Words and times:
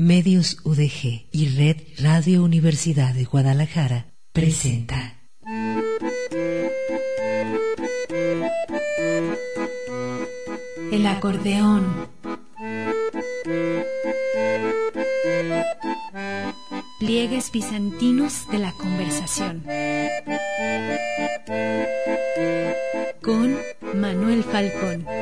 Medios 0.00 0.56
UDG 0.64 1.26
y 1.30 1.48
Red 1.58 1.76
Radio 1.98 2.42
Universidad 2.42 3.12
de 3.12 3.24
Guadalajara 3.24 4.14
presenta. 4.32 5.18
El 10.90 11.06
acordeón. 11.06 12.08
Pliegues 16.98 17.52
bizantinos 17.52 18.50
de 18.50 18.58
la 18.58 18.72
conversación. 18.72 19.64
Con 23.20 23.54
Manuel 23.92 24.44
Falcón. 24.44 25.19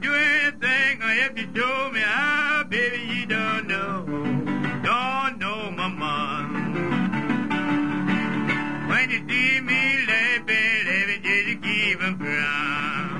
Do 0.00 0.14
anything 0.14 1.00
if 1.02 1.38
you 1.38 1.48
show 1.54 1.90
me 1.90 2.00
how, 2.00 2.64
baby, 2.68 2.98
you 3.14 3.26
don't 3.26 3.66
know, 3.66 4.04
don't 4.84 5.38
know 5.38 5.70
my 5.72 5.88
mom. 5.88 6.74
When 8.88 9.10
you 9.10 9.18
see 9.28 9.60
me 9.60 10.06
laughing, 10.06 10.86
laughing 10.86 11.22
just 11.22 11.62
keep 11.62 11.98
from 12.00 12.18
crying. 12.18 13.18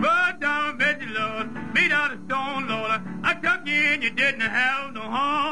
But 0.00 0.40
down 0.40 0.78
bet 0.78 1.00
you, 1.00 1.08
Lord, 1.08 1.74
me 1.74 1.88
down 1.88 2.10
the 2.10 2.18
stone, 2.26 2.68
Lord, 2.68 3.00
I 3.22 3.34
took 3.34 3.66
you 3.66 3.74
in, 3.92 4.02
you 4.02 4.10
didn't 4.10 4.40
have 4.40 4.94
no 4.94 5.02
harm, 5.02 5.47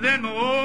Jerusalem 0.00 0.63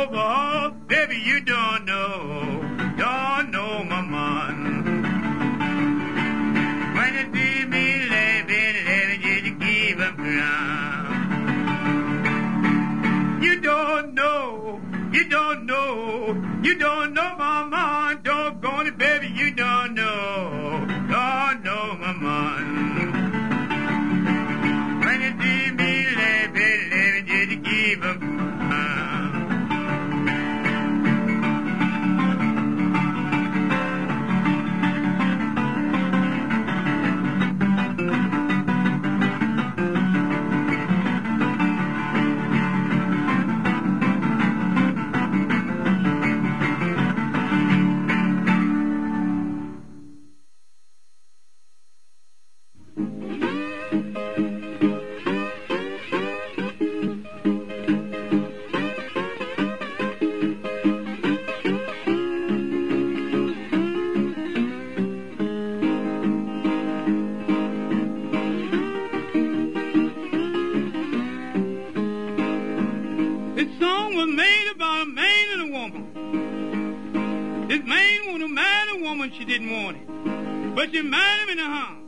didn't 79.49 79.83
want 79.83 79.97
it. 79.97 80.75
But 80.75 80.91
she 80.91 81.01
married 81.01 81.41
him 81.41 81.49
in 81.49 81.59
a 81.59 81.65
house. 81.65 82.03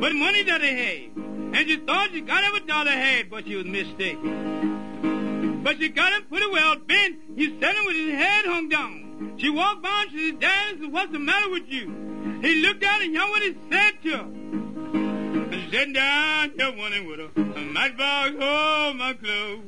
But 0.00 0.14
money 0.14 0.44
that 0.44 0.62
he 0.62 0.68
had. 0.68 1.10
And 1.52 1.68
she 1.68 1.78
thought 1.78 2.10
she 2.12 2.20
got 2.20 2.44
every 2.44 2.60
dollar 2.60 2.92
had, 2.92 3.28
but 3.28 3.44
she 3.44 3.56
was 3.56 3.66
mistaken. 3.66 5.62
But 5.64 5.78
she 5.78 5.88
got 5.88 6.12
him 6.12 6.28
pretty 6.28 6.46
well 6.46 6.76
bent. 6.76 7.16
He's 7.34 7.50
sitting 7.60 7.84
with 7.86 7.96
his 7.96 8.14
head 8.14 8.44
hung 8.46 8.68
down. 8.68 9.34
She 9.38 9.50
walked 9.50 9.82
by 9.82 10.02
and 10.02 10.10
she 10.12 10.30
said, 10.30 10.40
Dad, 10.40 10.92
what's 10.92 11.10
the 11.10 11.18
matter 11.18 11.50
with 11.50 11.64
you? 11.66 12.38
He 12.40 12.62
looked 12.62 12.84
at 12.84 12.98
her 12.98 13.02
and 13.02 13.12
you 13.12 13.18
know 13.18 13.28
what 13.30 13.42
he 13.42 13.56
said 13.68 13.92
to 14.04 14.10
her? 14.10 14.24
And 15.50 15.70
sitting 15.72 15.92
down, 15.92 16.52
just 16.56 16.76
wanting 16.76 17.04
with 17.08 17.18
her. 17.18 17.30
A 17.36 17.60
matchbox, 17.64 18.36
oh, 18.38 18.92
my 18.94 19.14
clothes. 19.14 19.64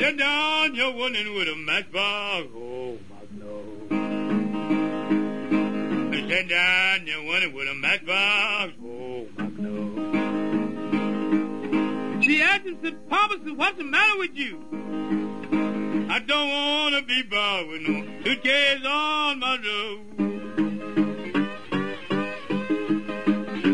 Sit 0.00 0.16
down, 0.18 0.55
you're 0.76 0.92
running 0.92 1.34
with 1.34 1.48
a 1.48 1.56
matchbox. 1.56 2.48
Oh, 2.54 2.98
my 3.08 3.16
nose. 3.32 3.88
Sit 6.28 6.48
down, 6.50 7.06
you're 7.06 7.24
running 7.24 7.54
with 7.54 7.68
a 7.68 7.74
matchbox. 7.74 8.72
Oh, 8.84 9.26
my 9.38 9.46
nose. 9.46 9.96
She 12.24 12.42
asked 12.42 12.66
him, 12.66 12.76
said, 12.82 13.08
Papa, 13.08 13.38
said, 13.42 13.56
what's 13.56 13.78
the 13.78 13.84
matter 13.84 14.18
with 14.18 14.34
you? 14.34 14.58
I 16.10 16.18
don't 16.18 16.50
want 16.50 16.94
to 16.96 17.02
be 17.06 17.22
bothered 17.22 17.68
with 17.68 17.80
no 17.80 18.04
suitcase 18.22 18.84
on 18.84 19.38
my 19.38 19.56
road. 19.56 20.00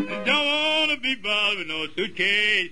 I 0.09 0.23
don't 0.23 0.47
want 0.47 0.91
to 0.91 0.97
be 1.01 1.15
bothered 1.15 1.57
with 1.57 1.67
no 1.67 1.87
suitcase 1.97 2.71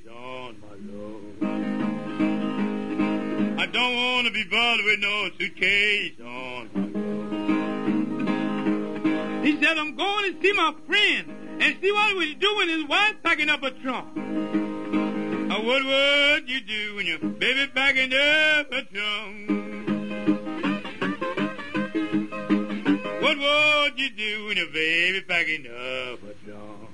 see 10.51 10.57
my 10.57 10.73
friend 10.87 11.61
and 11.61 11.77
see 11.81 11.91
what 11.91 12.23
he 12.23 12.33
do 12.35 12.55
when 12.57 12.69
his 12.69 12.85
wife 12.87 13.15
packing 13.23 13.49
up 13.49 13.63
a 13.63 13.71
trunk. 13.71 14.17
Uh, 14.17 15.61
what 15.61 15.83
would 15.83 16.49
you 16.49 16.61
do 16.61 16.95
when 16.95 17.05
your 17.05 17.19
baby 17.19 17.67
packing 17.73 18.13
up 18.13 18.71
a 18.71 18.83
trunk? 18.83 19.49
What 23.21 23.37
would 23.37 23.99
you 23.99 24.09
do 24.09 24.45
when 24.47 24.57
your 24.57 24.71
baby 24.73 25.21
packing 25.27 25.67
up 25.67 26.19
a 26.23 26.33
trunk? 26.45 26.89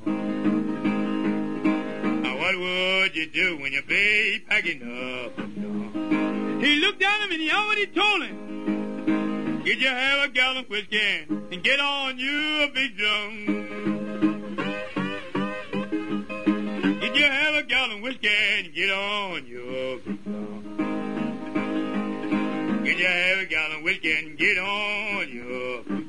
Uh, 2.26 2.36
what 2.38 2.60
would 2.60 3.16
you 3.16 3.28
do 3.28 3.58
when 3.60 3.74
your 3.74 3.84
baby 3.84 4.44
packing 4.48 4.82
up 4.82 5.38
a 5.38 5.42
trunk? 5.42 6.64
He 6.64 6.80
looked 6.80 7.02
at 7.02 7.22
him 7.22 7.32
and 7.32 7.42
he 7.42 7.52
already 7.52 7.88
told 7.88 8.24
him, 8.24 8.57
Get 9.68 9.80
you 9.80 9.90
have 9.90 10.30
a 10.30 10.32
gallon 10.32 10.58
of 10.64 10.70
whiskey 10.70 11.26
and 11.28 11.62
get 11.62 11.82
on 11.82 12.18
you 12.18 12.64
a 12.64 12.72
big 12.74 12.96
drum. 12.96 13.46
Did 17.02 17.18
you 17.18 17.26
have 17.26 17.56
a 17.56 17.64
gallon 17.64 17.98
of 17.98 18.02
whiskey 18.02 18.30
and 18.30 18.74
get 18.74 18.90
on 18.90 19.46
your 19.46 19.98
big 19.98 20.24
drum. 20.24 20.64
Get 22.86 22.98
you 22.98 23.08
have 23.08 23.40
a 23.40 23.46
gallon 23.46 23.76
of 23.80 23.84
whiskey 23.84 24.14
and 24.14 24.38
get 24.38 24.58
on 24.58 25.30
your 25.34 25.84
go 25.84 26.07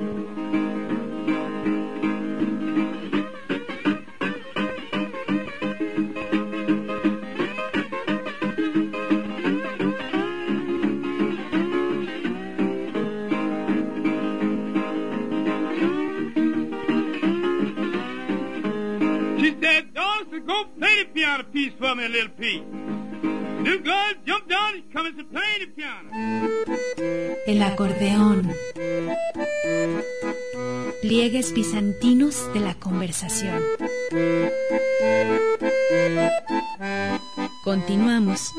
El 27.47 27.63
acordeón. 27.63 28.53
Pliegues 31.03 31.53
bizantinos 31.53 32.53
de 32.53 32.61
la 32.61 32.75
conversación. 32.75 33.63
Continuamos. 37.63 38.53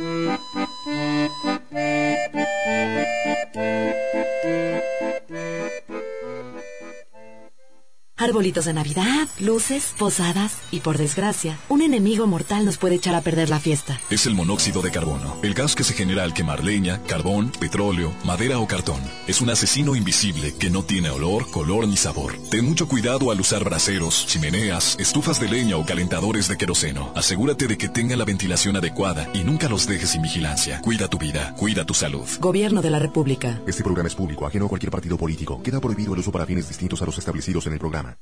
Arbolitos 8.29 8.65
de 8.65 8.73
Navidad, 8.73 9.27
luces, 9.39 9.95
posadas 9.97 10.53
y 10.69 10.81
por 10.81 10.99
desgracia, 10.99 11.57
un 11.67 11.81
enemigo 11.81 12.27
mortal 12.27 12.63
nos 12.63 12.77
puede 12.77 12.93
echar 12.93 13.15
a 13.15 13.21
perder 13.21 13.49
la 13.49 13.59
fiesta. 13.59 13.99
Es 14.11 14.27
el 14.27 14.35
monóxido 14.35 14.83
de 14.83 14.91
carbono, 14.91 15.37
el 15.41 15.55
gas 15.55 15.73
que 15.75 15.83
se 15.83 15.95
genera 15.95 16.23
al 16.23 16.35
quemar 16.35 16.63
leña, 16.63 17.01
carbón, 17.07 17.51
petróleo, 17.59 18.13
madera 18.25 18.59
o 18.59 18.67
cartón. 18.67 19.01
Es 19.25 19.41
un 19.41 19.49
asesino 19.49 19.95
invisible 19.95 20.53
que 20.59 20.69
no 20.69 20.83
tiene 20.83 21.09
olor, 21.09 21.49
color 21.49 21.87
ni 21.87 21.97
sabor. 21.97 22.37
Ten 22.51 22.65
mucho 22.65 22.87
cuidado 22.87 23.31
al 23.31 23.41
usar 23.41 23.63
braseros, 23.63 24.27
chimeneas, 24.27 24.95
estufas 24.99 25.39
de 25.39 25.49
leña 25.49 25.77
o 25.77 25.85
calentadores 25.85 26.47
de 26.47 26.57
queroseno. 26.57 27.11
Asegúrate 27.15 27.65
de 27.65 27.79
que 27.79 27.89
tenga 27.89 28.15
la 28.15 28.25
ventilación 28.25 28.75
adecuada 28.75 29.27
y 29.33 29.43
nunca 29.43 29.69
los 29.69 29.87
dejes 29.87 30.11
sin 30.11 30.21
vigilancia. 30.21 30.81
Cuida 30.81 31.07
tu 31.07 31.17
vida, 31.17 31.55
cuida 31.55 31.83
tu 31.83 31.95
salud. 31.95 32.27
Gobierno 32.39 32.83
de 32.83 32.91
la 32.91 32.99
República. 32.99 33.59
Este 33.65 33.83
programa 33.83 34.07
es 34.07 34.13
público, 34.13 34.45
ajeno 34.45 34.67
a 34.67 34.69
cualquier 34.69 34.91
partido 34.91 35.17
político. 35.17 35.63
Queda 35.63 35.79
prohibido 35.79 36.13
el 36.13 36.19
uso 36.19 36.31
para 36.31 36.45
fines 36.45 36.67
distintos 36.67 37.01
a 37.01 37.07
los 37.07 37.17
establecidos 37.17 37.65
en 37.65 37.73
el 37.73 37.79
programa. 37.79 38.18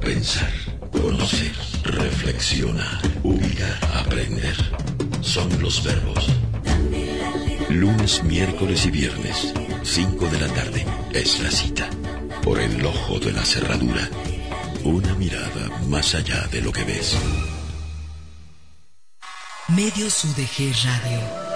Pensar, 0.00 0.52
conocer, 0.92 1.52
reflexiona, 1.82 3.00
ubicar, 3.24 3.78
aprender. 3.94 4.56
Son 5.20 5.48
los 5.60 5.82
verbos. 5.82 6.28
Lunes, 7.70 8.22
miércoles 8.22 8.86
y 8.86 8.90
viernes, 8.90 9.52
5 9.82 10.26
de 10.28 10.40
la 10.40 10.48
tarde, 10.54 10.86
es 11.12 11.40
la 11.42 11.50
cita. 11.50 11.90
Por 12.42 12.60
el 12.60 12.86
ojo 12.86 13.18
de 13.18 13.32
la 13.32 13.44
cerradura. 13.44 14.08
Una 14.84 15.14
mirada 15.16 15.68
más 15.88 16.14
allá 16.14 16.46
de 16.52 16.60
lo 16.62 16.70
que 16.70 16.84
ves. 16.84 17.16
Medios 19.68 20.24
UDG 20.24 20.72
Radio. 20.84 21.55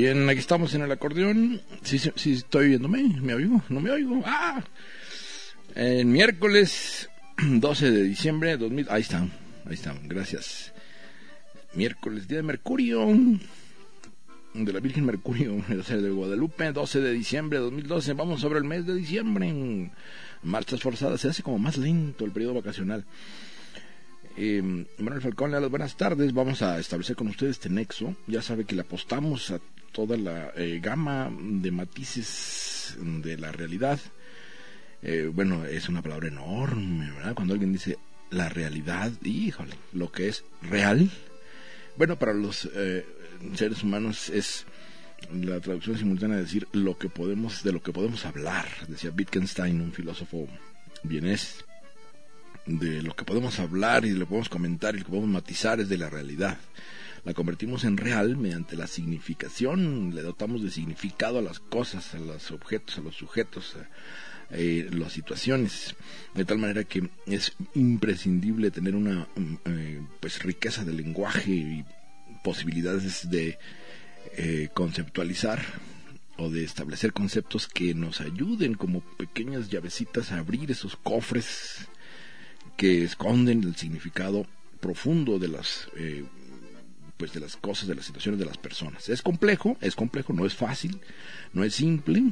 Bien, 0.00 0.28
aquí 0.30 0.38
estamos 0.38 0.74
en 0.74 0.82
el 0.82 0.92
acordeón. 0.92 1.60
Sí, 1.82 1.98
sí, 1.98 2.32
estoy 2.34 2.68
viéndome, 2.68 3.02
me 3.20 3.34
oigo, 3.34 3.64
no 3.68 3.80
me 3.80 3.90
oigo. 3.90 4.22
¡Ah! 4.24 4.62
El 5.74 6.06
miércoles 6.06 7.10
12 7.42 7.90
de 7.90 8.02
diciembre 8.04 8.50
de 8.50 8.58
2000. 8.58 8.86
Ahí 8.90 9.02
están, 9.02 9.32
ahí 9.66 9.74
están, 9.74 10.06
gracias. 10.06 10.72
Miércoles, 11.74 12.28
día 12.28 12.36
de 12.36 12.42
Mercurio. 12.44 13.08
De 14.54 14.72
la 14.72 14.78
Virgen 14.78 15.04
Mercurio, 15.04 15.64
de 15.68 16.10
Guadalupe, 16.10 16.70
12 16.70 17.00
de 17.00 17.12
diciembre 17.12 17.58
de 17.58 17.64
2012. 17.64 18.12
Vamos 18.12 18.40
sobre 18.40 18.60
el 18.60 18.64
mes 18.66 18.86
de 18.86 18.94
diciembre. 18.94 19.90
Marchas 20.44 20.80
forzadas, 20.80 21.20
se 21.20 21.30
hace 21.30 21.42
como 21.42 21.58
más 21.58 21.76
lento 21.76 22.24
el 22.24 22.30
periodo 22.30 22.54
vacacional. 22.54 23.04
Eh, 24.36 24.62
Manuel 24.98 25.22
Falcón, 25.22 25.50
las 25.50 25.68
buenas 25.68 25.96
tardes. 25.96 26.32
Vamos 26.32 26.62
a 26.62 26.78
establecer 26.78 27.16
con 27.16 27.26
ustedes 27.26 27.56
este 27.56 27.68
nexo. 27.68 28.14
Ya 28.28 28.42
sabe 28.42 28.64
que 28.64 28.76
le 28.76 28.82
apostamos 28.82 29.50
a 29.50 29.58
toda 29.92 30.16
la 30.16 30.52
eh, 30.56 30.80
gama 30.82 31.30
de 31.40 31.70
matices 31.70 32.96
de 32.98 33.36
la 33.36 33.52
realidad. 33.52 33.98
Eh, 35.02 35.30
bueno, 35.32 35.64
es 35.64 35.88
una 35.88 36.02
palabra 36.02 36.28
enorme, 36.28 37.10
¿verdad? 37.12 37.34
Cuando 37.34 37.54
alguien 37.54 37.72
dice 37.72 37.98
la 38.30 38.48
realidad, 38.48 39.12
híjole, 39.22 39.74
lo 39.92 40.10
que 40.10 40.28
es 40.28 40.44
real. 40.62 41.10
Bueno, 41.96 42.18
para 42.18 42.34
los 42.34 42.68
eh, 42.74 43.04
seres 43.54 43.82
humanos 43.82 44.28
es 44.28 44.66
la 45.32 45.60
traducción 45.60 45.98
simultánea 45.98 46.36
de 46.36 46.42
decir 46.44 46.68
lo 46.72 46.96
que 46.96 47.08
podemos, 47.08 47.62
de 47.62 47.72
lo 47.72 47.82
que 47.82 47.92
podemos 47.92 48.24
hablar, 48.24 48.66
decía 48.86 49.12
Wittgenstein, 49.16 49.80
un 49.80 49.92
filósofo 49.92 50.48
vienés 51.02 51.64
de 52.66 53.02
lo 53.02 53.16
que 53.16 53.24
podemos 53.24 53.58
hablar 53.58 54.04
y 54.04 54.10
de 54.10 54.18
lo 54.18 54.26
que 54.26 54.30
podemos 54.30 54.48
comentar 54.48 54.94
y 54.94 54.98
lo 54.98 55.04
que 55.04 55.10
podemos 55.10 55.30
matizar 55.30 55.80
es 55.80 55.88
de 55.88 55.98
la 55.98 56.10
realidad. 56.10 56.58
La 57.28 57.34
convertimos 57.34 57.84
en 57.84 57.98
real 57.98 58.38
mediante 58.38 58.74
la 58.74 58.86
significación, 58.86 60.14
le 60.14 60.22
dotamos 60.22 60.62
de 60.62 60.70
significado 60.70 61.38
a 61.38 61.42
las 61.42 61.58
cosas, 61.58 62.14
a 62.14 62.18
los 62.18 62.50
objetos, 62.52 62.96
a 62.96 63.02
los 63.02 63.16
sujetos, 63.16 63.76
a, 63.76 64.56
eh, 64.56 64.88
las 64.90 65.12
situaciones, 65.12 65.94
de 66.34 66.46
tal 66.46 66.56
manera 66.56 66.84
que 66.84 67.10
es 67.26 67.52
imprescindible 67.74 68.70
tener 68.70 68.96
una 68.96 69.28
mm, 69.36 69.54
eh, 69.66 70.00
pues 70.20 70.42
riqueza 70.42 70.86
de 70.86 70.94
lenguaje 70.94 71.50
y 71.50 71.84
posibilidades 72.42 73.28
de 73.28 73.58
eh, 74.38 74.70
conceptualizar 74.72 75.62
o 76.38 76.48
de 76.48 76.64
establecer 76.64 77.12
conceptos 77.12 77.68
que 77.68 77.92
nos 77.92 78.22
ayuden 78.22 78.72
como 78.72 79.02
pequeñas 79.02 79.68
llavecitas 79.68 80.32
a 80.32 80.38
abrir 80.38 80.70
esos 80.70 80.96
cofres 80.96 81.88
que 82.78 83.04
esconden 83.04 83.64
el 83.64 83.76
significado 83.76 84.46
profundo 84.80 85.38
de 85.38 85.48
las 85.48 85.90
pues 87.18 87.32
de 87.32 87.40
las 87.40 87.56
cosas, 87.56 87.88
de 87.88 87.94
las 87.94 88.06
situaciones 88.06 88.38
de 88.38 88.46
las 88.46 88.56
personas. 88.56 89.08
Es 89.08 89.20
complejo, 89.20 89.76
es 89.80 89.94
complejo, 89.94 90.32
no 90.32 90.46
es 90.46 90.54
fácil, 90.54 90.98
no 91.52 91.64
es 91.64 91.74
simple, 91.74 92.22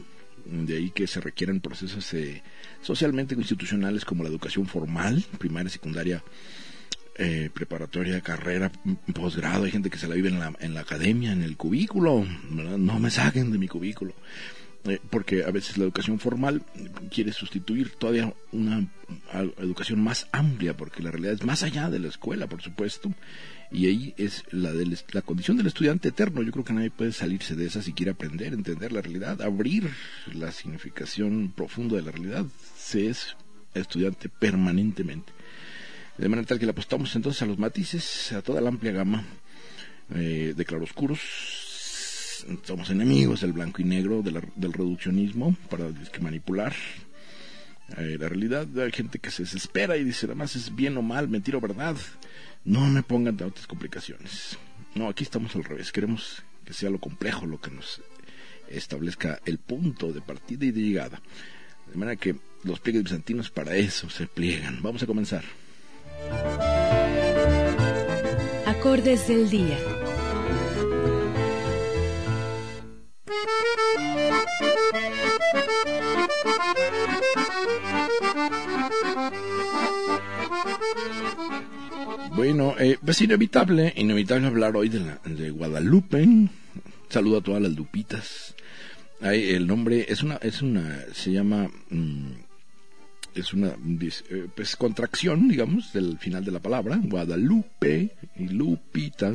de 0.47 0.77
ahí 0.77 0.91
que 0.91 1.07
se 1.07 1.21
requieren 1.21 1.61
procesos 1.61 2.15
eh, 2.15 2.43
socialmente 2.81 3.35
institucionales 3.35 4.05
como 4.05 4.23
la 4.23 4.31
educación 4.31 4.67
formal, 4.67 5.25
primaria, 5.39 5.71
secundaria, 5.71 6.23
eh, 7.19 7.51
preparatoria, 7.53 8.21
carrera, 8.21 8.71
posgrado, 9.13 9.65
hay 9.65 9.73
gente 9.73 9.91
que 9.91 9.99
se 9.99 10.07
la 10.07 10.15
vive 10.15 10.29
en 10.29 10.39
la, 10.39 10.55
en 10.61 10.73
la 10.73 10.81
academia, 10.81 11.33
en 11.33 11.43
el 11.43 11.57
cubículo, 11.57 12.25
no 12.51 12.99
me 13.01 13.11
saquen 13.11 13.51
de 13.51 13.59
mi 13.59 13.69
cubículo. 13.69 14.15
Eh, 14.89 15.01
porque 15.11 15.45
a 15.45 15.51
veces 15.51 15.79
la 15.79 15.85
educación 15.85 16.19
formal 16.19 16.63
quiere 17.11 17.33
sustituir 17.33 17.91
todavía 17.91 18.33
una 18.53 18.87
educación 19.59 20.01
más 20.01 20.29
amplia, 20.33 20.77
porque 20.77 21.03
la 21.03 21.11
realidad 21.11 21.35
es 21.35 21.45
más 21.45 21.63
allá 21.63 21.91
de 21.91 21.99
la 21.99 22.09
escuela, 22.09 22.47
por 22.47 22.63
supuesto, 22.63 23.13
y 23.71 23.87
ahí 23.87 24.15
es 24.17 24.45
la, 24.51 24.73
de 24.73 24.97
la 25.13 25.23
condición 25.23 25.57
del 25.57 25.67
estudiante 25.67 26.09
eterno. 26.09 26.43
Yo 26.43 26.53
creo 26.53 26.65
que 26.65 26.73
nadie 26.73 26.91
puede 26.91 27.13
salirse 27.13 27.57
de 27.57 27.67
esa 27.67 27.83
si 27.83 27.93
quiere 27.93 28.13
aprender, 28.13 28.53
entender 28.53 28.93
la 28.93 29.03
realidad, 29.03 29.43
abrir 29.43 29.91
la 30.33 30.53
significación 30.53 31.53
profunda 31.55 31.97
de 31.97 32.03
la 32.03 32.13
realidad. 32.13 32.47
Se 32.77 33.09
es 33.09 33.37
estudiante 33.75 34.29
permanentemente. 34.29 35.33
De 36.19 36.29
manera 36.29 36.47
tal 36.47 36.59
que 36.59 36.65
le 36.65 36.71
apostamos 36.71 37.15
entonces 37.15 37.43
a 37.43 37.47
los 37.47 37.59
matices, 37.59 38.33
a 38.33 38.43
toda 38.43 38.61
la 38.61 38.69
amplia 38.69 38.93
gama 38.93 39.25
eh, 40.15 40.55
de 40.57 40.65
claroscuros. 40.65 41.21
Somos 42.65 42.91
enemigos 42.91 43.41
del 43.41 43.53
blanco 43.53 43.83
y 43.83 43.85
negro, 43.85 44.23
del 44.23 44.73
reduccionismo, 44.73 45.57
para 45.71 45.87
manipular 46.21 46.75
eh, 47.97 48.17
la 48.19 48.29
realidad. 48.29 48.67
Hay 48.79 48.93
gente 48.93 49.19
que 49.19 49.31
se 49.31 49.45
desespera 49.45 49.97
y 49.97 50.05
dice, 50.05 50.27
además 50.27 50.57
es 50.57 50.75
bien 50.75 50.97
o 50.97 51.03
mal, 51.03 51.29
mentira 51.29 51.59
o 51.59 51.61
verdad. 51.61 51.97
No 52.65 52.87
me 52.87 53.03
pongan 53.03 53.41
otras 53.43 53.67
complicaciones. 53.67 54.59
No, 54.95 55.09
aquí 55.09 55.25
estamos 55.25 55.55
al 55.55 55.65
revés. 55.65 55.93
Queremos 55.93 56.43
que 56.65 56.73
sea 56.73 56.91
lo 56.91 56.99
complejo 56.99 57.47
lo 57.47 57.61
que 57.61 57.71
nos 57.71 58.03
establezca 58.69 59.41
el 59.45 59.59
punto 59.59 60.13
de 60.13 60.21
partida 60.21 60.65
y 60.65 60.73
de 60.73 60.81
llegada. 60.81 61.23
De 61.91 61.97
manera 61.97 62.17
que 62.17 62.35
los 62.65 62.81
pliegues 62.81 63.05
bizantinos 63.05 63.51
para 63.51 63.77
eso 63.77 64.11
se 64.11 64.27
pliegan. 64.27 64.83
Vamos 64.83 65.03
a 65.03 65.07
comenzar. 65.07 65.45
Acordes 68.67 69.29
del 69.29 69.49
día. 69.49 69.79
Bueno, 82.35 82.75
eh, 82.79 82.99
es 83.07 83.21
inevitable, 83.23 83.95
inevitable 83.97 84.47
hablar 84.47 84.77
hoy 84.77 84.89
de, 84.89 85.01
la, 85.01 85.19
de 85.25 85.51
Guadalupe. 85.51 86.29
Saludo 87.09 87.39
a 87.39 87.43
todas 87.43 87.63
las 87.63 87.73
lupitas. 87.73 88.55
el 89.21 89.67
nombre 89.67 90.07
es 90.09 90.23
una, 90.23 90.37
es 90.37 90.61
una, 90.61 91.05
se 91.13 91.33
llama, 91.33 91.71
mm, 91.89 92.33
es 93.35 93.55
una, 93.55 93.69
eh, 93.71 94.49
pues 94.55 94.77
contracción, 94.77 95.49
digamos, 95.49 95.93
del 95.93 96.19
final 96.19 96.45
de 96.45 96.53
la 96.53 96.61
palabra, 96.61 97.01
Guadalupe 97.03 98.17
y 98.37 98.49
Lupita, 98.49 99.33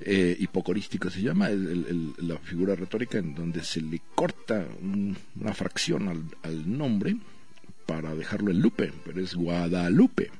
eh, 0.00 0.36
hipocorístico 0.38 1.10
se 1.10 1.22
llama, 1.22 1.48
la 1.48 2.38
figura 2.38 2.74
retórica 2.74 3.18
en 3.18 3.34
donde 3.34 3.62
se 3.62 3.80
le 3.80 4.00
corta 4.14 4.66
una 4.82 5.54
fracción 5.54 6.08
al, 6.42 6.78
nombre 6.78 7.16
para 7.86 8.14
dejarlo 8.14 8.50
en 8.50 8.60
Lupe, 8.60 8.92
pero 9.04 9.20
es 9.20 9.34
Guadalupe. 9.34 10.30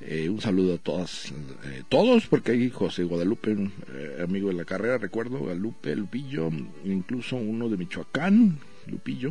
Eh, 0.00 0.28
un 0.28 0.40
saludo 0.40 0.74
a 0.74 0.78
todas, 0.78 1.32
eh, 1.64 1.82
todos, 1.88 2.26
porque 2.28 2.52
hay 2.52 2.70
José 2.70 3.02
Guadalupe, 3.02 3.56
eh, 3.94 4.22
amigo 4.22 4.48
de 4.48 4.54
la 4.54 4.64
carrera, 4.64 4.96
recuerdo, 4.96 5.38
Guadalupe, 5.38 5.96
Lupillo, 5.96 6.50
incluso 6.84 7.36
uno 7.36 7.68
de 7.68 7.76
Michoacán, 7.76 8.58
Lupillo. 8.86 9.30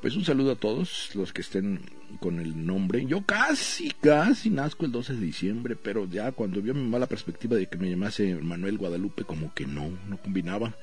Pues 0.00 0.16
un 0.16 0.24
saludo 0.24 0.52
a 0.52 0.56
todos 0.56 1.10
los 1.14 1.32
que 1.32 1.42
estén 1.42 1.80
con 2.20 2.40
el 2.40 2.66
nombre. 2.66 3.04
Yo 3.06 3.22
casi, 3.24 3.92
casi 4.00 4.50
nazco 4.50 4.84
el 4.84 4.92
12 4.92 5.14
de 5.14 5.20
diciembre, 5.20 5.76
pero 5.76 6.08
ya 6.08 6.32
cuando 6.32 6.60
vio 6.60 6.74
mi 6.74 6.86
mala 6.86 7.06
perspectiva 7.06 7.56
de 7.56 7.66
que 7.66 7.78
me 7.78 7.90
llamase 7.90 8.34
Manuel 8.36 8.78
Guadalupe, 8.78 9.24
como 9.24 9.54
que 9.54 9.66
no, 9.66 9.90
no 10.08 10.16
combinaba. 10.18 10.74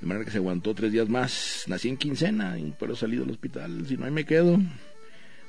De 0.00 0.06
manera 0.06 0.24
que 0.24 0.30
se 0.30 0.38
aguantó 0.38 0.74
tres 0.74 0.92
días 0.92 1.08
más. 1.08 1.64
Nací 1.66 1.88
en 1.88 1.96
quincena 1.96 2.58
y 2.58 2.74
pero 2.78 2.94
salí 2.94 3.16
del 3.16 3.30
hospital, 3.30 3.84
si 3.86 3.96
no 3.96 4.04
ahí 4.04 4.10
me 4.10 4.24
quedo. 4.24 4.60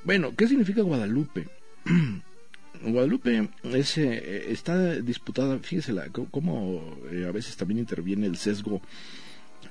Bueno, 0.04 0.34
¿qué 0.36 0.48
significa 0.48 0.82
Guadalupe? 0.82 1.48
Guadalupe 2.82 3.50
es, 3.64 3.98
eh, 3.98 4.52
está 4.52 4.96
disputada, 5.02 5.60
fíjese 5.60 5.94
cómo 6.32 6.98
eh, 7.12 7.26
a 7.28 7.32
veces 7.32 7.58
también 7.58 7.80
interviene 7.80 8.26
el 8.26 8.38
sesgo, 8.38 8.82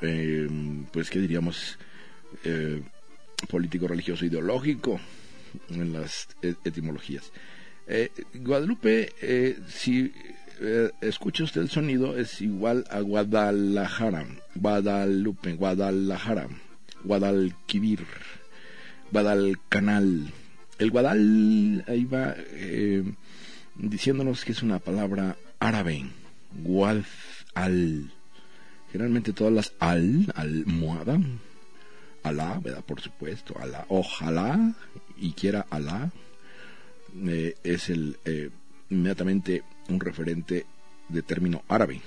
eh, 0.03 0.47
pues, 0.93 1.11
¿qué 1.11 1.21
diríamos? 1.21 1.79
político, 3.49 3.89
religioso, 3.89 4.27
ideológico 4.27 5.01
en 5.71 5.93
las 5.93 6.29
etimologías. 6.43 7.33
Guadalupe, 8.35 9.57
si 9.69 10.13
escucha 11.01 11.45
usted 11.45 11.63
el 11.63 11.71
sonido, 11.71 12.19
es 12.19 12.41
igual 12.43 12.85
a 12.91 13.01
Guadalajara, 13.01 14.27
Guadalupe, 14.55 15.55
Guadalajara, 15.55 16.49
Guadalquivir, 17.05 18.05
Guadalcanal 19.11 20.33
el 20.79 20.93
Guadal 20.93 21.85
ahí 21.89 22.05
va 22.05 22.35
eh, 22.37 23.03
diciéndonos 23.75 24.45
que 24.45 24.53
es 24.53 24.63
una 24.63 24.79
palabra 24.79 25.37
árabe, 25.59 26.07
Guad 26.63 27.03
al. 27.55 28.13
Generalmente 28.93 29.33
todas 29.33 29.53
las 29.53 29.73
al, 29.81 30.33
almohada, 30.35 31.21
alá, 32.23 32.61
¿verdad? 32.63 32.85
Por 32.85 33.01
supuesto, 33.01 33.55
alá, 33.61 33.85
ojalá 33.89 34.75
y 35.19 35.33
quiera 35.33 35.67
alá, 35.71 36.11
eh, 37.27 37.57
es 37.65 37.89
el 37.91 38.17
eh, 38.25 38.51
inmediatamente 38.91 39.63
un 39.89 40.01
referente 40.01 40.67
de 41.09 41.23
término 41.23 41.63
árabe. 41.69 42.01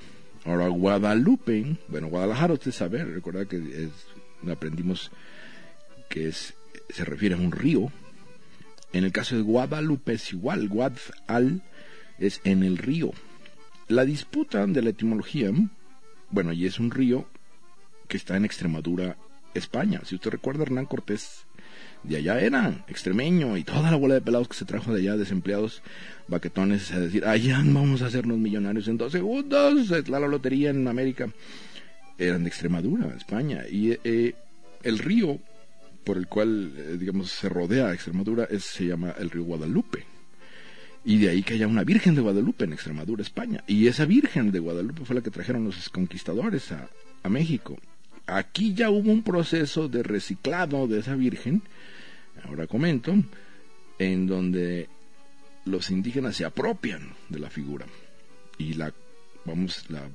Ahora, 0.46 0.68
Guadalupe, 0.70 1.78
bueno, 1.88 2.08
Guadalajara, 2.08 2.54
usted 2.54 2.72
sabe, 2.72 3.04
recuerda 3.04 3.46
que 3.46 3.58
es, 3.58 3.92
aprendimos 4.50 5.12
que 6.10 6.28
es, 6.28 6.54
se 6.90 7.06
refiere 7.06 7.36
a 7.36 7.38
un 7.38 7.52
río, 7.52 7.92
en 8.94 9.04
el 9.04 9.12
caso 9.12 9.36
de 9.36 9.42
Guadalupe 9.42 10.14
es 10.14 10.34
igual, 10.34 10.68
Guadal 10.68 11.62
es 12.20 12.42
en 12.44 12.64
el 12.64 12.78
río. 12.78 13.12
La 13.88 14.06
disputa 14.06 14.66
de 14.66 14.82
la 14.82 14.90
etimología, 14.90 15.52
bueno, 16.30 16.54
y 16.54 16.66
es 16.66 16.80
un 16.80 16.92
río 16.92 17.26
que 18.08 18.18
está 18.18 18.36
en 18.36 18.46
Extremadura, 18.46 19.18
España. 19.54 20.02
Si 20.06 20.16
usted 20.16 20.32
recuerda, 20.32 20.64
Hernán 20.64 20.86
Cortés 20.86 21.46
de 22.04 22.18
allá 22.18 22.40
era 22.40 22.84
extremeño 22.88 23.58
y 23.58 23.64
toda 23.64 23.92
la 23.92 23.98
bola 23.98 24.16
de 24.16 24.22
pelados 24.22 24.48
que 24.48 24.56
se 24.56 24.66
trajo 24.66 24.94
de 24.94 25.02
allá, 25.02 25.18
desempleados, 25.18 25.82
baquetones, 26.28 26.92
a 26.92 27.00
decir, 27.00 27.26
allá 27.26 27.62
vamos 27.64 28.02
a 28.02 28.08
hacernos 28.08 28.38
millonarios 28.38 28.88
en 28.88 28.98
dos 28.98 29.12
segundos, 29.12 29.92
es 29.92 30.10
la 30.10 30.20
lotería 30.20 30.72
en 30.72 30.88
América, 30.88 31.30
eran 32.18 32.44
de 32.44 32.50
Extremadura, 32.50 33.14
España. 33.16 33.66
Y 33.70 33.98
eh, 34.04 34.36
el 34.84 35.00
río 35.00 35.40
por 36.04 36.18
el 36.18 36.28
cual, 36.28 36.74
eh, 36.76 36.98
digamos, 37.00 37.32
se 37.32 37.50
rodea 37.50 37.94
Extremadura 37.94 38.46
es, 38.46 38.64
se 38.64 38.86
llama 38.86 39.14
el 39.20 39.30
río 39.30 39.44
Guadalupe. 39.44 40.06
Y 41.04 41.18
de 41.18 41.30
ahí 41.30 41.42
que 41.44 41.56
haya 41.56 41.68
una 41.68 41.84
Virgen 41.84 42.16
de 42.16 42.22
Guadalupe 42.22 42.66
en 42.66 42.74
Extremadura, 42.74 43.24
España. 43.24 43.64
Y 43.68 43.88
esa 43.88 44.06
Virgen 44.06 44.52
de 44.52 44.60
Guadalupe 44.60 45.06
fue 45.06 45.16
la 45.16 45.22
que 45.22 45.32
trajeron 45.32 45.66
los 45.66 45.90
conquistadores 45.90 46.72
a, 46.72 46.90
a 47.24 47.30
México. 47.30 47.78
Aquí 48.32 48.74
ya 48.74 48.90
hubo 48.90 49.12
un 49.12 49.24
proceso 49.24 49.90
de 49.90 50.04
reciclado 50.04 50.88
de 50.88 51.00
esa 51.00 51.16
Virgen, 51.16 51.64
ahora 52.46 52.66
comento, 52.66 53.14
en 54.00 54.26
donde 54.26 54.88
los 55.66 55.92
indígenas 55.92 56.38
se 56.38 56.46
apropian 56.46 57.14
de 57.28 57.40
la 57.40 57.50
figura 57.50 57.86
y 58.58 58.76
la, 58.76 58.94
vamos, 59.44 59.84
la 59.90 60.10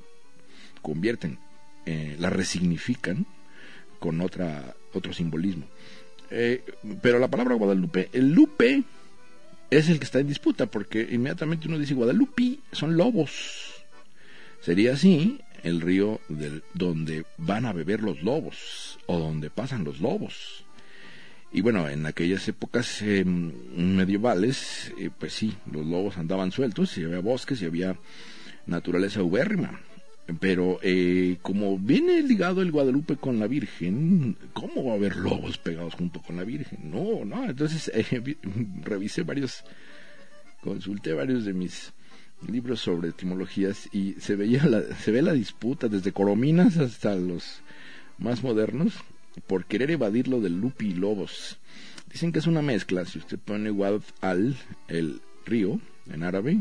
convierten, 0.81 1.37
eh, 1.85 2.15
la 2.17 2.31
resignifican 2.31 3.27
con 3.99 4.19
otra, 4.21 4.75
otro 4.93 5.13
simbolismo. 5.13 5.67
Eh, 6.31 6.63
pero 7.03 7.19
la 7.19 7.27
palabra 7.27 7.53
Guadalupe, 7.53 8.09
el 8.13 8.31
lupe 8.31 8.83
es 9.69 9.89
el 9.89 9.99
que 9.99 10.05
está 10.05 10.19
en 10.19 10.27
disputa, 10.27 10.65
porque 10.65 11.07
inmediatamente 11.11 11.67
uno 11.67 11.77
dice 11.77 11.93
Guadalupe 11.93 12.57
son 12.71 12.97
lobos. 12.97 13.75
Sería 14.61 14.93
así 14.93 15.39
el 15.63 15.81
río 15.81 16.19
donde 16.73 17.25
van 17.37 17.65
a 17.65 17.73
beber 17.73 18.01
los 18.01 18.21
lobos, 18.23 18.99
o 19.05 19.19
donde 19.19 19.49
pasan 19.49 19.83
los 19.83 19.99
lobos. 19.99 20.65
Y 21.51 21.61
bueno, 21.61 21.87
en 21.87 22.05
aquellas 22.05 22.47
épocas 22.47 23.01
em, 23.01 23.51
medievales, 23.75 24.93
eh, 24.99 25.09
pues 25.17 25.33
sí, 25.33 25.55
los 25.71 25.85
lobos 25.85 26.17
andaban 26.17 26.51
sueltos, 26.51 26.97
y 26.97 27.03
había 27.03 27.19
bosques 27.19 27.61
y 27.61 27.65
había 27.65 27.97
naturaleza 28.65 29.23
ubérrima. 29.23 29.79
Pero 30.41 30.79
eh, 30.81 31.37
como 31.41 31.77
viene 31.77 32.21
ligado 32.21 32.61
el 32.61 32.71
Guadalupe 32.71 33.15
con 33.15 33.39
la 33.39 33.47
Virgen, 33.47 34.35
¿cómo 34.51 34.83
va 34.83 34.91
a 34.91 34.95
haber 34.95 35.15
lobos 35.15 35.57
pegados 35.57 35.93
junto 35.93 36.21
con 36.21 36.35
la 36.35 36.43
Virgen? 36.43 36.91
No, 36.91 37.23
no. 37.23 37.45
Entonces 37.45 37.89
eh, 37.93 38.37
revisé 38.83 39.23
varios, 39.23 39.63
consulté 40.61 41.13
varios 41.13 41.45
de 41.45 41.53
mis 41.53 41.93
libros 42.45 42.81
sobre 42.81 43.09
etimologías 43.09 43.89
y 43.91 44.13
se 44.19 44.35
veía 44.35 44.65
la, 44.65 44.83
se 44.95 45.11
ve 45.11 45.21
la 45.21 45.33
disputa 45.33 45.87
desde 45.87 46.11
Corominas 46.11 46.77
hasta 46.77 47.15
los 47.15 47.61
más 48.17 48.43
modernos 48.43 48.93
por 49.47 49.65
querer 49.65 49.91
evadir 49.91 50.27
lo 50.27 50.41
del 50.41 50.59
lupi 50.59 50.87
y 50.87 50.93
lobos. 50.93 51.57
Dicen 52.11 52.31
que 52.31 52.39
es 52.39 52.47
una 52.47 52.61
mezcla. 52.61 53.05
Si 53.05 53.19
usted 53.19 53.37
pone 53.37 53.69
Guad 53.69 54.01
al, 54.21 54.57
el 54.87 55.21
río, 55.45 55.79
en 56.09 56.23
árabe, 56.23 56.59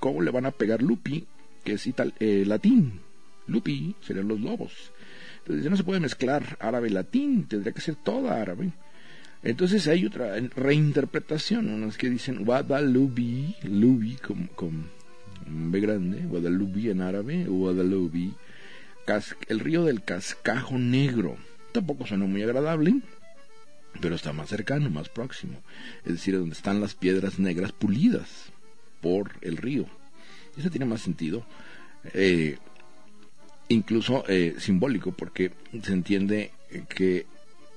¿cómo 0.00 0.20
le 0.20 0.30
van 0.30 0.46
a 0.46 0.50
pegar 0.50 0.82
lupi 0.82 1.26
que 1.64 1.72
es 1.72 1.88
eh, 2.20 2.44
latín. 2.46 3.00
Lupi 3.46 3.96
serían 4.02 4.28
los 4.28 4.40
lobos. 4.40 4.92
Entonces 5.38 5.70
no 5.70 5.76
se 5.76 5.84
puede 5.84 6.00
mezclar 6.00 6.56
árabe 6.60 6.88
y 6.88 6.92
latín, 6.92 7.44
tendría 7.48 7.72
que 7.72 7.80
ser 7.80 7.96
toda 7.96 8.40
árabe. 8.40 8.72
Entonces 9.44 9.86
hay 9.88 10.06
otra 10.06 10.34
reinterpretación, 10.56 11.68
unas 11.68 11.98
que 11.98 12.08
dicen 12.08 12.44
Guadalupe, 12.46 13.54
Lubi 13.62 14.16
con, 14.16 14.46
con 14.46 14.86
B 15.46 15.80
grande, 15.80 16.22
Guadalupe 16.22 16.90
en 16.90 17.02
árabe, 17.02 17.44
Guadalupe, 17.44 18.30
el 19.48 19.60
río 19.60 19.84
del 19.84 20.02
cascajo 20.02 20.78
negro. 20.78 21.36
Tampoco 21.72 22.06
suena 22.06 22.24
muy 22.24 22.42
agradable, 22.42 22.94
pero 24.00 24.14
está 24.14 24.32
más 24.32 24.48
cercano, 24.48 24.88
más 24.88 25.10
próximo. 25.10 25.60
Es 26.06 26.12
decir, 26.12 26.38
donde 26.38 26.54
están 26.54 26.80
las 26.80 26.94
piedras 26.94 27.38
negras 27.38 27.72
pulidas 27.72 28.46
por 29.02 29.32
el 29.42 29.58
río. 29.58 29.84
Eso 30.56 30.70
tiene 30.70 30.86
más 30.86 31.02
sentido. 31.02 31.44
Eh, 32.14 32.56
incluso 33.68 34.24
eh, 34.26 34.54
simbólico, 34.58 35.12
porque 35.12 35.52
se 35.82 35.92
entiende 35.92 36.52
que 36.88 37.26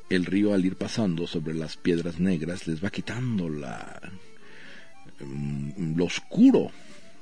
el 0.10 0.26
río 0.26 0.54
al 0.54 0.66
ir 0.66 0.76
pasando 0.76 1.28
sobre 1.28 1.54
las 1.54 1.78
piedras 1.78 2.20
negras 2.20 2.68
les 2.68 2.84
va 2.84 2.90
quitando 2.90 3.50
la, 3.50 4.00
mm, 5.20 5.96
lo 5.96 6.06
oscuro, 6.06 6.72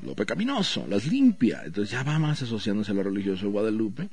lo 0.04 0.16
pecaminoso, 0.16 0.86
las 0.88 1.08
limpia. 1.08 1.64
Entonces 1.66 1.92
ya 1.92 2.04
va 2.04 2.20
más 2.20 2.42
asociándose 2.42 2.92
a 2.92 2.96
lo 2.96 3.04
religioso 3.04 3.46
de 3.46 3.52
Guadalupe, 3.52 4.10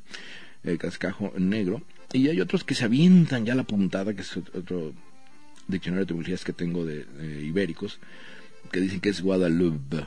el 0.65 0.79
cascajo 0.79 1.33
negro. 1.37 1.83
Y 2.13 2.29
hay 2.29 2.41
otros 2.41 2.65
que 2.65 2.75
se 2.75 2.85
avientan 2.85 3.45
ya 3.45 3.55
la 3.55 3.65
puntada, 3.65 4.15
que 4.15 4.23
es 4.23 4.37
otro 4.37 4.93
diccionario 5.69 6.05
de 6.05 6.05
etimologías 6.05 6.45
que 6.45 6.53
tengo 6.53 6.85
de, 6.85 7.07
ibéricos, 7.43 7.99
que 8.71 8.81
dicen 8.81 9.01
que 9.01 9.11
es 9.11 9.23
Guadalupe, 9.23 10.07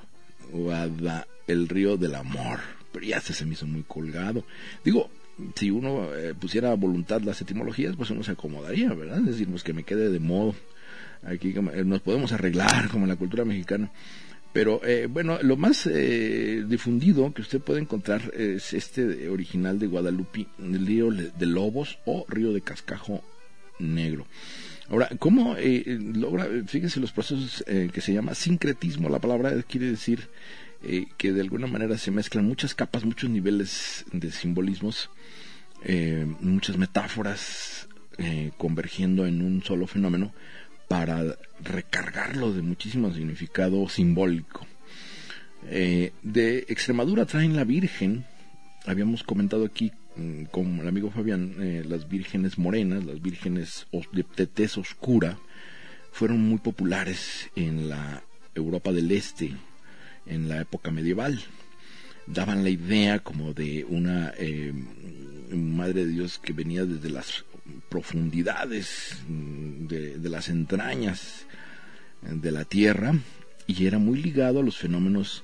Guada, 0.52 1.28
el 1.48 1.68
río 1.68 1.98
del 1.98 2.16
amor. 2.16 2.60
Pero 2.92 3.06
ya 3.06 3.20
se 3.20 3.46
me 3.46 3.54
hizo 3.54 3.68
muy 3.68 3.84
colgado. 3.84 4.46
Digo, 4.84 5.10
si 5.56 5.70
uno 5.70 6.14
eh, 6.16 6.34
pusiera 6.34 6.72
a 6.72 6.76
voluntad 6.76 7.22
las 7.22 7.42
etimologías, 7.42 7.96
pues 7.96 8.10
uno 8.10 8.24
se 8.24 8.32
acomodaría, 8.32 8.94
¿verdad? 8.94 9.20
Es 9.20 9.26
decir, 9.26 9.48
pues 9.48 9.64
que 9.64 9.74
me 9.74 9.84
quede 9.84 10.10
de 10.10 10.20
modo. 10.20 10.56
Aquí 11.24 11.54
eh, 11.56 11.84
nos 11.84 12.02
podemos 12.02 12.32
arreglar 12.32 12.90
como 12.90 13.06
en 13.06 13.10
la 13.10 13.16
cultura 13.16 13.46
mexicana. 13.46 13.92
Pero 14.54 14.80
eh, 14.86 15.08
bueno, 15.08 15.38
lo 15.42 15.58
más 15.58 15.84
difundido 15.84 17.34
que 17.34 17.42
usted 17.42 17.60
puede 17.60 17.82
encontrar 17.82 18.32
es 18.34 18.74
este 18.74 19.28
original 19.28 19.80
de 19.80 19.88
Guadalupe, 19.88 20.48
el 20.60 20.86
río 20.86 21.12
de 21.12 21.46
Lobos 21.46 22.00
o 22.06 22.26
río 22.30 22.54
de 22.54 22.62
Cascajo 22.62 23.22
Negro. 23.80 24.26
Ahora, 24.88 25.10
¿cómo 25.20 25.58
logra, 26.14 26.48
fíjense 26.68 27.02
los 27.02 27.12
procesos 27.12 27.66
que 27.66 28.00
se 28.00 28.14
llama 28.14 28.34
sincretismo? 28.34 29.10
La 29.10 29.20
palabra 29.20 29.62
quiere 29.64 29.88
decir 29.88 30.30
que 31.18 31.32
de 31.32 31.42
alguna 31.42 31.68
manera 31.68 31.98
se 31.98 32.12
mezclan 32.12 32.46
muchas 32.46 32.76
capas, 32.76 33.06
muchos 33.06 33.30
niveles 33.30 34.06
de 34.12 34.32
simbolismos 34.32 35.10
eh, 35.88 36.26
muchas 36.40 36.78
metáforas 36.78 37.88
eh, 38.18 38.52
convergiendo 38.58 39.28
en 39.28 39.44
un 39.44 39.62
solo 39.64 39.86
fenómeno 39.86 40.34
para 40.88 41.38
recargarlo 41.64 42.54
de 42.54 42.64
muchísimo 42.64 43.14
significado 43.14 43.88
simbólico. 43.88 44.66
Eh, 45.68 46.12
de 46.24 46.66
Extremadura 46.70 47.28
traen 47.28 47.56
la 47.56 47.66
Virgen, 47.66 48.26
habíamos 48.88 49.22
comentado 49.22 49.66
aquí 49.66 49.92
mm, 50.16 50.46
con 50.46 50.80
el 50.80 50.88
amigo 50.88 51.12
Fabián, 51.12 51.54
las 51.88 52.10
vírgenes 52.10 52.58
morenas, 52.58 53.06
las 53.06 53.22
vírgenes 53.22 53.86
de 54.12 54.48
tez 54.48 54.80
oscura, 54.80 55.38
fueron 56.12 56.42
muy 56.42 56.58
populares 56.58 57.52
en 57.56 57.90
la 57.90 58.24
Europa 58.56 58.92
del 58.92 59.12
Este 59.12 59.52
en 60.26 60.50
la 60.50 60.62
época 60.62 60.92
medieval. 60.92 61.44
Daban 62.28 62.64
la 62.64 62.70
idea 62.70 63.20
como 63.20 63.54
de 63.54 63.86
una 63.88 64.34
eh, 64.38 64.74
Madre 65.52 66.06
de 66.06 66.12
Dios 66.12 66.40
que 66.40 66.54
venía 66.54 66.86
desde 66.86 67.10
las 67.10 67.46
profundidades 67.90 69.18
mm, 69.28 69.88
de, 69.88 70.30
las 70.30 70.50
entrañas 70.50 71.46
de 72.22 72.52
la 72.52 72.66
tierra 72.66 73.14
y 73.68 73.86
era 73.86 74.00
muy 74.00 74.22
ligado 74.22 74.60
a 74.60 74.64
los 74.64 74.78
fenómenos 74.78 75.44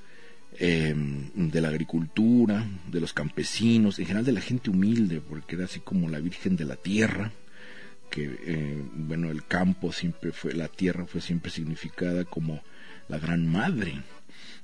eh, 0.60 0.94
de 1.36 1.62
la 1.62 1.70
agricultura, 1.70 2.66
de 2.92 3.00
los 3.00 3.14
campesinos, 3.14 4.00
en 4.00 4.06
general 4.06 4.26
de 4.26 4.34
la 4.34 4.42
gente 4.42 4.70
humilde, 4.70 5.22
porque 5.22 5.56
era 5.56 5.66
así 5.66 5.80
como 5.80 6.10
la 6.10 6.20
Virgen 6.20 6.56
de 6.56 6.66
la 6.66 6.76
Tierra, 6.76 7.32
que 8.10 8.38
eh, 8.46 8.84
bueno, 8.94 9.32
el 9.32 9.46
campo 9.46 9.92
siempre 9.92 10.32
fue, 10.32 10.54
la 10.54 10.68
tierra 10.68 11.06
fue 11.06 11.22
siempre 11.22 11.50
significada 11.50 12.26
como 12.26 12.62
la 13.08 13.18
gran 13.18 13.48
madre, 13.48 14.02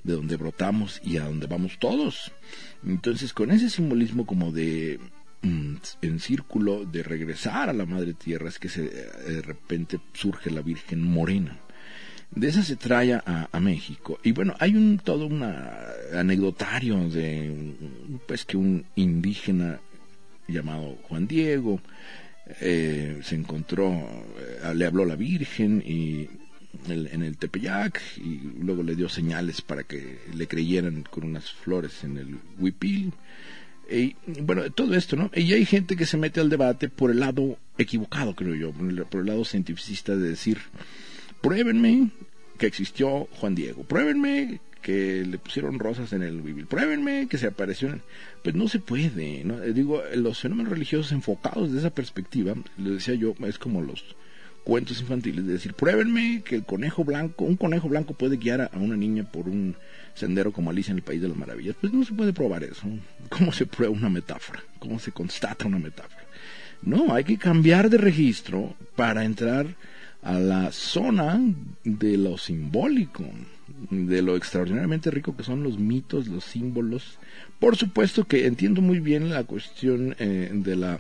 de 0.08 0.14
donde 0.14 0.38
brotamos 0.38 1.02
y 1.04 1.18
a 1.18 1.26
donde 1.26 1.46
vamos 1.48 1.78
todos. 1.78 2.32
Entonces, 2.86 3.34
con 3.34 3.52
ese 3.52 3.70
simbolismo 3.70 4.26
como 4.26 4.52
de 4.52 5.00
mm, 5.42 5.76
en 6.02 6.20
círculo 6.20 6.86
de 6.86 7.04
regresar 7.04 7.70
a 7.70 7.74
la 7.74 7.86
madre 7.86 8.14
tierra 8.14 8.48
es 8.48 8.58
que 8.58 8.70
se, 8.70 8.84
de 8.84 9.42
repente 9.42 10.00
surge 10.14 10.50
la 10.50 10.62
Virgen 10.62 11.04
Morena. 11.04 11.60
De 12.32 12.48
esa 12.48 12.64
se 12.64 12.76
trae 12.76 13.14
a, 13.14 13.60
México. 13.60 14.20
Y 14.24 14.32
bueno, 14.32 14.54
hay 14.60 14.76
un 14.76 15.00
todo 15.00 15.28
un 15.28 15.44
anecdotario 16.14 17.10
de 17.10 17.74
pues 18.28 18.46
que 18.46 18.58
un 18.58 18.86
indígena 18.96 19.80
llamado 20.48 20.98
Juan 21.04 21.28
Diego 21.28 21.82
eh, 22.62 23.20
se 23.24 23.36
encontró, 23.36 23.92
eh, 23.92 24.74
le 24.76 24.86
habló 24.86 25.06
la 25.06 25.16
Virgen 25.16 25.82
y 25.86 26.28
en 26.88 27.24
el 27.24 27.38
Tepeyac 27.38 28.02
y 28.18 28.40
luego 28.62 28.84
le 28.84 28.96
dio 28.96 29.10
señales 29.10 29.62
para 29.62 29.84
que 29.84 30.20
le 30.34 30.48
creyeran 30.48 31.04
con 31.04 31.24
unas 31.24 31.52
flores 31.52 32.04
en 32.04 32.18
el 32.18 32.38
huipil. 32.60 33.14
Y 33.90 34.16
bueno, 34.42 34.70
todo 34.72 34.96
esto, 34.96 35.16
¿no? 35.16 35.32
Y 35.34 35.54
hay 35.54 35.66
gente 35.66 35.96
que 35.96 36.06
se 36.06 36.18
mete 36.18 36.40
al 36.40 36.50
debate 36.50 36.90
por 36.90 37.10
el 37.10 37.20
lado 37.20 37.58
equivocado, 37.78 38.36
creo 38.36 38.54
yo, 38.54 38.72
por 38.72 39.22
el 39.22 39.28
lado 39.28 39.46
cientificista 39.46 40.16
de 40.16 40.30
decir, 40.30 40.60
pruébenme 41.42 42.10
que 42.58 42.68
existió 42.68 43.28
Juan 43.32 43.56
Diego, 43.56 43.84
pruébenme 43.84 44.60
que 44.82 45.26
le 45.26 45.38
pusieron 45.38 45.80
rosas 45.80 46.14
en 46.14 46.24
el 46.24 46.42
huipil, 46.42 46.66
pruébenme 46.66 47.28
que 47.30 47.38
se 47.38 47.48
apareció. 47.48 48.00
Pues 48.44 48.56
no 48.56 48.68
se 48.68 48.80
puede, 48.80 49.44
¿no? 49.44 49.60
Digo, 49.60 50.02
los 50.16 50.40
fenómenos 50.40 50.72
religiosos 50.72 51.12
enfocados 51.12 51.72
de 51.72 51.80
esa 51.80 51.90
perspectiva, 51.90 52.56
le 52.78 52.92
decía 52.92 53.16
yo, 53.16 53.36
es 53.46 53.58
como 53.58 53.82
los 53.82 54.16
cuentos 54.68 55.00
infantiles, 55.00 55.48
de 55.48 55.54
decir, 55.54 55.74
pruébenme 55.74 56.42
que 56.44 56.56
el 56.56 56.66
conejo 56.66 57.06
blanco, 57.06 57.46
un 57.46 57.56
conejo 57.56 57.88
blanco 57.88 58.14
puede 58.14 58.36
guiar 58.36 58.70
a 58.74 58.78
una 58.78 58.98
niña 58.98 59.24
por 59.24 59.48
un 59.48 59.78
sendero 60.14 60.52
como 60.52 60.70
Alicia 60.70 60.92
en 60.92 60.98
el 60.98 61.04
País 61.04 61.22
de 61.22 61.30
las 61.30 61.38
Maravillas. 61.38 61.78
Pues 61.80 61.94
no 61.94 62.04
se 62.04 62.14
puede 62.14 62.34
probar 62.34 62.66
eso. 62.66 62.82
¿Cómo 63.30 63.54
se 63.54 63.66
prueba 63.66 63.96
una 63.96 64.10
metáfora? 64.10 64.62
¿Cómo 64.80 65.00
se 65.00 65.14
constata 65.14 65.68
una 65.68 65.80
metáfora? 65.80 66.22
No, 66.82 67.14
hay 67.14 67.24
que 67.24 67.38
cambiar 67.38 67.90
de 67.90 67.98
registro 67.98 68.76
para 68.98 69.24
entrar 69.24 69.68
a 70.22 70.34
la 70.34 70.74
zona 70.74 71.40
de 71.86 72.18
lo 72.18 72.38
simbólico, 72.38 73.24
de 73.90 74.22
lo 74.22 74.36
extraordinariamente 74.36 75.12
rico 75.12 75.38
que 75.38 75.44
son 75.44 75.64
los 75.64 75.80
mitos, 75.80 76.28
los 76.28 76.44
símbolos. 76.44 77.20
Por 77.58 77.78
supuesto 77.78 78.26
que 78.26 78.48
entiendo 78.48 78.82
muy 78.82 79.00
bien 79.00 79.30
la 79.30 79.46
cuestión 79.46 80.14
eh, 80.20 80.52
de 80.54 80.76
la 80.76 81.00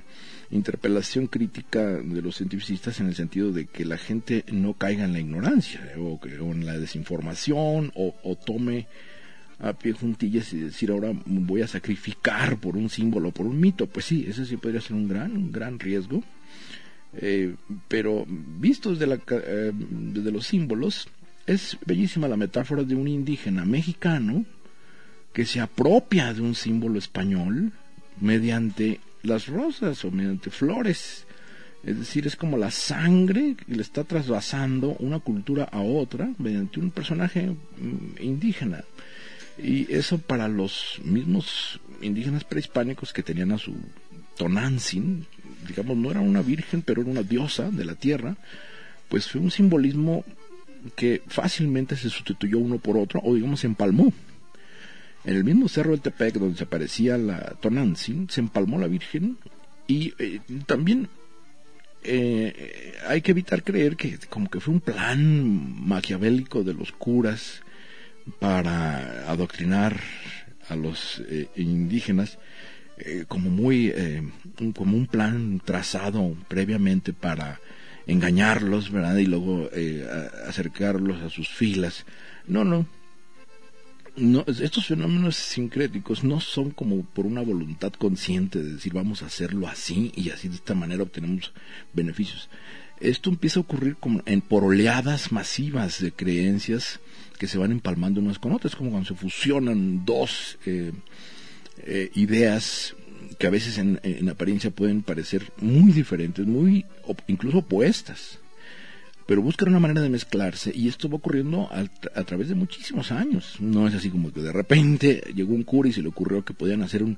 interpelación 0.50 1.28
crítica 1.28 1.84
de 1.86 2.22
los 2.22 2.38
cientificistas 2.38 3.00
en 3.00 3.08
el 3.08 3.16
sentido 3.16 3.52
de 3.52 3.66
que 3.66 3.86
la 3.86 3.98
gente 3.98 4.46
no 4.52 4.74
caiga 4.74 5.04
en 5.04 5.14
la 5.14 5.20
ignorancia 5.20 5.82
eh, 5.94 6.00
o, 6.00 6.20
en 6.52 6.66
la 6.66 6.78
desinformación 6.78 7.92
o, 7.96 8.38
tome 8.46 8.88
a 9.60 9.74
pie 9.74 9.92
juntillas 9.92 10.54
y 10.54 10.60
decir 10.60 10.92
ahora 10.92 11.12
voy 11.26 11.62
a 11.62 11.68
sacrificar 11.68 12.58
por 12.58 12.78
un 12.78 12.90
símbolo, 12.90 13.32
por 13.32 13.46
un 13.46 13.60
mito. 13.60 13.88
Pues 13.88 14.06
sí, 14.06 14.26
ese 14.28 14.46
sí 14.46 14.56
podría 14.58 14.82
ser 14.82 14.94
un 14.94 15.08
gran, 15.08 15.36
un 15.36 15.52
gran 15.52 15.80
riesgo. 15.80 16.24
Eh, 17.20 17.56
pero 17.88 18.26
visto 18.28 18.92
desde, 18.92 19.08
la, 19.08 19.20
eh, 19.30 19.72
desde 19.74 20.32
los 20.32 20.46
símbolos, 20.46 21.08
es 21.48 21.78
bellísima 21.86 22.28
la 22.28 22.38
metáfora 22.38 22.84
de 22.84 22.94
un 22.94 23.08
indígena 23.08 23.66
mexicano 23.66 24.46
que 25.34 25.46
se 25.46 25.60
apropia 25.60 26.34
de 26.34 26.42
un 26.42 26.54
símbolo 26.54 27.00
español 27.00 27.72
mediante 28.20 29.00
las 29.28 29.48
rosas 29.48 30.04
o 30.06 30.12
mediante 30.12 30.50
flores. 30.50 31.26
Es 31.84 32.00
decir, 32.00 32.26
es 32.28 32.36
como 32.36 32.58
la 32.58 32.72
sangre 32.72 33.56
que 33.56 33.76
le 33.76 33.82
está 33.82 34.04
trasvasando 34.04 34.96
una 35.00 35.20
cultura 35.20 35.66
a 35.66 35.82
otra 35.82 36.30
mediante 36.38 36.80
un 36.80 36.92
personaje 36.92 37.48
mm, 37.48 38.22
indígena. 38.22 38.84
Y 39.58 39.92
eso 39.94 40.18
para 40.18 40.48
los 40.48 41.00
mismos 41.04 41.80
indígenas 42.02 42.44
prehispánicos 42.44 43.14
que 43.14 43.24
tenían 43.24 43.52
a 43.52 43.58
su 43.58 43.76
Tonantzin, 44.38 45.26
digamos, 45.68 45.98
no 45.98 46.12
era 46.12 46.22
una 46.22 46.42
virgen, 46.42 46.82
pero 46.82 47.02
era 47.02 47.10
una 47.10 47.24
diosa 47.24 47.72
de 47.72 47.86
la 47.86 47.96
tierra, 47.96 48.38
pues 49.10 49.28
fue 49.28 49.42
un 49.42 49.52
simbolismo 49.52 50.24
que 50.96 51.22
fácilmente 51.28 51.96
se 51.96 52.10
sustituyó 52.10 52.60
uno 52.60 52.78
por 52.78 52.98
otro, 52.98 53.20
o 53.24 53.34
digamos 53.34 53.62
se 53.62 53.68
empalmó. 53.68 54.14
En 55.28 55.36
el 55.36 55.44
mismo 55.44 55.68
cerro 55.68 55.92
del 55.92 56.02
Tepec, 56.02 56.36
donde 56.36 56.58
se 56.58 56.64
aparecía 56.64 57.18
la 57.18 57.56
Tonantzin, 57.62 58.30
se 58.30 58.40
empalmó 58.40 58.80
la 58.80 58.88
Virgen 58.88 59.38
y 59.86 60.14
eh, 60.20 60.40
también 60.66 61.10
eh, 62.10 62.94
hay 63.06 63.22
que 63.22 63.32
evitar 63.32 63.62
creer 63.62 63.98
que 63.98 64.18
como 64.30 64.50
que 64.50 64.62
fue 64.62 64.74
un 64.74 64.80
plan 64.80 65.86
maquiavélico 65.86 66.64
de 66.64 66.74
los 66.74 66.94
curas 66.94 67.62
para 68.40 69.30
adoctrinar 69.30 70.00
a 70.70 70.78
los 70.78 71.22
eh, 71.28 71.50
indígenas. 71.58 72.40
eh, 72.98 73.26
como 73.28 73.50
muy, 73.50 73.94
un, 74.62 74.72
como 74.72 74.96
un 74.96 75.08
plan 75.08 75.62
trazado 75.64 76.36
previamente 76.48 77.12
para 77.12 77.60
engañarlos, 78.08 78.90
¿verdad? 78.90 79.18
Y 79.18 79.26
luego 79.26 79.70
acercarlos 80.48 81.22
a 81.22 81.30
sus 81.30 81.50
filas. 81.50 82.06
No, 82.48 82.64
no. 82.64 82.88
No, 84.18 84.44
estos 84.48 84.88
fenómenos 84.88 85.36
sincréticos 85.36 86.24
no 86.24 86.40
son 86.40 86.72
como 86.72 87.04
por 87.04 87.28
una 87.28 87.42
voluntad 87.42 87.94
consciente 87.94 88.64
de 88.64 88.74
decir 88.74 88.92
vamos 88.92 89.22
a 89.22 89.28
hacerlo 89.28 89.68
así 89.68 90.12
y 90.16 90.32
así 90.32 90.48
de 90.50 90.56
esta 90.56 90.74
manera 90.74 91.04
obtenemos 91.04 91.54
beneficios. 91.94 92.50
Esto 93.00 93.30
empieza 93.30 93.60
a 93.60 93.62
ocurrir 93.62 93.96
como 93.98 94.24
en, 94.26 94.42
por 94.42 94.64
oleadas 94.64 95.32
masivas 95.32 96.02
de 96.02 96.12
creencias 96.12 97.00
que 97.38 97.48
se 97.48 97.60
van 97.60 97.72
empalmando 97.72 98.20
unas 98.20 98.40
con 98.40 98.54
otras, 98.54 98.76
como 98.76 98.90
cuando 98.90 99.08
se 99.08 99.14
fusionan 99.14 100.04
dos 100.04 100.58
eh, 100.66 100.94
eh, 101.86 102.10
ideas 102.16 102.96
que 103.38 103.46
a 103.46 103.52
veces 103.52 103.78
en, 103.78 104.30
apariencia 104.30 104.72
pueden 104.72 105.04
parecer 105.04 105.52
muy 105.58 105.92
diferentes, 105.92 106.46
muy 106.48 106.86
incluso 107.28 107.60
opuestas, 107.60 108.40
pero 109.28 109.42
buscan 109.42 109.70
una 109.70 109.80
manera 109.80 110.02
de 110.02 110.10
mezclarse 110.10 110.72
y 110.74 110.88
esto 110.88 111.10
va 111.10 111.18
ocurriendo 111.18 111.70
a, 111.72 112.24
través 112.24 112.48
de 112.48 112.56
muchísimos 112.56 113.12
años. 113.12 113.58
No 113.60 113.88
es 113.88 113.94
así 113.94 114.10
como 114.10 114.32
que 114.32 114.42
de 114.42 114.54
repente 114.54 115.22
llegó 115.36 115.54
un 115.54 115.64
cura 115.64 115.90
y 115.90 115.94
se 115.94 116.02
le 116.02 116.08
ocurrió 116.08 116.44
que 116.44 116.54
podían 116.54 116.82
hacer 116.82 117.04
una 117.04 117.18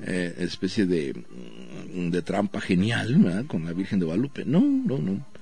eh, 0.00 0.34
especie 0.38 0.86
de, 0.86 1.14
de 1.94 2.22
trampa 2.22 2.60
genial 2.60 3.46
con 3.46 3.66
la 3.66 3.74
Virgen 3.74 3.98
de 4.00 4.06
Guadalupe. 4.06 4.44
No, 4.46 4.60
no, 4.60 4.98
no. 4.98 5.34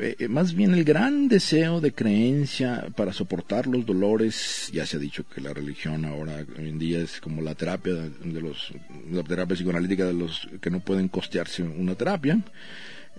Eh, 0.00 0.14
eh, 0.20 0.28
más 0.28 0.54
bien 0.54 0.74
el 0.74 0.84
gran 0.84 1.26
deseo 1.26 1.80
de 1.80 1.92
creencia 1.92 2.86
para 2.94 3.12
soportar 3.12 3.66
los 3.66 3.84
dolores, 3.84 4.70
ya 4.72 4.86
se 4.86 4.96
ha 4.96 5.00
dicho 5.00 5.24
que 5.28 5.40
la 5.40 5.52
religión 5.52 6.04
ahora 6.04 6.44
hoy 6.56 6.68
en 6.68 6.78
día 6.78 7.00
es 7.00 7.20
como 7.20 7.42
la 7.42 7.56
terapia 7.56 7.94
de 7.94 8.40
los, 8.40 8.72
la 9.10 9.24
terapia 9.24 9.56
psicoanalítica 9.56 10.06
de 10.06 10.14
los 10.14 10.48
que 10.60 10.70
no 10.70 10.78
pueden 10.80 11.08
costearse 11.08 11.64
una 11.64 11.96
terapia. 11.96 12.40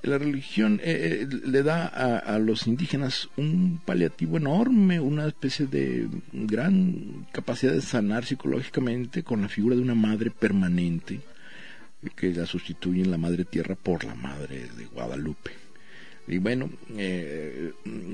La 0.03 0.17
religión 0.17 0.79
eh, 0.83 1.27
le 1.45 1.63
da 1.63 1.88
a, 1.88 2.17
a, 2.17 2.39
los 2.39 2.67
indígenas 2.67 3.29
un 3.38 3.79
paliativo 3.85 4.38
enorme, 4.38 4.99
una 4.99 5.27
especie 5.27 5.67
de 5.67 6.07
gran 6.31 7.27
capacidad 7.31 7.73
de 7.73 7.81
sanar 7.81 8.25
psicológicamente 8.25 9.23
con 9.23 9.41
la 9.41 9.49
figura 9.49 9.75
de 9.75 9.81
una 9.81 9.95
madre 9.95 10.31
permanente 10.31 11.19
que 12.15 12.33
la 12.33 12.45
sustituye 12.45 13.03
en 13.03 13.12
la 13.12 13.17
madre 13.17 13.45
tierra 13.45 13.75
por 13.75 14.03
la 14.03 14.15
madre 14.15 14.67
de 14.77 14.85
Guadalupe. 14.85 15.51
Y 16.29 16.38
bueno, 16.38 16.69
eh, 16.95 17.71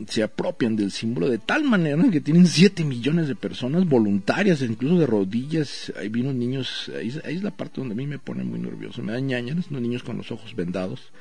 se 0.07 0.23
apropian 0.23 0.77
del 0.77 0.91
símbolo 0.91 1.29
de 1.29 1.37
tal 1.37 1.65
manera 1.65 2.01
que 2.09 2.21
tienen 2.21 2.47
7 2.47 2.85
millones 2.85 3.27
de 3.27 3.35
personas 3.35 3.85
voluntarias, 3.85 4.61
incluso 4.61 4.97
de 4.97 5.05
rodillas. 5.05 5.91
Ahí 5.99 6.07
vino 6.07 6.31
niños, 6.31 6.89
ahí, 6.97 7.09
es 7.09 7.43
la 7.43 7.51
parte 7.51 7.81
donde 7.81 7.93
a 7.93 7.97
mí 7.97 8.07
me 8.07 8.17
pone 8.17 8.45
muy 8.45 8.57
nervioso, 8.57 9.03
me 9.03 9.11
da 9.11 9.19
ñañas, 9.19 9.69
los 9.69 9.81
niños 9.81 10.01
con 10.01 10.15
los 10.15 10.31
ojos 10.31 10.55
vendados, 10.55 11.11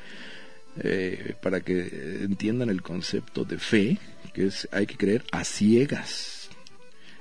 eh, 0.79 1.35
para 1.41 1.61
que 1.61 2.21
entiendan 2.23 2.71
el 2.71 2.83
concepto 2.83 3.45
de 3.45 3.59
fe, 3.59 3.99
que 4.33 4.47
es 4.47 4.69
hay 4.73 4.87
que 4.87 4.97
creer 4.97 5.25
a 5.33 5.45
ciegas. 5.45 6.49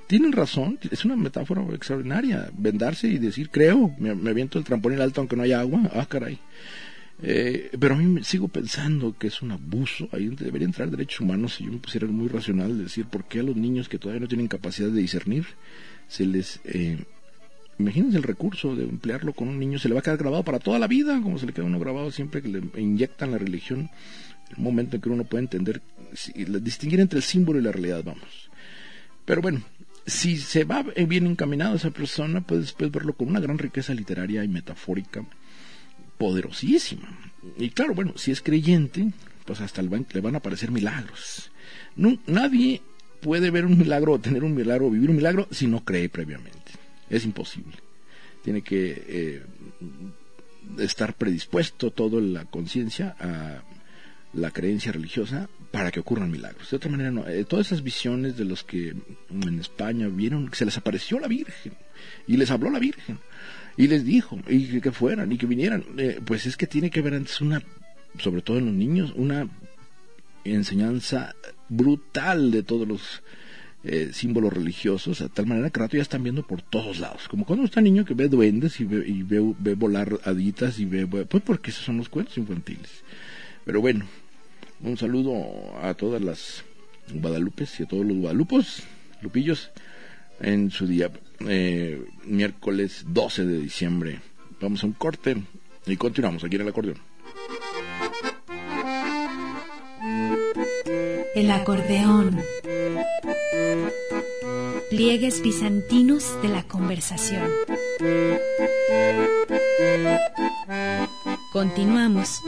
Tienen 0.06 0.32
razón, 0.32 0.78
es 0.90 1.04
una 1.04 1.16
metáfora 1.16 1.62
extraordinaria, 1.72 2.50
vendarse 2.56 3.08
y 3.08 3.18
decir 3.18 3.50
creo, 3.50 3.94
me, 3.98 4.14
me 4.14 4.30
aviento 4.30 4.58
el 4.58 4.64
trampolín 4.64 5.00
alto 5.00 5.20
aunque 5.20 5.36
no 5.36 5.42
haya 5.42 5.60
agua, 5.60 5.90
ah 5.94 6.06
caray. 6.06 6.38
Eh, 7.22 7.70
pero 7.78 7.94
a 7.94 7.98
mí 7.98 8.04
me 8.04 8.24
sigo 8.24 8.48
pensando 8.48 9.16
que 9.16 9.28
es 9.28 9.40
un 9.40 9.52
abuso. 9.52 10.08
Ahí 10.12 10.28
debería 10.28 10.66
entrar 10.66 10.90
derechos 10.90 11.20
humanos 11.20 11.54
si 11.54 11.64
yo 11.64 11.72
me 11.72 11.78
pusiera 11.78 12.06
muy 12.06 12.28
racional, 12.28 12.76
decir, 12.76 13.06
¿por 13.06 13.24
qué 13.24 13.40
a 13.40 13.42
los 13.42 13.56
niños 13.56 13.88
que 13.88 13.98
todavía 13.98 14.20
no 14.20 14.28
tienen 14.28 14.48
capacidad 14.48 14.90
de 14.90 15.00
discernir 15.00 15.46
se 16.08 16.26
les... 16.26 16.60
Eh, 16.64 16.98
imagínense 17.78 18.16
el 18.16 18.22
recurso 18.22 18.76
de 18.76 18.84
emplearlo 18.84 19.32
con 19.32 19.48
un 19.48 19.58
niño, 19.58 19.78
se 19.78 19.88
le 19.88 19.94
va 19.94 20.00
a 20.00 20.02
quedar 20.02 20.18
grabado 20.18 20.42
para 20.42 20.58
toda 20.58 20.78
la 20.78 20.86
vida, 20.86 21.20
como 21.22 21.38
se 21.38 21.46
le 21.46 21.52
queda 21.52 21.64
uno 21.64 21.78
grabado 21.78 22.10
siempre 22.10 22.42
que 22.42 22.48
le 22.48 22.62
inyectan 22.80 23.32
la 23.32 23.38
religión, 23.38 23.90
el 24.50 24.62
momento 24.62 24.96
en 24.96 25.02
que 25.02 25.08
uno 25.08 25.24
puede 25.24 25.44
entender, 25.44 25.82
distinguir 26.60 27.00
entre 27.00 27.18
el 27.18 27.22
símbolo 27.22 27.58
y 27.58 27.62
la 27.62 27.72
realidad, 27.72 28.02
vamos. 28.04 28.50
Pero 29.24 29.40
bueno, 29.40 29.62
si 30.06 30.36
se 30.36 30.64
va 30.64 30.82
bien 30.82 31.26
encaminado 31.26 31.76
esa 31.76 31.90
persona, 31.90 32.40
puedes, 32.40 32.72
puedes 32.72 32.92
verlo 32.92 33.14
con 33.14 33.28
una 33.28 33.40
gran 33.40 33.58
riqueza 33.58 33.94
literaria 33.94 34.44
y 34.44 34.48
metafórica 34.48 35.24
poderosísima. 36.18 37.08
Y 37.58 37.70
claro, 37.70 37.94
bueno, 37.94 38.12
si 38.16 38.30
es 38.30 38.40
creyente, 38.40 39.12
pues 39.44 39.60
hasta 39.60 39.82
le 39.82 39.88
van 39.88 40.34
a 40.34 40.38
aparecer 40.38 40.70
milagros. 40.70 41.50
Nadie 41.96 42.82
puede 43.20 43.50
ver 43.50 43.64
un 43.64 43.78
milagro 43.78 44.12
o 44.12 44.18
tener 44.18 44.44
un 44.44 44.54
milagro 44.54 44.86
o 44.86 44.90
vivir 44.90 45.10
un 45.10 45.16
milagro 45.16 45.48
si 45.50 45.66
no 45.66 45.84
cree 45.84 46.08
previamente. 46.08 46.83
Es 47.14 47.24
imposible. 47.24 47.76
Tiene 48.42 48.62
que 48.62 49.04
eh, 49.06 49.42
estar 50.78 51.14
predispuesto 51.14 51.92
toda 51.92 52.20
la 52.20 52.44
conciencia 52.44 53.14
a 53.20 53.62
la 54.32 54.50
creencia 54.50 54.90
religiosa 54.90 55.48
para 55.70 55.92
que 55.92 56.00
ocurran 56.00 56.28
milagros. 56.28 56.68
De 56.68 56.76
otra 56.76 56.90
manera, 56.90 57.12
no. 57.12 57.24
Eh, 57.28 57.44
todas 57.44 57.66
esas 57.66 57.84
visiones 57.84 58.36
de 58.36 58.44
los 58.44 58.64
que 58.64 58.96
en 59.30 59.60
España 59.60 60.08
vieron 60.08 60.48
que 60.48 60.56
se 60.56 60.64
les 60.64 60.76
apareció 60.76 61.20
la 61.20 61.28
Virgen 61.28 61.74
y 62.26 62.36
les 62.36 62.50
habló 62.50 62.68
la 62.68 62.80
Virgen 62.80 63.20
y 63.76 63.86
les 63.86 64.04
dijo 64.04 64.40
y 64.48 64.80
que, 64.80 64.90
fueran 64.90 65.30
y 65.30 65.38
que 65.38 65.46
vinieran. 65.46 65.84
Eh, 65.96 66.20
pues 66.24 66.46
es 66.46 66.56
que 66.56 66.66
tiene 66.66 66.90
que 66.90 66.98
haber 66.98 67.14
antes 67.14 67.40
una, 67.40 67.62
sobre 68.18 68.42
todo 68.42 68.58
en 68.58 68.66
los 68.66 68.74
niños, 68.74 69.12
una 69.14 69.48
enseñanza 70.42 71.36
brutal 71.68 72.50
de 72.50 72.64
todos 72.64 72.88
los 72.88 73.22
eh, 73.84 74.10
símbolos 74.12 74.52
religiosos, 74.52 75.20
a 75.20 75.28
tal 75.28 75.46
manera 75.46 75.70
que 75.70 75.80
rato 75.80 75.96
ya 75.96 76.02
están 76.02 76.22
viendo 76.22 76.46
por 76.46 76.62
todos 76.62 76.98
lados. 76.98 77.28
Como 77.28 77.44
cuando 77.44 77.64
está 77.64 77.80
niño 77.80 78.04
que 78.04 78.14
ve 78.14 78.28
duendes 78.28 78.80
y 78.80 78.84
ve, 78.84 79.06
y 79.06 79.22
ve 79.22 79.74
volar 79.74 80.20
haditas 80.24 80.78
y 80.78 80.86
ve, 80.86 81.06
pues 81.06 81.42
porque 81.42 81.70
esos 81.70 81.84
son 81.84 81.98
los 81.98 82.08
cuentos 82.08 82.38
infantiles. 82.38 83.02
Pero 83.64 83.80
bueno, 83.80 84.06
un 84.82 84.96
saludo 84.96 85.34
a 85.82 85.94
todas 85.94 86.22
las 86.22 86.64
Guadalupes 87.12 87.80
y 87.80 87.82
a 87.82 87.86
todos 87.86 88.06
los 88.06 88.16
Guadalupos, 88.16 88.82
Lupillos, 89.22 89.70
en 90.40 90.70
su 90.70 90.86
día 90.86 91.10
eh, 91.40 92.04
miércoles 92.24 93.04
12 93.08 93.44
de 93.44 93.58
diciembre. 93.60 94.20
Vamos 94.60 94.82
a 94.82 94.86
un 94.86 94.92
corte 94.92 95.36
y 95.86 95.96
continuamos 95.96 96.44
aquí 96.44 96.56
en 96.56 96.62
el 96.62 96.68
acordeón. 96.68 96.98
El 101.34 101.50
acordeón. 101.50 102.40
Pliegues 104.90 105.42
bizantinos 105.42 106.40
de 106.42 106.48
la 106.48 106.62
conversación. 106.64 107.50
Continuamos. 111.52 112.40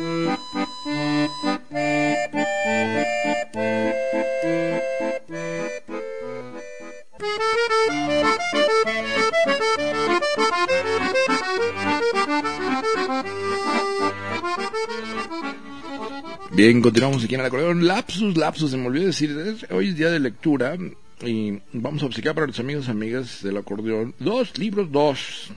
Bien, 16.52 16.80
continuamos 16.80 17.22
aquí 17.22 17.34
en 17.34 17.40
el 17.40 17.46
acordeón. 17.46 17.86
Lapsus, 17.86 18.36
lapsus, 18.36 18.70
se 18.70 18.76
me 18.76 18.86
olvidó 18.86 19.06
decir, 19.06 19.36
hoy 19.70 19.88
es 19.88 19.96
día 19.96 20.10
de 20.10 20.20
lectura 20.20 20.76
y 21.22 21.60
vamos 21.72 22.02
a 22.02 22.06
obsequiar 22.06 22.34
para 22.34 22.46
los 22.46 22.58
amigos 22.60 22.88
y 22.88 22.90
amigas 22.90 23.42
del 23.42 23.56
acordeón 23.56 24.14
dos 24.18 24.58
libros, 24.58 24.90
dos. 24.90 25.50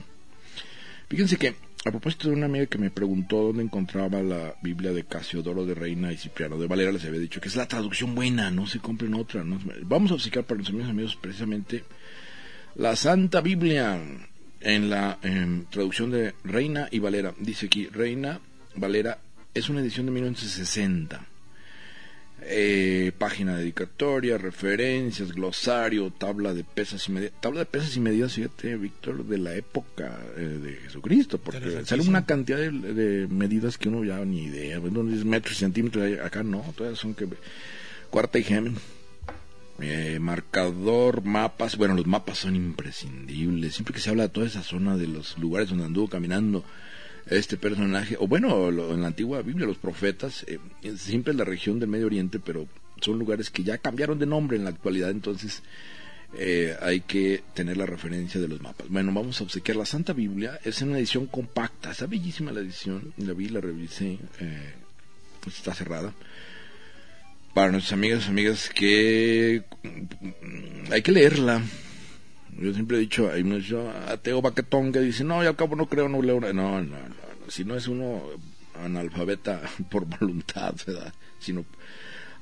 Fíjense 1.08 1.36
que 1.36 1.54
a 1.84 1.90
propósito 1.90 2.28
de 2.28 2.34
una 2.34 2.46
amiga 2.46 2.66
que 2.66 2.78
me 2.78 2.90
preguntó 2.90 3.38
dónde 3.38 3.62
encontraba 3.62 4.22
la 4.22 4.54
Biblia 4.62 4.92
de 4.92 5.04
Casiodoro 5.04 5.64
de 5.64 5.74
Reina 5.74 6.12
y 6.12 6.18
Cipriano 6.18 6.58
de 6.58 6.66
Valera, 6.66 6.92
les 6.92 7.04
había 7.04 7.20
dicho 7.20 7.40
que 7.40 7.48
es 7.48 7.56
la 7.56 7.68
traducción 7.68 8.14
buena, 8.14 8.50
no 8.50 8.66
se 8.66 8.80
compren 8.80 9.14
otra. 9.14 9.42
Vamos 9.82 10.10
a 10.10 10.14
obsequiar 10.14 10.44
para 10.44 10.58
los 10.58 10.68
amigos 10.68 10.88
y 10.88 10.90
amigos 10.90 11.16
precisamente 11.16 11.84
la 12.74 12.96
Santa 12.96 13.40
Biblia 13.40 13.98
en 14.60 14.90
la 14.90 15.18
traducción 15.70 16.10
de 16.10 16.34
Reina 16.44 16.88
y 16.90 16.98
Valera. 16.98 17.34
Dice 17.38 17.66
aquí, 17.66 17.86
Reina, 17.86 18.40
Valera 18.76 19.18
es 19.54 19.68
una 19.68 19.80
edición 19.80 20.06
de 20.06 20.12
1960. 20.12 21.29
Eh, 22.42 23.12
página 23.18 23.56
dedicatoria, 23.56 24.38
referencias, 24.38 25.32
glosario, 25.32 26.10
tabla 26.10 26.54
de 26.54 26.64
pesas 26.64 27.06
y 27.08 27.12
medidas. 27.12 27.32
Tabla 27.40 27.60
de 27.60 27.66
pesas 27.66 27.96
y 27.96 28.00
medidas, 28.00 28.32
fíjate, 28.32 28.76
Víctor, 28.76 29.24
de 29.24 29.38
la 29.38 29.54
época 29.54 30.18
eh, 30.36 30.40
de 30.40 30.76
Jesucristo, 30.76 31.38
porque 31.38 31.84
sale 31.84 32.02
una 32.02 32.24
cantidad 32.24 32.58
de, 32.58 33.26
medidas 33.28 33.76
que 33.76 33.88
uno 33.88 34.04
ya 34.04 34.24
ni 34.24 34.44
idea. 34.44 34.78
Bueno, 34.78 35.08
es 35.12 35.24
metros 35.24 35.56
y 35.56 35.60
centímetros, 35.60 36.18
acá 36.20 36.42
no, 36.42 36.64
todas 36.76 36.98
son 36.98 37.14
que. 37.14 37.28
Cuarta 38.08 38.38
y 38.38 38.42
gemen. 38.42 38.76
Eh, 39.80 40.18
marcador, 40.20 41.22
mapas. 41.22 41.76
Bueno, 41.76 41.94
los 41.94 42.06
mapas 42.06 42.38
son 42.38 42.56
imprescindibles. 42.56 43.74
Siempre 43.74 43.94
que 43.94 44.00
se 44.00 44.10
habla 44.10 44.24
de 44.24 44.28
toda 44.30 44.46
esa 44.46 44.62
zona 44.62 44.96
de 44.96 45.06
los 45.06 45.38
lugares 45.38 45.68
donde 45.68 45.84
anduvo 45.84 46.08
caminando 46.08 46.64
este 47.30 47.56
personaje, 47.56 48.16
o 48.18 48.26
bueno, 48.26 48.68
en 48.68 49.00
la 49.00 49.06
antigua 49.06 49.42
Biblia, 49.42 49.66
los 49.66 49.78
profetas, 49.78 50.44
eh, 50.48 50.58
siempre 50.96 51.30
en 51.32 51.38
la 51.38 51.44
región 51.44 51.78
del 51.78 51.88
Medio 51.88 52.06
Oriente, 52.06 52.40
pero 52.40 52.66
son 53.00 53.18
lugares 53.18 53.50
que 53.50 53.62
ya 53.62 53.78
cambiaron 53.78 54.18
de 54.18 54.26
nombre 54.26 54.56
en 54.56 54.64
la 54.64 54.70
actualidad, 54.70 55.10
entonces 55.10 55.62
eh, 56.34 56.76
hay 56.80 57.00
que 57.00 57.42
tener 57.54 57.76
la 57.76 57.86
referencia 57.86 58.40
de 58.40 58.48
los 58.48 58.60
mapas. 58.60 58.88
Bueno, 58.88 59.12
vamos 59.12 59.40
a 59.40 59.44
obsequiar 59.44 59.76
la 59.76 59.86
Santa 59.86 60.12
Biblia. 60.12 60.60
Es 60.64 60.80
una 60.82 60.98
edición 60.98 61.26
compacta, 61.26 61.90
está 61.90 62.06
bellísima 62.06 62.52
la 62.52 62.60
edición. 62.60 63.12
La 63.16 63.32
vi, 63.32 63.48
la 63.48 63.60
revisé, 63.60 64.18
eh, 64.40 64.72
pues 65.40 65.56
está 65.56 65.74
cerrada. 65.74 66.12
Para 67.54 67.72
nuestras 67.72 67.94
amigas 67.94 68.26
y 68.26 68.28
amigas 68.28 68.68
que 68.68 69.64
mm, 69.82 70.92
hay 70.92 71.02
que 71.02 71.12
leerla. 71.12 71.62
Yo 72.58 72.72
siempre 72.74 72.96
he 72.96 73.00
dicho, 73.00 73.30
hay 73.30 73.44
mucho 73.44 73.90
ateo 74.08 74.42
baquetón 74.42 74.92
que 74.92 75.00
dice, 75.00 75.24
no, 75.24 75.42
yo 75.42 75.50
al 75.50 75.56
cabo 75.56 75.76
no 75.76 75.86
creo, 75.86 76.08
no 76.08 76.22
leo. 76.22 76.40
No, 76.40 76.52
no, 76.52 76.82
no, 76.82 76.96
si 77.48 77.64
no 77.64 77.76
es 77.76 77.88
uno 77.88 78.22
analfabeta 78.74 79.62
por 79.90 80.06
voluntad, 80.06 80.74
¿verdad? 80.86 81.12
Sino 81.38 81.64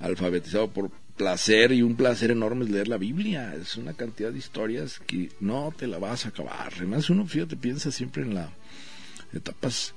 alfabetizado 0.01 0.69
por 0.69 0.91
placer 1.17 1.73
y 1.73 1.83
un 1.83 1.97
placer 1.97 2.31
enorme 2.31 2.65
es 2.65 2.71
leer 2.71 2.89
la 2.89 2.97
Biblia. 2.97 3.55
Es 3.55 3.77
una 3.77 3.95
cantidad 3.95 4.33
de 4.33 4.39
historias 4.39 5.01
que 5.01 5.31
no 5.41 5.75
te 5.77 5.87
la 5.87 5.99
vas 5.99 6.25
a 6.25 6.31
acabar. 6.31 6.73
Además, 6.77 7.11
uno, 7.11 7.27
fíjate, 7.27 7.57
piensa 7.57 7.91
siempre 7.91 8.23
en 8.23 8.35
las 8.35 8.51
etapas 9.33 9.95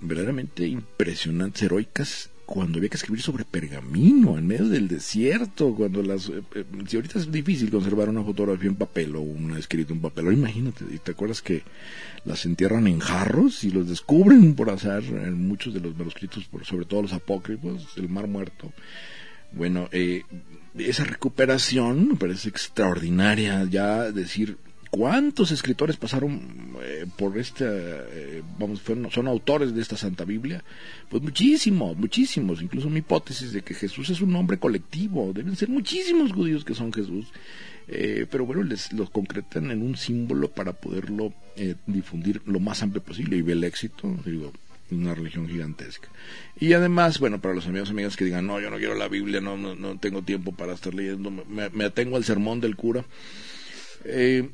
verdaderamente 0.00 0.66
impresionantes, 0.66 1.62
heroicas, 1.62 2.30
cuando 2.50 2.78
había 2.78 2.88
que 2.88 2.96
escribir 2.96 3.22
sobre 3.22 3.44
pergamino 3.44 4.36
en 4.36 4.44
medio 4.44 4.68
del 4.68 4.88
desierto, 4.88 5.72
cuando 5.72 6.02
las... 6.02 6.28
Eh, 6.30 6.42
eh, 6.56 6.64
si 6.88 6.96
ahorita 6.96 7.20
es 7.20 7.30
difícil 7.30 7.70
conservar 7.70 8.08
una 8.08 8.24
fotografía 8.24 8.68
en 8.68 8.74
papel 8.74 9.14
o 9.14 9.20
un 9.20 9.56
escrito 9.56 9.92
en 9.92 10.00
papel, 10.00 10.32
imagínate, 10.32 10.84
y 10.92 10.98
te 10.98 11.12
acuerdas 11.12 11.42
que 11.42 11.62
las 12.24 12.44
entierran 12.46 12.88
en 12.88 12.98
jarros 12.98 13.62
y 13.62 13.70
los 13.70 13.88
descubren 13.88 14.54
por 14.56 14.68
azar 14.68 15.04
en 15.04 15.46
muchos 15.46 15.72
de 15.74 15.78
los 15.78 15.96
manuscritos, 15.96 16.50
sobre 16.64 16.86
todo 16.86 17.02
los 17.02 17.12
apócrifos, 17.12 17.86
el 17.94 18.08
mar 18.08 18.26
muerto. 18.26 18.72
Bueno, 19.52 19.88
eh, 19.92 20.24
esa 20.76 21.04
recuperación 21.04 22.08
me 22.08 22.16
parece 22.16 22.48
extraordinaria, 22.48 23.62
ya 23.70 24.10
decir 24.10 24.56
cuántos 24.90 25.50
escritores 25.52 25.96
pasaron 25.96 26.76
eh, 26.82 27.06
por 27.16 27.38
esta, 27.38 27.64
eh, 27.64 28.42
vamos, 28.58 28.82
son 29.10 29.28
autores 29.28 29.74
de 29.74 29.80
esta 29.80 29.96
Santa 29.96 30.24
Biblia, 30.24 30.62
pues 31.08 31.22
muchísimos, 31.22 31.96
muchísimos, 31.96 32.60
incluso 32.60 32.90
mi 32.90 32.98
hipótesis 32.98 33.52
de 33.52 33.62
que 33.62 33.74
Jesús 33.74 34.10
es 34.10 34.20
un 34.20 34.32
nombre 34.32 34.58
colectivo, 34.58 35.32
deben 35.32 35.56
ser 35.56 35.68
muchísimos 35.68 36.32
judíos 36.32 36.64
que 36.64 36.74
son 36.74 36.92
Jesús, 36.92 37.26
pero 38.30 38.46
bueno, 38.46 38.62
les 38.62 38.92
los 38.92 39.10
concretan 39.10 39.72
en 39.72 39.82
un 39.82 39.96
símbolo 39.96 40.48
para 40.48 40.72
poderlo 40.72 41.32
difundir 41.86 42.40
lo 42.46 42.60
más 42.60 42.84
amplio 42.84 43.02
posible 43.02 43.36
y 43.36 43.42
ve 43.42 43.54
el 43.54 43.64
éxito, 43.64 44.16
digo, 44.24 44.52
una 44.92 45.14
religión 45.14 45.48
gigantesca. 45.48 46.08
Y 46.58 46.72
además, 46.72 47.18
bueno, 47.18 47.40
para 47.40 47.54
los 47.54 47.66
amigos 47.66 47.88
y 47.88 47.92
amigas 47.92 48.16
que 48.16 48.24
digan, 48.24 48.46
no, 48.46 48.60
yo 48.60 48.70
no 48.70 48.78
quiero 48.78 48.94
la 48.94 49.08
Biblia, 49.08 49.40
no, 49.40 49.56
no, 49.56 49.98
tengo 49.98 50.22
tiempo 50.22 50.52
para 50.52 50.74
estar 50.74 50.94
leyendo, 50.94 51.30
me, 51.30 51.84
atengo 51.84 52.16
al 52.16 52.24
sermón 52.24 52.60
del 52.60 52.76
cura. 52.76 53.04
Eh, 54.04 54.48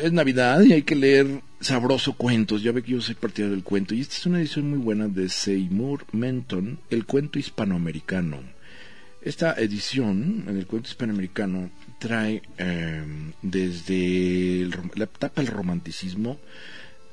es 0.00 0.12
Navidad 0.12 0.62
y 0.62 0.72
hay 0.72 0.82
que 0.82 0.94
leer 0.94 1.40
sabroso 1.60 2.14
cuentos. 2.14 2.62
Ya 2.62 2.72
ve 2.72 2.82
que 2.82 2.92
yo 2.92 3.00
soy 3.00 3.14
partidario 3.14 3.54
del 3.54 3.64
cuento. 3.64 3.94
Y 3.94 4.00
esta 4.00 4.16
es 4.16 4.26
una 4.26 4.40
edición 4.40 4.70
muy 4.70 4.78
buena 4.78 5.08
de 5.08 5.28
Seymour 5.28 6.04
Menton, 6.12 6.78
El 6.90 7.04
cuento 7.04 7.38
hispanoamericano. 7.38 8.40
Esta 9.20 9.54
edición, 9.54 10.44
en 10.46 10.56
el 10.56 10.66
cuento 10.66 10.88
hispanoamericano, 10.88 11.70
trae 11.98 12.42
eh, 12.56 13.02
desde 13.42 14.70
la 14.94 15.04
etapa 15.04 15.42
del 15.42 15.50
romanticismo, 15.50 16.38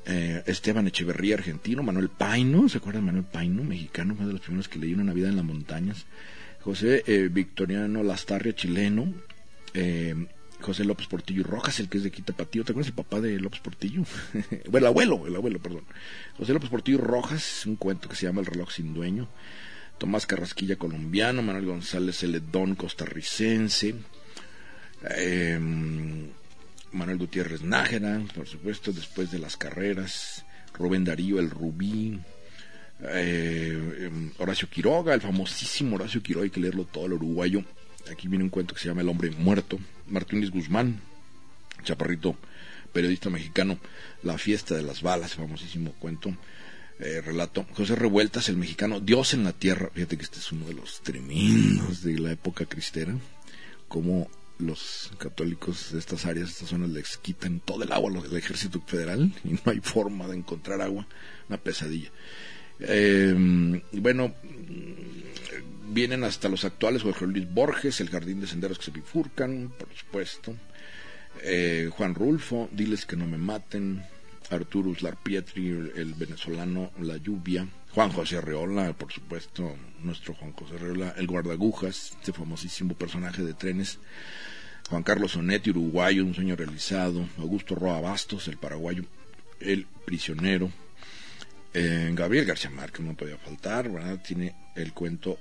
eh, 0.06 0.42
Esteban 0.46 0.86
Echeverría, 0.86 1.34
argentino, 1.34 1.82
Manuel 1.82 2.08
Paino, 2.08 2.68
¿se 2.68 2.78
acuerdan 2.78 3.02
de 3.02 3.06
Manuel 3.06 3.26
Paino, 3.30 3.64
mexicano, 3.64 4.14
uno 4.16 4.28
de 4.28 4.34
los 4.34 4.42
primeros 4.42 4.68
que 4.68 4.78
leí 4.78 4.94
una 4.94 5.02
Navidad 5.02 5.30
en 5.30 5.36
las 5.36 5.44
montañas? 5.44 6.06
José 6.60 7.02
eh, 7.06 7.28
Victoriano 7.30 8.04
Lastarria, 8.04 8.54
chileno, 8.54 9.12
eh, 9.74 10.14
José 10.66 10.84
López 10.84 11.06
Portillo 11.06 11.44
Rojas, 11.44 11.78
el 11.78 11.88
que 11.88 11.98
es 11.98 12.02
de 12.02 12.10
Quitapatío, 12.10 12.64
¿te 12.64 12.72
acuerdas 12.72 12.88
el 12.88 12.96
papá 12.96 13.20
de 13.20 13.38
López 13.38 13.60
Portillo? 13.60 14.02
bueno, 14.68 14.78
el 14.78 14.86
abuelo, 14.86 15.26
el 15.28 15.36
abuelo, 15.36 15.60
perdón. 15.60 15.84
José 16.36 16.52
López 16.52 16.68
Portillo 16.68 16.98
Rojas, 16.98 17.64
un 17.66 17.76
cuento 17.76 18.08
que 18.08 18.16
se 18.16 18.26
llama 18.26 18.40
El 18.40 18.46
reloj 18.46 18.72
sin 18.72 18.92
dueño. 18.92 19.28
Tomás 19.96 20.26
Carrasquilla, 20.26 20.74
colombiano, 20.74 21.40
Manuel 21.40 21.66
González 21.66 22.18
Celedón, 22.18 22.74
costarricense. 22.74 23.94
Eh, 25.16 25.56
Manuel 26.90 27.18
Gutiérrez 27.18 27.62
Nájera, 27.62 28.20
por 28.34 28.48
supuesto, 28.48 28.92
después 28.92 29.30
de 29.30 29.38
las 29.38 29.56
carreras, 29.56 30.44
Rubén 30.74 31.04
Darío, 31.04 31.38
el 31.38 31.48
Rubí, 31.48 32.18
eh, 33.04 34.08
em, 34.10 34.32
Horacio 34.38 34.68
Quiroga, 34.68 35.14
el 35.14 35.20
famosísimo 35.20 35.94
Horacio 35.94 36.24
Quiroga, 36.24 36.42
hay 36.42 36.50
que 36.50 36.60
leerlo 36.60 36.86
todo 36.86 37.06
el 37.06 37.12
uruguayo. 37.12 37.62
Aquí 38.10 38.26
viene 38.26 38.42
un 38.42 38.50
cuento 38.50 38.74
que 38.74 38.80
se 38.80 38.88
llama 38.88 39.02
El 39.02 39.08
hombre 39.08 39.30
muerto, 39.30 39.78
Martínez 40.08 40.50
Guzmán, 40.50 41.00
chaparrito, 41.82 42.36
periodista 42.92 43.30
mexicano, 43.30 43.78
La 44.22 44.38
fiesta 44.38 44.74
de 44.74 44.82
las 44.82 45.02
balas, 45.02 45.34
famosísimo 45.34 45.92
cuento. 45.98 46.34
Eh, 46.98 47.20
relato. 47.20 47.66
José 47.74 47.94
Revueltas, 47.94 48.48
el 48.48 48.56
mexicano, 48.56 49.00
Dios 49.00 49.34
en 49.34 49.44
la 49.44 49.52
tierra. 49.52 49.90
Fíjate 49.92 50.16
que 50.16 50.22
este 50.22 50.38
es 50.38 50.50
uno 50.50 50.66
de 50.66 50.72
los 50.72 51.02
tremendos 51.02 52.02
de 52.02 52.18
la 52.18 52.32
época 52.32 52.64
cristera. 52.64 53.14
Como 53.86 54.30
los 54.58 55.10
católicos 55.18 55.92
de 55.92 55.98
estas 55.98 56.24
áreas, 56.24 56.48
estas 56.48 56.70
zonas, 56.70 56.88
les 56.88 57.18
quitan 57.18 57.60
todo 57.60 57.82
el 57.82 57.92
agua 57.92 58.10
al 58.10 58.36
ejército 58.36 58.80
federal 58.86 59.30
y 59.44 59.50
no 59.50 59.60
hay 59.66 59.80
forma 59.80 60.26
de 60.26 60.36
encontrar 60.36 60.80
agua, 60.80 61.06
una 61.48 61.58
pesadilla. 61.58 62.10
Eh, 62.80 63.34
bueno, 63.92 64.34
vienen 65.88 66.24
hasta 66.24 66.48
los 66.48 66.64
actuales 66.64 67.02
Jorge 67.02 67.26
Luis 67.26 67.52
Borges, 67.52 68.00
El 68.00 68.10
Jardín 68.10 68.40
de 68.40 68.46
Senderos 68.46 68.78
que 68.78 68.86
se 68.86 68.90
bifurcan, 68.90 69.72
por 69.78 69.88
supuesto. 69.94 70.54
Eh, 71.42 71.90
Juan 71.92 72.14
Rulfo, 72.14 72.68
Diles 72.72 73.06
que 73.06 73.16
no 73.16 73.26
me 73.26 73.38
maten. 73.38 74.02
Arturo 74.50 74.92
Larpietri, 75.00 75.68
el 75.96 76.14
venezolano, 76.14 76.92
La 77.00 77.16
Lluvia. 77.16 77.66
Juan 77.92 78.10
José 78.10 78.36
Arreola, 78.36 78.92
por 78.92 79.10
supuesto, 79.10 79.74
nuestro 80.02 80.34
Juan 80.34 80.52
José 80.52 80.76
Arreola, 80.76 81.14
el 81.16 81.26
guardagujas, 81.26 82.12
este 82.12 82.32
famosísimo 82.32 82.94
personaje 82.94 83.42
de 83.42 83.54
trenes. 83.54 83.98
Juan 84.88 85.02
Carlos 85.02 85.32
Sonetti, 85.32 85.70
uruguayo, 85.70 86.24
un 86.24 86.34
sueño 86.34 86.54
realizado. 86.54 87.28
Augusto 87.38 87.74
Roa 87.74 88.00
Bastos, 88.00 88.46
el 88.48 88.56
paraguayo, 88.56 89.04
el 89.60 89.86
prisionero. 90.04 90.70
Eh, 91.74 92.10
Gabriel 92.14 92.44
García 92.44 92.70
Márquez 92.70 93.04
no 93.04 93.14
podía 93.14 93.36
faltar. 93.36 93.90
Tiene 94.22 94.54
el 94.76 94.92
cuento 94.92 95.38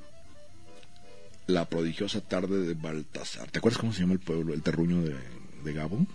La 1.48 1.70
prodigiosa 1.70 2.22
tarde 2.22 2.66
de 2.66 2.74
Baltasar. 2.74 3.52
¿Te 3.52 3.60
acuerdas 3.60 3.80
cómo 3.80 3.94
se 3.94 4.02
llama 4.02 4.14
el 4.14 4.20
pueblo, 4.20 4.54
el 4.54 4.64
terruño 4.64 5.02
de, 5.02 5.16
de 5.64 5.74
Gabo? 5.74 6.06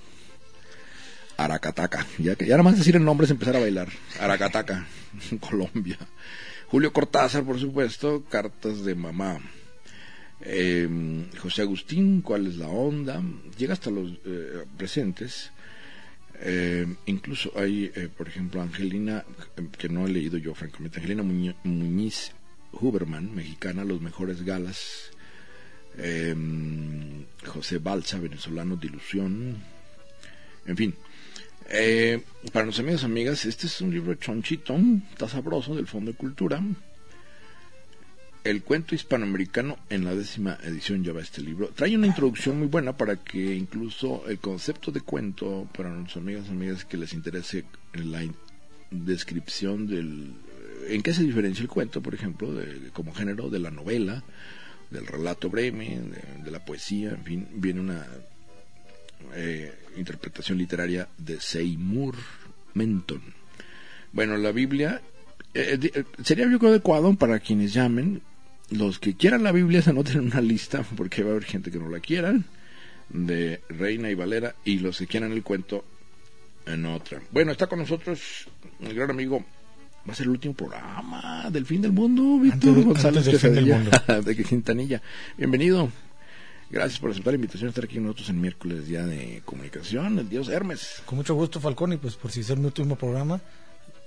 Aracataca. 1.36 2.06
Ya 2.18 2.34
que 2.34 2.46
ya 2.46 2.54
nada 2.54 2.64
más 2.64 2.76
decir 2.76 2.96
el 2.96 3.04
nombre 3.04 3.24
es 3.24 3.30
empezar 3.30 3.56
a 3.56 3.60
bailar. 3.60 3.88
Aracataca, 4.18 4.86
Colombia. 5.40 5.98
Julio 6.66 6.92
Cortázar, 6.92 7.44
por 7.44 7.58
supuesto, 7.58 8.24
Cartas 8.28 8.84
de 8.84 8.94
Mamá. 8.94 9.40
Em, 10.42 11.30
José 11.38 11.62
Agustín, 11.62 12.22
¿cuál 12.22 12.46
es 12.46 12.56
la 12.56 12.68
onda? 12.68 13.22
Llega 13.56 13.72
hasta 13.72 13.90
los 13.90 14.12
eh, 14.24 14.64
presentes. 14.76 15.50
Em, 16.40 16.96
incluso 17.06 17.52
hay, 17.56 17.90
eh, 17.94 18.08
por 18.14 18.28
ejemplo, 18.28 18.62
Angelina, 18.62 19.24
que 19.78 19.88
no 19.88 20.06
he 20.06 20.10
leído 20.10 20.38
yo 20.38 20.54
francamente, 20.54 20.98
Angelina 20.98 21.22
Muñiz 21.22 22.32
Huberman, 22.72 23.34
mexicana, 23.34 23.84
Los 23.84 24.00
Mejores 24.00 24.42
Galas. 24.44 25.10
Em, 25.98 27.24
José 27.46 27.78
Balsa, 27.78 28.18
venezolano 28.18 28.76
de 28.76 28.86
ilusión. 28.86 29.56
En 30.66 30.76
fin, 30.76 30.94
eh, 31.68 32.22
para 32.52 32.66
los 32.66 32.78
amigos 32.78 33.02
y 33.02 33.06
amigas, 33.06 33.44
este 33.44 33.66
es 33.66 33.80
un 33.80 33.92
libro 33.92 34.14
chonchito, 34.14 34.76
está 35.12 35.28
sabroso, 35.28 35.74
del 35.74 35.86
Fondo 35.86 36.10
de 36.12 36.16
Cultura. 36.16 36.62
El 38.42 38.62
cuento 38.62 38.94
hispanoamericano 38.94 39.78
en 39.90 40.04
la 40.04 40.14
décima 40.14 40.58
edición 40.62 41.04
lleva 41.04 41.20
este 41.20 41.42
libro. 41.42 41.68
Trae 41.74 41.94
una 41.94 42.06
introducción 42.06 42.58
muy 42.58 42.68
buena 42.68 42.96
para 42.96 43.16
que 43.16 43.54
incluso 43.54 44.24
el 44.28 44.38
concepto 44.38 44.90
de 44.90 45.02
cuento, 45.02 45.68
para 45.76 45.90
nuestros 45.90 46.22
amigos 46.22 46.46
y 46.48 46.50
amigas 46.50 46.84
que 46.84 46.96
les 46.96 47.12
interese 47.12 47.64
la 47.92 48.22
descripción 48.90 49.86
del... 49.86 50.32
¿En 50.88 51.02
qué 51.02 51.12
se 51.12 51.22
diferencia 51.22 51.62
el 51.62 51.68
cuento, 51.68 52.00
por 52.00 52.14
ejemplo, 52.14 52.50
como 52.94 53.12
género 53.12 53.50
de 53.50 53.58
la 53.58 53.70
novela, 53.70 54.24
del 54.90 55.06
relato 55.06 55.50
breve, 55.50 56.00
de 56.42 56.50
la 56.50 56.64
poesía? 56.64 57.10
En 57.10 57.24
fin, 57.24 57.48
viene 57.52 57.80
una 57.80 58.06
eh, 59.34 59.72
interpretación 59.96 60.58
literaria 60.58 61.08
de 61.18 61.40
Seymour 61.40 62.16
Menton. 62.74 63.22
Bueno, 64.12 64.36
la 64.36 64.52
Biblia 64.52 65.00
eh, 65.54 65.78
eh, 65.82 66.04
sería 66.24 66.48
yo 66.48 66.68
adecuado 66.68 67.12
para 67.14 67.40
quienes 67.40 67.72
llamen, 67.72 68.22
los 68.70 68.98
que 68.98 69.14
quieran 69.14 69.42
la 69.42 69.52
Biblia 69.52 69.82
se 69.82 69.90
anoten 69.90 70.18
en 70.18 70.26
una 70.26 70.40
lista, 70.40 70.82
porque 70.96 71.22
va 71.22 71.30
a 71.30 71.32
haber 71.32 71.44
gente 71.44 71.70
que 71.70 71.78
no 71.78 71.88
la 71.88 72.00
quieran, 72.00 72.44
de 73.08 73.60
Reina 73.68 74.10
y 74.10 74.14
Valera, 74.14 74.54
y 74.64 74.78
los 74.78 74.98
que 74.98 75.06
quieran 75.06 75.32
el 75.32 75.42
cuento 75.42 75.84
en 76.66 76.86
otra. 76.86 77.20
Bueno, 77.32 77.52
está 77.52 77.66
con 77.66 77.80
nosotros 77.80 78.46
el 78.80 78.94
gran 78.94 79.10
amigo 79.10 79.44
va 80.08 80.12
a 80.12 80.16
ser 80.16 80.24
el 80.24 80.30
último 80.30 80.54
programa 80.54 81.48
del 81.50 81.66
fin 81.66 81.82
del 81.82 81.92
mundo, 81.92 82.38
Víctor 82.38 82.82
González 82.82 83.24
de, 83.24 83.38
fin 83.38 83.54
del 83.54 83.66
mundo. 83.66 83.90
de 84.24 84.36
Quintanilla. 84.44 85.02
Bienvenido. 85.36 85.90
Gracias 86.70 87.00
por 87.00 87.10
aceptar 87.10 87.32
la 87.32 87.36
invitación 87.36 87.66
a 87.66 87.70
estar 87.70 87.84
aquí 87.84 87.94
con 87.96 88.04
nosotros 88.04 88.30
en 88.30 88.40
miércoles, 88.40 88.86
día 88.86 89.04
de 89.04 89.42
comunicación, 89.44 90.18
el 90.20 90.28
dios 90.28 90.48
Hermes. 90.48 91.02
Con 91.04 91.18
mucho 91.18 91.34
gusto, 91.34 91.60
Falcón, 91.60 91.92
y 91.92 91.96
pues 91.96 92.14
por 92.14 92.30
si 92.30 92.40
es 92.40 92.56
mi 92.56 92.64
último 92.64 92.94
programa, 92.96 93.40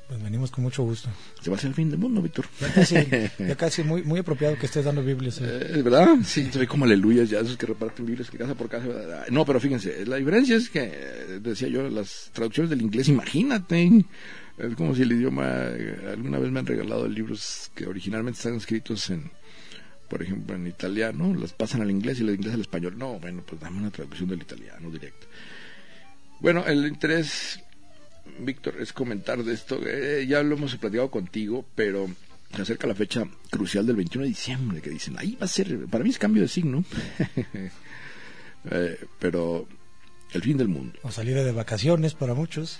pues 0.07 0.23
venimos 0.23 0.49
con 0.49 0.63
mucho 0.63 0.81
gusto. 0.83 1.09
Se 1.41 1.49
va 1.49 1.55
a 1.55 1.57
hacer 1.57 1.69
el 1.69 1.75
fin 1.75 1.89
del 1.89 1.99
mundo, 1.99 2.21
Víctor. 2.21 2.45
Ya 2.61 2.73
casi, 2.73 2.95
ya 3.39 3.55
casi 3.55 3.83
muy, 3.83 4.03
muy 4.03 4.19
apropiado 4.19 4.57
que 4.57 4.65
estés 4.65 4.85
dando 4.85 5.03
Biblias. 5.03 5.39
eh. 5.41 5.73
Eh, 5.75 5.81
¿Verdad? 5.81 6.15
Sí, 6.23 6.49
soy 6.53 6.65
como 6.65 6.85
aleluya, 6.85 7.25
ya 7.25 7.41
esos 7.41 7.57
que 7.57 7.65
reparten 7.65 8.05
Biblias 8.05 8.31
que 8.31 8.37
casa 8.37 8.55
por 8.55 8.69
casa. 8.69 8.87
¿verdad? 8.87 9.27
No, 9.29 9.45
pero 9.45 9.59
fíjense, 9.59 10.05
la 10.05 10.15
diferencia 10.15 10.55
es 10.55 10.69
que, 10.69 10.83
eh, 10.85 11.39
decía 11.41 11.67
yo, 11.67 11.87
las 11.89 12.29
traducciones 12.31 12.69
del 12.69 12.81
inglés, 12.81 13.09
imagínate, 13.09 14.05
es 14.57 14.75
como 14.75 14.95
si 14.95 15.01
el 15.01 15.11
idioma, 15.11 15.45
eh, 15.47 16.09
alguna 16.11 16.39
vez 16.39 16.51
me 16.51 16.59
han 16.59 16.65
regalado 16.65 17.07
libros 17.07 17.71
que 17.75 17.87
originalmente 17.87 18.37
están 18.37 18.55
escritos 18.55 19.09
en, 19.09 19.31
por 20.09 20.21
ejemplo, 20.21 20.55
en 20.55 20.67
italiano, 20.67 21.33
las 21.33 21.53
pasan 21.53 21.81
al 21.81 21.91
inglés 21.91 22.19
y 22.19 22.23
el 22.23 22.35
inglés 22.35 22.53
al 22.53 22.61
español. 22.61 22.97
No, 22.97 23.19
bueno, 23.19 23.43
pues 23.45 23.59
dame 23.59 23.79
una 23.79 23.91
traducción 23.91 24.29
del 24.29 24.41
italiano 24.41 24.89
directo. 24.89 25.27
Bueno, 26.39 26.65
el 26.65 26.85
interés, 26.85 27.59
Víctor, 28.39 28.75
es 28.79 28.93
comentar 28.93 29.43
de 29.43 29.53
esto. 29.53 29.79
Eh, 29.85 30.25
ya 30.27 30.43
lo 30.43 30.55
hemos 30.55 30.75
platicado 30.75 31.09
contigo, 31.09 31.65
pero 31.75 32.09
se 32.55 32.61
acerca 32.61 32.85
la 32.85 32.95
fecha 32.95 33.25
crucial 33.49 33.87
del 33.87 33.95
21 33.95 34.23
de 34.23 34.29
diciembre, 34.29 34.81
que 34.81 34.89
dicen, 34.89 35.15
ahí 35.17 35.35
va 35.41 35.45
a 35.45 35.47
ser, 35.47 35.85
para 35.87 36.03
mí 36.03 36.11
es 36.11 36.19
cambio 36.19 36.41
de 36.43 36.47
signo, 36.47 36.83
Eh, 38.71 38.97
pero 39.19 39.67
el 40.31 40.41
fin 40.41 40.57
del 40.57 40.67
mundo. 40.67 40.97
O 41.03 41.11
salida 41.11 41.43
de 41.43 41.51
vacaciones 41.51 42.13
para 42.13 42.33
muchos. 42.33 42.79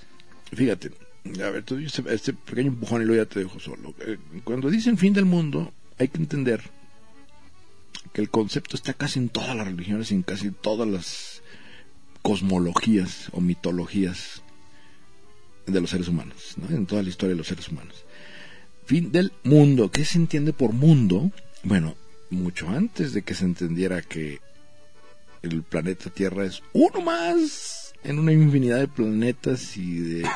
Fíjate, 0.53 0.91
a 1.25 1.49
ver, 1.49 1.63
tú 1.63 1.77
este 1.77 2.33
pequeño 2.33 2.69
empujón 2.69 3.01
y 3.01 3.05
luego 3.05 3.23
ya 3.23 3.29
te 3.29 3.39
dejo 3.39 3.59
solo. 3.59 3.93
Eh, 3.99 4.17
Cuando 4.43 4.69
dicen 4.69 4.97
fin 4.97 5.13
del 5.13 5.25
mundo, 5.25 5.73
hay 5.97 6.09
que 6.09 6.17
entender 6.17 6.61
que 8.11 8.21
el 8.21 8.29
concepto 8.29 8.75
está 8.75 8.93
casi 8.93 9.19
en 9.19 9.29
todas 9.29 9.55
las 9.55 9.67
religiones, 9.67 10.11
en 10.11 10.21
casi 10.23 10.51
todas 10.51 10.87
las 10.87 11.41
cosmologías 12.21 13.29
o 13.31 13.41
mitologías 13.41 14.43
de 15.65 15.81
los 15.81 15.89
seres 15.89 16.07
humanos, 16.07 16.55
¿no? 16.57 16.75
en 16.75 16.85
toda 16.85 17.03
la 17.03 17.09
historia 17.09 17.33
de 17.33 17.37
los 17.37 17.47
seres 17.47 17.69
humanos. 17.69 18.05
Fin 18.85 19.11
del 19.11 19.31
mundo, 19.43 19.91
¿qué 19.91 20.03
se 20.03 20.17
entiende 20.17 20.51
por 20.51 20.73
mundo? 20.73 21.31
Bueno, 21.63 21.95
mucho 22.29 22.67
antes 22.69 23.13
de 23.13 23.21
que 23.21 23.33
se 23.33 23.45
entendiera 23.45 24.01
que 24.01 24.39
el 25.41 25.63
planeta 25.63 26.09
Tierra 26.09 26.45
es 26.45 26.61
uno 26.73 27.01
más 27.01 27.93
en 28.03 28.19
una 28.19 28.33
infinidad 28.33 28.79
de 28.79 28.87
planetas 28.87 29.77
y 29.77 29.99
de 29.99 30.29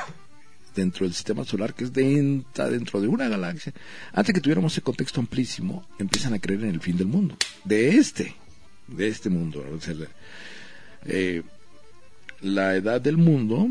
dentro 0.78 1.06
del 1.06 1.14
sistema 1.14 1.44
solar 1.44 1.74
que 1.74 1.84
es 1.84 1.92
dentro, 1.92 2.70
dentro 2.70 3.02
de 3.02 3.08
una 3.08 3.28
galaxia. 3.28 3.74
Antes 4.14 4.34
que 4.34 4.42
tuviéramos 4.42 4.72
ese 4.72 4.82
contexto 4.82 5.20
amplísimo, 5.20 5.86
empiezan 6.00 6.34
a 6.34 6.40
creer 6.40 6.64
en 6.64 6.70
el 6.70 6.80
fin 6.80 6.98
del 6.98 7.08
mundo. 7.08 7.36
De 7.66 7.98
este, 7.98 8.36
de 8.88 9.08
este 9.08 9.30
mundo. 9.30 9.66
Eh, 11.06 11.42
la 12.42 12.76
edad 12.76 13.02
del 13.02 13.18
mundo, 13.18 13.70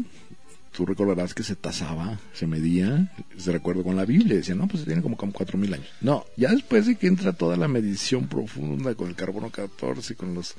tú 0.73 0.85
recordarás 0.85 1.33
que 1.33 1.45
se 1.45 1.55
tasaba, 1.55 2.19
se 2.35 2.47
medía, 2.47 3.13
se 3.37 3.53
recuerda 3.53 3.85
con 3.85 3.97
la 3.97 4.05
Biblia, 4.05 4.37
decían, 4.37 4.59
no, 4.59 4.67
pues 4.67 4.85
tiene 4.85 5.01
como, 5.01 5.17
como 5.17 5.33
4.000 5.33 5.75
años. 5.75 5.89
No, 6.01 6.25
ya 6.37 6.51
después 6.51 6.87
de 6.87 6.97
que 6.97 7.07
entra 7.07 7.33
toda 7.33 7.57
la 7.57 7.69
medición 7.69 8.27
profunda 8.27 8.95
con 8.97 9.09
el 9.09 9.15
carbono 9.15 9.51
14, 9.51 10.17
con 10.17 10.35
los 10.35 10.55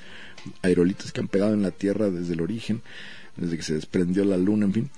aerolitos 0.62 1.12
que 1.12 1.20
han 1.20 1.28
pegado 1.28 1.54
en 1.54 1.62
la 1.62 1.72
Tierra 1.72 2.10
desde 2.10 2.34
el 2.34 2.42
origen, 2.42 2.82
desde 3.36 3.58
que 3.58 3.64
se 3.64 3.74
desprendió 3.74 4.24
la 4.24 4.38
Luna, 4.38 4.66
en 4.66 4.74
fin, 4.74 4.90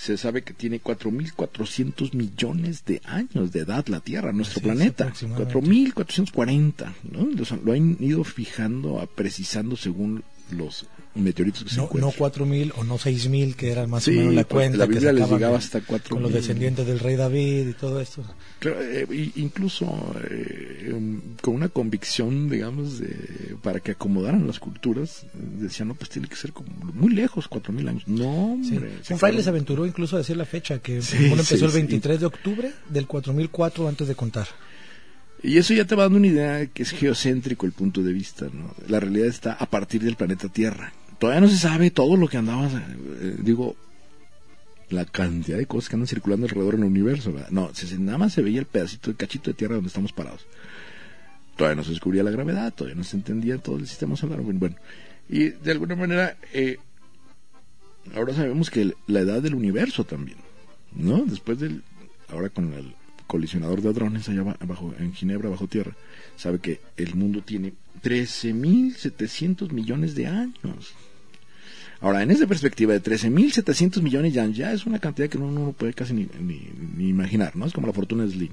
se 0.00 0.16
sabe 0.16 0.42
que 0.42 0.54
tiene 0.54 0.80
4.400 0.80 2.14
millones 2.14 2.84
de 2.86 3.02
años 3.04 3.52
de 3.52 3.60
edad 3.60 3.86
la 3.88 4.00
Tierra, 4.00 4.32
nuestro 4.32 4.60
Así 4.60 4.64
planeta. 4.64 5.04
aproximadamente. 5.04 5.54
4.440, 5.54 6.92
¿no? 7.10 7.28
Lo 7.64 7.72
han 7.72 7.96
ido 8.00 8.24
fijando, 8.24 8.98
a- 9.00 9.06
precisando 9.06 9.76
según 9.76 10.22
los 10.50 10.86
meteoritos 11.14 11.64
que 11.64 11.70
se 11.70 11.76
No, 11.76 11.84
encuentran. 11.84 12.12
no 12.18 12.46
4.000 12.46 12.72
o 12.76 12.84
no 12.84 12.96
6.000, 12.98 13.54
que 13.56 13.72
era 13.72 13.86
más 13.86 14.04
Sí, 14.04 14.12
o 14.12 14.20
menos 14.20 14.34
la 14.34 14.44
pues, 14.44 14.68
cuenta. 14.70 14.78
la 14.78 14.86
que 14.88 15.00
les 15.00 15.28
llegaba 15.30 15.58
hasta 15.58 15.80
4.000. 15.80 16.08
Con 16.08 16.22
los 16.22 16.32
descendientes 16.32 16.86
del 16.86 17.00
rey 17.00 17.16
David 17.16 17.68
y 17.68 17.72
todo 17.72 18.00
esto. 18.00 18.22
Claro, 18.60 18.76
eh, 18.82 19.32
incluso 19.36 20.14
eh, 20.30 20.92
um, 20.94 21.20
con 21.40 21.54
una 21.54 21.68
convicción, 21.68 22.48
digamos, 22.48 22.98
de, 23.00 23.56
para 23.62 23.80
que 23.80 23.92
acomodaran 23.92 24.46
las 24.46 24.60
culturas, 24.60 25.26
decían, 25.34 25.88
no, 25.88 25.94
pues 25.94 26.10
tiene 26.10 26.28
que 26.28 26.36
ser 26.36 26.52
como 26.52 26.68
muy 26.94 27.12
lejos, 27.12 27.48
4.000 27.50 27.88
años. 27.88 28.02
No, 28.06 28.52
hombre. 28.52 28.90
Un 29.10 29.18
fraile 29.18 29.42
se 29.42 29.48
aventuró 29.48 29.86
incluso 29.86 30.16
a 30.16 30.20
decir 30.20 30.36
la 30.36 30.44
fecha, 30.44 30.78
que 30.78 31.02
Sí, 31.02 31.16
uno 31.26 31.40
empezó 31.40 31.64
el 31.64 31.72
sí. 31.72 31.78
23 31.78 32.20
de 32.20 32.26
octubre 32.26 32.72
del 32.88 33.06
4004 33.06 33.88
antes 33.88 34.06
de 34.06 34.14
contar. 34.14 34.46
Y 35.42 35.56
eso 35.56 35.72
ya 35.72 35.86
te 35.86 35.94
va 35.94 36.02
dando 36.02 36.18
una 36.18 36.26
idea 36.26 36.56
de 36.56 36.68
que 36.68 36.82
es 36.82 36.90
geocéntrico 36.90 37.64
el 37.64 37.72
punto 37.72 38.02
de 38.02 38.12
vista, 38.12 38.44
¿no? 38.52 38.74
La 38.88 39.00
realidad 39.00 39.26
está 39.26 39.54
a 39.54 39.64
partir 39.64 40.02
del 40.02 40.14
planeta 40.16 40.48
Tierra. 40.50 40.92
Todavía 41.20 41.40
no 41.42 41.48
se 41.48 41.58
sabe 41.58 41.90
todo 41.92 42.16
lo 42.16 42.26
que 42.28 42.38
andaba, 42.38 42.66
eh, 42.66 43.36
digo, 43.38 43.76
la 44.88 45.04
cantidad 45.04 45.56
de 45.58 45.66
cosas 45.66 45.88
que 45.88 45.94
andan 45.96 46.08
circulando 46.08 46.46
alrededor 46.46 46.74
en 46.74 46.80
el 46.80 46.86
universo, 46.88 47.32
¿verdad? 47.32 47.50
No, 47.50 47.72
se- 47.74 47.96
nada 47.98 48.18
más 48.18 48.32
se 48.32 48.42
veía 48.42 48.58
el 48.58 48.66
pedacito, 48.66 49.10
el 49.10 49.16
cachito 49.16 49.50
de 49.50 49.54
tierra 49.54 49.74
donde 49.76 49.88
estamos 49.88 50.12
parados. 50.12 50.46
Todavía 51.56 51.76
no 51.76 51.84
se 51.84 51.90
descubría 51.90 52.22
la 52.24 52.30
gravedad, 52.30 52.72
todavía 52.72 52.96
no 52.96 53.04
se 53.04 53.16
entendía 53.16 53.58
todo 53.58 53.76
el 53.76 53.86
sistema 53.86 54.16
solar. 54.16 54.40
Bueno, 54.40 54.74
y 55.28 55.50
de 55.50 55.70
alguna 55.70 55.94
manera, 55.94 56.36
eh, 56.54 56.78
ahora 58.14 58.34
sabemos 58.34 58.70
que 58.70 58.94
la 59.06 59.20
edad 59.20 59.42
del 59.42 59.54
universo 59.54 60.04
también, 60.04 60.38
¿no? 60.96 61.24
Después 61.26 61.60
del, 61.60 61.82
ahora 62.30 62.48
con 62.48 62.72
el 62.72 62.94
colisionador 63.26 63.82
de 63.82 63.90
hadrones 63.90 64.28
allá 64.28 64.40
aba- 64.40 64.56
abajo, 64.58 64.92
en 64.98 65.12
Ginebra, 65.12 65.50
bajo 65.50 65.66
tierra, 65.68 65.92
sabe 66.36 66.58
que 66.60 66.80
el 66.96 67.14
mundo 67.14 67.42
tiene 67.42 67.74
13.700 68.02 69.70
millones 69.70 70.14
de 70.14 70.26
años. 70.26 70.94
Ahora, 72.00 72.22
en 72.22 72.30
esa 72.30 72.46
perspectiva 72.46 72.92
de 72.94 73.02
13.700 73.02 74.00
millones 74.00 74.32
de 74.34 74.40
años, 74.40 74.56
ya 74.56 74.72
es 74.72 74.86
una 74.86 74.98
cantidad 74.98 75.28
que 75.28 75.36
uno 75.38 75.50
no 75.52 75.72
puede 75.72 75.92
casi 75.92 76.14
ni, 76.14 76.26
ni- 76.40 76.70
ni 76.96 77.08
imaginar, 77.08 77.54
¿no? 77.56 77.66
Es 77.66 77.72
como 77.74 77.86
la 77.86 77.92
fortuna 77.92 78.24
de 78.24 78.30
Slim. 78.30 78.52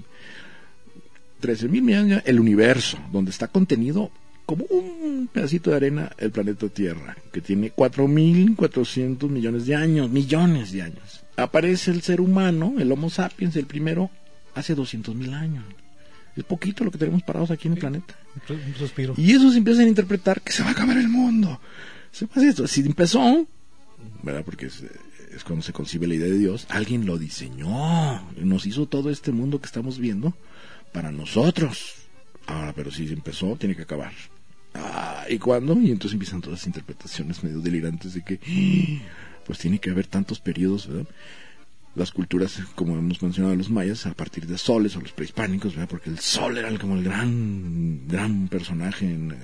13.000 1.41 1.69
millones 1.69 1.97
años, 2.11 2.21
el 2.25 2.39
universo, 2.39 2.97
donde 3.11 3.31
está 3.31 3.47
contenido 3.47 4.11
como 4.45 4.65
un 4.65 5.29
pedacito 5.31 5.69
de 5.69 5.75
arena 5.77 6.11
el 6.17 6.31
planeta 6.31 6.67
Tierra, 6.69 7.15
que 7.31 7.41
tiene 7.41 7.71
4.400 7.73 9.29
millones 9.29 9.65
de 9.65 9.75
años, 9.75 10.09
millones 10.09 10.71
de 10.71 10.81
años. 10.81 11.23
Aparece 11.35 11.91
el 11.91 12.01
ser 12.01 12.21
humano, 12.21 12.73
el 12.79 12.91
Homo 12.91 13.09
sapiens, 13.09 13.55
el 13.55 13.65
primero, 13.65 14.09
hace 14.55 14.75
200.000 14.75 15.33
años. 15.33 15.63
Es 16.35 16.43
poquito 16.43 16.83
lo 16.83 16.91
que 16.91 16.97
tenemos 16.97 17.23
parados 17.23 17.51
aquí 17.51 17.67
en 17.67 17.73
el 17.75 17.79
planeta. 17.79 18.15
Un 18.49 18.75
suspiro. 18.75 19.13
Y 19.17 19.31
eso 19.31 19.51
se 19.51 19.57
empiezan 19.57 19.85
a 19.85 19.89
interpretar 19.89 20.41
que 20.41 20.51
se 20.53 20.63
va 20.63 20.69
a 20.69 20.71
acabar 20.73 20.97
el 20.97 21.07
mundo. 21.09 21.59
Si 22.11 22.81
empezó, 22.81 23.47
¿verdad? 24.23 24.43
Porque 24.43 24.67
es, 24.67 24.83
cuando 25.45 25.63
se 25.63 25.73
concibe 25.73 26.07
la 26.07 26.15
idea 26.15 26.27
de 26.27 26.37
Dios, 26.37 26.65
alguien 26.69 27.05
lo 27.05 27.17
diseñó. 27.17 28.21
Nos 28.37 28.65
hizo 28.65 28.87
todo 28.87 29.09
este 29.09 29.31
mundo 29.31 29.59
que 29.59 29.67
estamos 29.67 29.99
viendo 29.99 30.33
para 30.93 31.11
nosotros. 31.11 31.95
Ahora, 32.47 32.73
pero 32.73 32.91
si 32.91 33.07
empezó, 33.07 33.55
tiene 33.55 33.75
que 33.75 33.83
acabar. 33.83 34.13
Ah, 34.73 35.25
¿y 35.29 35.37
cuándo? 35.37 35.73
Y 35.79 35.91
entonces 35.91 36.13
empiezan 36.13 36.41
todas 36.41 36.59
las 36.59 36.67
interpretaciones 36.67 37.43
medio 37.43 37.59
delirantes 37.59 38.13
de 38.13 38.23
que, 38.23 38.39
pues 39.45 39.59
tiene 39.59 39.79
que 39.79 39.89
haber 39.89 40.07
tantos 40.07 40.39
periodos, 40.39 40.87
¿verdad? 40.87 41.07
las 41.95 42.11
culturas, 42.11 42.61
como 42.75 42.95
hemos 42.95 43.21
mencionado 43.23 43.55
los 43.55 43.71
mayas, 43.71 44.05
a 44.05 44.13
partir 44.13 44.45
de 44.45 44.59
soles 44.59 44.95
o 44.95 45.01
los 45.01 45.13
prehispánicos, 45.13 45.73
¿verdad? 45.73 45.89
porque 45.89 46.11
el 46.11 46.19
sol 46.19 46.57
era 46.57 46.69
como 46.77 46.95
el 46.95 47.03
gran, 47.03 48.07
gran 48.07 48.47
personaje 48.47 49.05
en, 49.05 49.31
eh, 49.31 49.35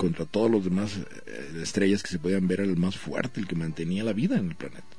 contra 0.00 0.24
todos 0.24 0.50
los 0.50 0.64
demás 0.64 0.96
eh, 1.26 1.60
estrellas 1.62 2.02
que 2.02 2.08
se 2.08 2.18
podían 2.18 2.48
ver, 2.48 2.60
era 2.60 2.70
el 2.70 2.78
más 2.78 2.96
fuerte, 2.96 3.38
el 3.38 3.46
que 3.46 3.54
mantenía 3.54 4.02
la 4.02 4.14
vida 4.14 4.38
en 4.38 4.48
el 4.48 4.54
planeta. 4.54 4.96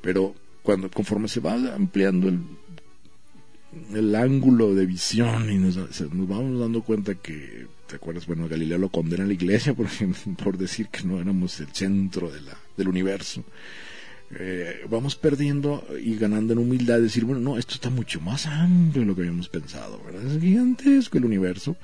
Pero 0.00 0.34
cuando 0.62 0.90
conforme 0.90 1.28
se 1.28 1.40
va 1.40 1.52
ampliando 1.74 2.30
el, 2.30 2.40
el 3.94 4.14
ángulo 4.14 4.74
de 4.74 4.86
visión 4.86 5.52
y 5.52 5.58
nos, 5.58 5.76
vamos 6.10 6.58
dando 6.58 6.80
cuenta 6.80 7.14
que, 7.16 7.66
¿te 7.86 7.96
acuerdas? 7.96 8.26
Bueno, 8.26 8.48
Galileo 8.48 8.78
lo 8.78 8.88
condena 8.88 9.24
a 9.24 9.26
la 9.26 9.34
iglesia 9.34 9.74
por, 9.74 9.88
por 10.42 10.56
decir 10.56 10.88
que 10.88 11.04
no 11.04 11.20
éramos 11.20 11.60
el 11.60 11.68
centro 11.68 12.30
de 12.30 12.40
la, 12.40 12.56
del 12.74 12.88
universo 12.88 13.44
eh, 14.30 14.84
vamos 14.90 15.14
perdiendo 15.14 15.86
y 16.02 16.16
ganando 16.16 16.52
en 16.52 16.58
humildad, 16.58 17.00
decir, 17.00 17.24
bueno, 17.24 17.40
no, 17.40 17.58
esto 17.58 17.74
está 17.74 17.90
mucho 17.90 18.20
más 18.20 18.46
amplio 18.46 19.02
de 19.02 19.06
lo 19.06 19.14
que 19.14 19.20
habíamos 19.20 19.48
pensado, 19.48 20.02
¿verdad? 20.04 20.26
Es 20.26 20.40
gigantesco 20.40 21.18
el 21.18 21.26
universo. 21.26 21.76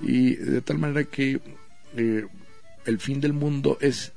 Y 0.00 0.36
de 0.36 0.60
tal 0.60 0.78
manera 0.78 1.04
que 1.04 1.40
eh, 1.96 2.26
el 2.86 2.98
fin 2.98 3.20
del 3.20 3.32
mundo 3.32 3.78
es 3.80 4.12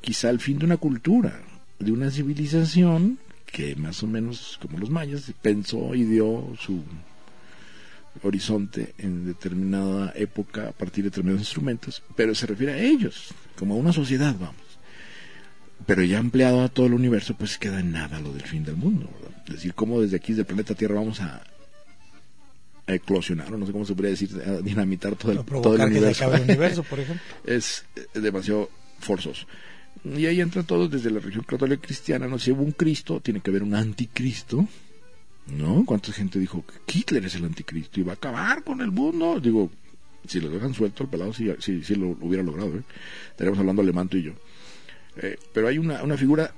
quizá 0.00 0.30
el 0.30 0.40
fin 0.40 0.58
de 0.58 0.64
una 0.64 0.76
cultura, 0.76 1.40
de 1.78 1.92
una 1.92 2.10
civilización 2.10 3.18
que 3.46 3.76
más 3.76 4.02
o 4.02 4.06
menos, 4.06 4.58
como 4.60 4.78
los 4.78 4.90
mayas, 4.90 5.30
pensó 5.42 5.94
y 5.94 6.04
dio 6.04 6.54
su 6.58 6.82
horizonte 8.22 8.94
en 8.98 9.26
determinada 9.26 10.12
época 10.16 10.68
a 10.68 10.72
partir 10.72 11.04
de 11.04 11.10
determinados 11.10 11.42
instrumentos, 11.42 12.02
pero 12.16 12.34
se 12.34 12.46
refiere 12.46 12.72
a 12.72 12.78
ellos, 12.78 13.34
como 13.58 13.74
a 13.74 13.78
una 13.78 13.92
sociedad, 13.92 14.34
vamos 14.38 14.72
pero 15.86 16.02
ya 16.04 16.18
ampliado 16.18 16.62
a 16.62 16.68
todo 16.68 16.86
el 16.86 16.94
universo, 16.94 17.34
pues 17.34 17.58
queda 17.58 17.80
en 17.80 17.92
nada 17.92 18.20
lo 18.20 18.32
del 18.32 18.42
fin 18.42 18.64
del 18.64 18.76
mundo. 18.76 19.08
¿verdad? 19.20 19.42
Es 19.46 19.54
decir, 19.54 19.74
cómo 19.74 20.00
desde 20.00 20.16
aquí, 20.16 20.32
desde 20.32 20.42
el 20.42 20.46
planeta 20.46 20.74
Tierra, 20.74 20.96
vamos 20.96 21.20
a, 21.20 21.42
a 22.92 22.96
eclosionar, 22.96 23.52
o 23.52 23.58
no 23.58 23.66
sé 23.66 23.72
cómo 23.72 23.84
se 23.84 23.94
podría 23.94 24.10
decir, 24.10 24.30
a 24.46 24.60
dinamitar 24.60 25.16
todo 25.16 25.32
el, 25.32 25.38
O 25.38 25.44
todo 25.44 25.74
el 25.74 25.80
provocar 25.80 25.88
que 25.88 25.94
se 25.94 25.98
universo. 25.98 26.34
el 26.34 26.42
universo, 26.42 26.82
por 26.84 27.00
ejemplo. 27.00 27.24
es 27.44 27.84
eh, 27.96 28.20
demasiado 28.20 28.70
forzoso. 29.00 29.46
Y 30.04 30.26
ahí 30.26 30.40
entra 30.40 30.62
todo 30.62 30.88
desde 30.88 31.10
la 31.10 31.20
religión 31.20 31.44
católica 31.44 31.82
cristiana, 31.82 32.26
¿no? 32.26 32.38
Si 32.38 32.50
hubo 32.50 32.62
un 32.62 32.72
Cristo, 32.72 33.20
tiene 33.20 33.40
que 33.40 33.50
haber 33.50 33.62
un 33.62 33.74
anticristo, 33.74 34.66
¿no? 35.46 35.84
¿Cuánta 35.84 36.12
gente 36.12 36.38
dijo 36.38 36.64
que 36.66 36.98
Hitler 36.98 37.24
es 37.24 37.34
el 37.34 37.44
anticristo 37.44 38.00
y 38.00 38.02
va 38.02 38.12
a 38.12 38.16
acabar 38.16 38.64
con 38.64 38.80
el 38.80 38.90
mundo? 38.90 39.38
Digo, 39.40 39.70
si 40.26 40.40
lo 40.40 40.48
dejan 40.48 40.74
suelto 40.74 41.04
al 41.04 41.10
pelado, 41.10 41.32
sí, 41.32 41.52
sí, 41.60 41.82
sí 41.84 41.94
lo 41.94 42.16
hubiera 42.20 42.42
logrado, 42.42 42.76
¿eh? 42.76 42.82
Estaríamos 43.30 43.58
hablando 43.58 43.82
alemán 43.82 44.08
tú 44.08 44.16
y 44.16 44.24
yo. 44.24 44.32
Eh, 45.16 45.36
pero 45.52 45.68
hay 45.68 45.78
una, 45.78 46.02
una 46.02 46.16
figura 46.16 46.52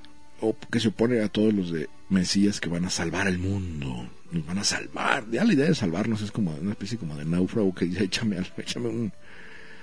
que 0.71 0.79
se 0.79 0.89
opone 0.89 1.21
a 1.21 1.29
todos 1.29 1.53
los 1.53 1.71
de 1.71 1.89
Mesías 2.09 2.59
que 2.59 2.69
van 2.69 2.85
a 2.85 2.89
salvar 2.89 3.27
el 3.27 3.39
mundo, 3.39 4.07
nos 4.35 4.45
van 4.45 4.59
a 4.59 4.63
salvar. 4.63 5.25
Ya 5.31 5.43
la 5.43 5.53
idea 5.53 5.65
de 5.65 5.75
salvarnos 5.75 6.21
es 6.21 6.31
como 6.31 6.53
una 6.55 6.71
especie 6.71 6.97
como 6.97 7.15
de 7.17 7.25
náufrago 7.25 7.73
que 7.73 7.85
dice, 7.85 8.03
échame, 8.03 8.37
échame 8.57 8.89
un 8.89 9.11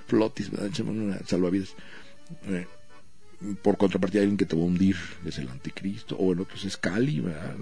flotis, 0.06 0.50
¿verdad? 0.50 0.66
échame 0.68 0.90
una 0.90 1.18
salvavidas. 1.26 1.74
Eh, 2.46 2.66
por 3.60 3.76
contrapartida 3.76 4.20
hay 4.20 4.24
alguien 4.26 4.36
que 4.38 4.46
te 4.46 4.54
va 4.54 4.62
a 4.62 4.66
hundir, 4.66 4.96
es 5.26 5.38
el 5.38 5.48
anticristo, 5.48 6.16
o 6.16 6.32
en 6.32 6.38
otros 6.40 6.64
es 6.64 6.76
Cali, 6.76 7.18
¿verdad? 7.20 7.56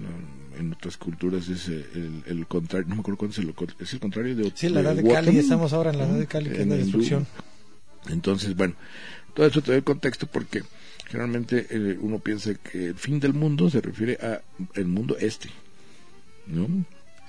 En 0.59 0.71
otras 0.73 0.95
culturas 0.97 1.49
es 1.49 1.69
eh, 1.69 1.83
el, 1.95 2.23
el 2.27 2.45
contrario, 2.47 2.87
no 2.87 2.95
me 2.95 3.01
acuerdo 3.01 3.17
cuál 3.17 3.31
es 3.31 3.37
el, 3.39 3.51
es 3.79 3.93
el 3.93 3.99
contrario 3.99 4.35
de 4.35 4.51
Sí, 4.53 4.69
la 4.69 4.81
edad 4.81 4.95
de 4.95 5.03
Cali, 5.03 5.37
estamos 5.39 5.73
ahora 5.73 5.89
en 5.89 5.97
la 5.97 6.05
edad 6.05 6.19
de 6.19 6.27
Cali, 6.27 6.51
que 6.51 6.61
es 6.61 6.67
la 6.67 6.75
hindú. 6.75 6.83
destrucción. 6.83 7.25
Entonces, 8.09 8.55
bueno, 8.55 8.75
todo 9.33 9.47
eso 9.47 9.61
te 9.61 9.71
da 9.71 9.77
el 9.77 9.83
contexto 9.83 10.27
porque 10.27 10.61
generalmente 11.07 11.65
eh, 11.71 11.97
uno 11.99 12.19
piensa 12.19 12.53
que 12.53 12.87
el 12.87 12.95
fin 12.95 13.19
del 13.19 13.33
mundo 13.33 13.69
se 13.69 13.81
refiere 13.81 14.19
a 14.21 14.41
el 14.75 14.85
mundo 14.85 15.17
este, 15.19 15.49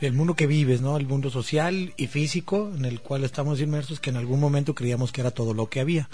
El 0.01 0.13
mundo 0.15 0.35
que 0.35 0.47
vives, 0.47 0.81
¿no? 0.81 0.97
El 0.97 1.07
mundo 1.07 1.31
social 1.31 1.95
y 1.97 2.09
físico 2.09 2.73
en 2.77 2.85
el 2.85 3.01
cual 3.01 3.25
estamos 3.25 3.61
inmersos, 3.61 4.01
que 4.01 4.11
en 4.11 4.17
algún 4.17 4.41
momento 4.41 4.75
creíamos 4.75 5.13
que 5.13 5.21
era 5.21 5.31
todo 5.31 5.55
lo 5.55 5.69
que 5.69 5.81
había. 5.81 6.09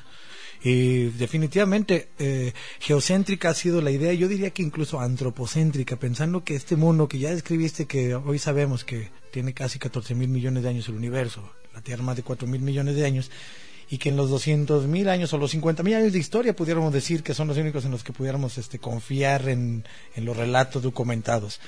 Y 0.63 1.05
definitivamente 1.11 2.09
eh, 2.19 2.53
geocéntrica 2.81 3.51
ha 3.51 3.55
sido 3.55 3.81
la 3.81 3.91
idea, 3.91 4.13
yo 4.13 4.27
diría 4.27 4.51
que 4.51 4.63
incluso 4.63 5.01
antropocéntrica, 5.01 5.97
pensando 5.97 6.43
que 6.43 6.57
este 6.57 6.77
mundo 6.77 7.09
que 7.09 7.19
ya 7.19 7.31
describiste, 7.31 7.87
que 7.87 8.15
hoy 8.15 8.39
sabemos 8.39 8.85
que 8.85 9.09
tiene 9.31 9.55
casi 9.55 9.79
14 9.79 10.15
mil 10.15 10.29
millones 10.29 10.65
de 10.65 10.69
años 10.69 10.89
el 10.89 10.97
universo, 10.97 11.49
la 11.75 11.81
Tierra 11.81 12.03
más 12.03 12.17
de 12.17 12.25
4 12.25 12.49
mil 12.49 12.61
millones 12.61 12.97
de 12.97 13.05
años, 13.07 13.31
y 13.89 13.99
que 13.99 14.09
en 14.09 14.17
los 14.17 14.31
200 14.31 14.87
mil 14.87 15.09
años 15.09 15.33
o 15.33 15.39
los 15.39 15.53
50 15.53 15.83
mil 15.83 15.95
años 15.95 16.13
de 16.13 16.19
historia 16.19 16.57
pudiéramos 16.57 16.93
decir 16.93 17.23
que 17.23 17.35
son 17.35 17.49
los 17.49 17.57
únicos 17.57 17.85
en 17.85 17.93
los 17.93 18.03
que 18.03 18.13
pudiéramos 18.13 18.59
este, 18.59 18.81
confiar 18.81 19.49
en 19.49 19.85
los 20.17 20.37
relatos 20.37 20.83
documentados. 20.83 21.61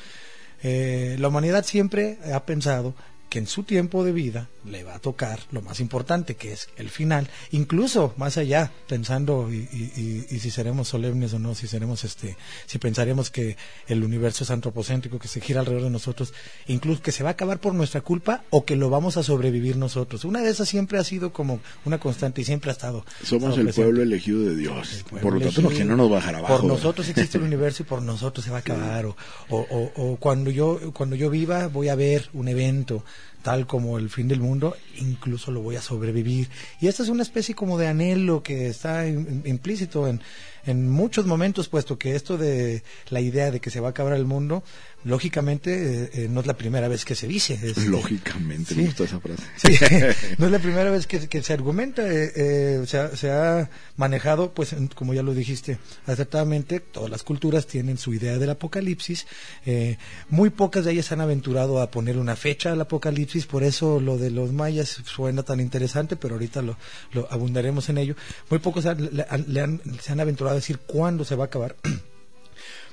Eh, 0.63 1.17
la 1.19 1.29
humanidad 1.29 1.65
siempre 1.65 2.19
ha 2.33 2.45
pensado 2.45 2.95
que 3.31 3.39
en 3.39 3.47
su 3.47 3.63
tiempo 3.63 4.05
de 4.05 4.13
vida 4.13 4.49
le 4.67 4.85
va 4.85 4.97
a 4.97 4.99
tocar 4.99 5.39
lo 5.53 5.63
más 5.63 5.81
importante, 5.81 6.35
que 6.37 6.53
es 6.53 6.69
el 6.77 6.91
final, 6.91 7.31
incluso 7.53 8.13
más 8.19 8.37
allá, 8.37 8.71
pensando 8.89 9.49
y, 9.51 9.57
y- 9.73 9.93
y- 10.31 10.37
y 10.37 10.39
si 10.41 10.51
seremos 10.51 10.89
solemnes 10.89 11.33
o 11.33 11.39
no, 11.39 11.55
si 11.55 11.67
seremos 11.67 12.05
este, 12.05 12.37
si 12.67 12.79
pensaremos 12.79 13.31
que 13.31 13.57
el 13.89 14.05
universo 14.05 14.45
es 14.45 14.51
antropocéntrico, 14.51 15.19
que 15.19 15.29
se 15.29 15.41
gira 15.41 15.61
alrededor 15.61 15.85
de 15.85 15.91
nosotros, 15.91 16.35
incluso 16.67 17.01
que 17.03 17.13
se 17.13 17.23
va 17.23 17.31
a 17.31 17.33
acabar 17.33 17.59
por 17.61 17.73
nuestra 17.75 18.03
culpa 18.03 18.43
o 18.51 18.65
que 18.67 18.77
lo 18.77 18.91
vamos 18.91 19.17
a 19.17 19.23
sobrevivir 19.23 19.77
nosotros. 19.77 20.25
Una 20.25 20.43
de 20.43 20.51
esas 20.51 20.69
siempre 20.69 20.99
ha 20.99 21.05
sido 21.05 21.33
como 21.33 21.61
una 21.87 21.99
constante 21.99 22.43
y 22.43 22.45
siempre 22.45 22.71
ha 22.71 22.73
estado. 22.73 23.07
Somos 23.25 23.51
estado 23.57 23.69
el 23.69 23.75
pueblo 23.75 24.03
elegido 24.03 24.43
de 24.43 24.57
Dios. 24.57 24.93
El 25.13 25.21
Por 25.21 25.35
lo 25.35 25.41
tanto, 25.41 25.61
elegido. 25.61 25.71
que 25.71 25.85
no 25.85 25.97
nos 25.97 26.11
bajará 26.11 26.39
abajo. 26.39 26.57
Por 26.59 26.65
nosotros 26.65 27.09
existe 27.09 27.39
el 27.39 27.45
universo 27.51 27.85
y 27.85 27.87
por 27.87 28.03
nosotros 28.03 28.45
se 28.45 28.51
va 28.51 28.59
a 28.59 28.61
acabar. 28.61 29.07
O, 29.07 29.17
o, 29.49 29.59
o- 29.71 29.93
o 29.95 30.17
cuando 30.17 30.51
yo 30.51 30.93
cuando 30.93 31.15
yo 31.17 31.31
viva 31.31 31.69
voy 31.69 31.89
a 31.89 31.95
ver 31.95 32.29
un 32.35 32.49
evento 32.49 33.05
tal 33.43 33.67
como 33.67 33.99
el 33.99 34.11
fin 34.11 34.29
del 34.29 34.41
mundo, 34.41 34.77
incluso 34.99 35.51
lo 35.51 35.61
voy 35.63 35.77
a 35.77 35.81
sobrevivir. 35.83 36.49
Y 36.81 36.89
esta 36.89 37.03
es 37.03 37.09
una 37.09 37.23
especie 37.23 37.55
como 37.55 37.79
de 37.79 37.87
anhelo 37.89 38.43
que 38.43 38.69
está 38.69 39.07
im- 39.07 39.47
implícito 39.47 40.07
en, 40.09 40.21
en 40.67 40.91
muchos 40.91 41.25
momentos, 41.27 41.69
puesto 41.69 41.99
que 41.99 42.15
esto 42.15 42.37
de 42.37 42.83
la 43.09 43.21
idea 43.21 43.51
de 43.51 43.61
que 43.61 43.71
se 43.71 43.81
va 43.81 43.89
a 43.89 43.91
acabar 43.93 44.13
el 44.13 44.27
mundo, 44.27 44.63
lógicamente 45.05 46.05
eh, 46.05 46.11
eh, 46.15 46.29
no 46.31 46.41
es 46.41 46.47
la 46.47 46.55
primera 46.57 46.89
vez 46.89 47.05
que 47.05 47.15
se 47.15 47.27
dice. 47.27 47.55
Es- 47.63 47.87
Lógicamente, 47.87 48.75
Sí. 48.75 48.81
me 48.81 48.87
gusta 48.87 49.05
esa 49.05 49.21
frase. 49.21 49.43
Sí, 49.57 49.73
no 50.39 50.47
es 50.47 50.53
la 50.53 50.59
primera 50.59 50.91
vez 50.91 51.07
que, 51.07 51.29
que 51.29 51.43
se 51.43 51.53
argumenta, 51.53 52.03
eh, 52.07 52.33
eh, 52.37 52.83
se, 52.87 52.99
ha, 52.99 53.17
se 53.17 53.31
ha 53.31 53.71
manejado, 53.97 54.53
pues 54.53 54.75
como 54.95 55.15
ya 55.15 55.23
lo 55.23 55.35
dijiste 55.35 55.79
acertadamente, 56.07 56.81
todas 56.81 57.11
las 57.11 57.23
culturas 57.23 57.67
tienen 57.67 57.99
su 57.99 58.13
idea 58.15 58.39
del 58.39 58.51
apocalipsis, 58.51 59.27
eh, 59.67 59.97
muy 60.29 60.51
pocas 60.51 60.85
de 60.85 60.93
ellas 60.93 61.07
se 61.07 61.15
han 61.15 61.21
aventurado 61.21 61.81
a 61.81 61.91
poner 61.91 62.19
una 62.19 62.37
fecha 62.37 62.73
al 62.73 62.81
apocalipsis, 62.81 63.47
por 63.47 63.63
eso 63.63 64.01
lo 64.01 64.19
de 64.19 64.31
los 64.31 64.53
mayas 64.53 65.01
suena 65.05 65.43
tan 65.43 65.61
interesante, 65.61 66.17
pero 66.17 66.35
ahorita 66.35 66.63
lo, 66.63 66.77
lo 67.13 67.27
abundaremos 67.31 67.89
en 67.89 67.99
ello. 67.99 68.15
Muy 68.51 68.59
pocos 68.59 68.87
han- 68.87 69.09
le 69.13 69.25
han- 69.29 69.45
le 69.49 69.61
han- 69.61 69.81
se 70.01 70.13
han 70.13 70.21
aventurado 70.21 70.53
a 70.53 70.57
decir 70.61 70.79
cuándo 70.79 71.25
se 71.25 71.35
va 71.37 71.45
a 71.45 71.47
acabar. 71.47 71.77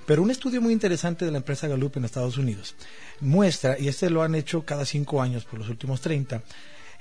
Pero 0.08 0.24
un 0.24 0.32
estudio 0.32 0.62
muy 0.62 0.72
interesante 0.72 1.26
de 1.26 1.32
la 1.32 1.38
empresa 1.38 1.68
Gallup 1.68 1.97
en 1.97 2.05
Estados 2.05 2.38
Unidos 2.38 2.76
muestra, 3.20 3.78
y 3.78 3.89
este 3.89 4.10
lo 4.10 4.24
han 4.24 4.36
hecho 4.36 4.64
cada 4.64 4.86
cinco 4.86 5.22
años 5.22 5.43
por 5.43 5.60
los 5.60 5.68
últimos 5.68 5.99
30, 5.99 6.43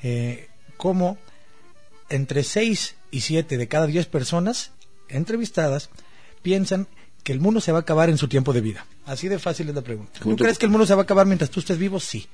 eh, 0.03 0.49
cómo 0.77 1.17
entre 2.09 2.43
6 2.43 2.97
y 3.13 3.21
7 3.21 3.59
de 3.59 3.69
cada 3.69 3.87
10 3.87 4.07
personas 4.07 4.73
entrevistadas 5.09 5.89
piensan 6.43 6.89
que 7.23 7.33
el 7.33 7.39
mundo 7.39 7.61
se 7.61 7.71
va 7.71 7.79
a 7.79 7.83
acabar 7.83 8.11
en 8.11 8.19
su 8.19 8.27
tiempo 8.27 8.53
de 8.53 8.61
vida. 8.61 8.87
Así 9.05 9.29
de 9.29 9.39
fácil 9.39 9.69
es 9.69 9.75
la 9.77 9.83
pregunta. 9.83 10.19
¿Tú 10.21 10.35
crees 10.35 10.59
que 10.59 10.67
el 10.67 10.73
mundo 10.73 10.85
se 10.85 10.95
va 10.95 11.03
a 11.03 11.05
acabar 11.05 11.27
mientras 11.27 11.49
tú 11.49 11.61
estés 11.61 11.79
vivo? 11.79 12.01
Sí. 12.01 12.27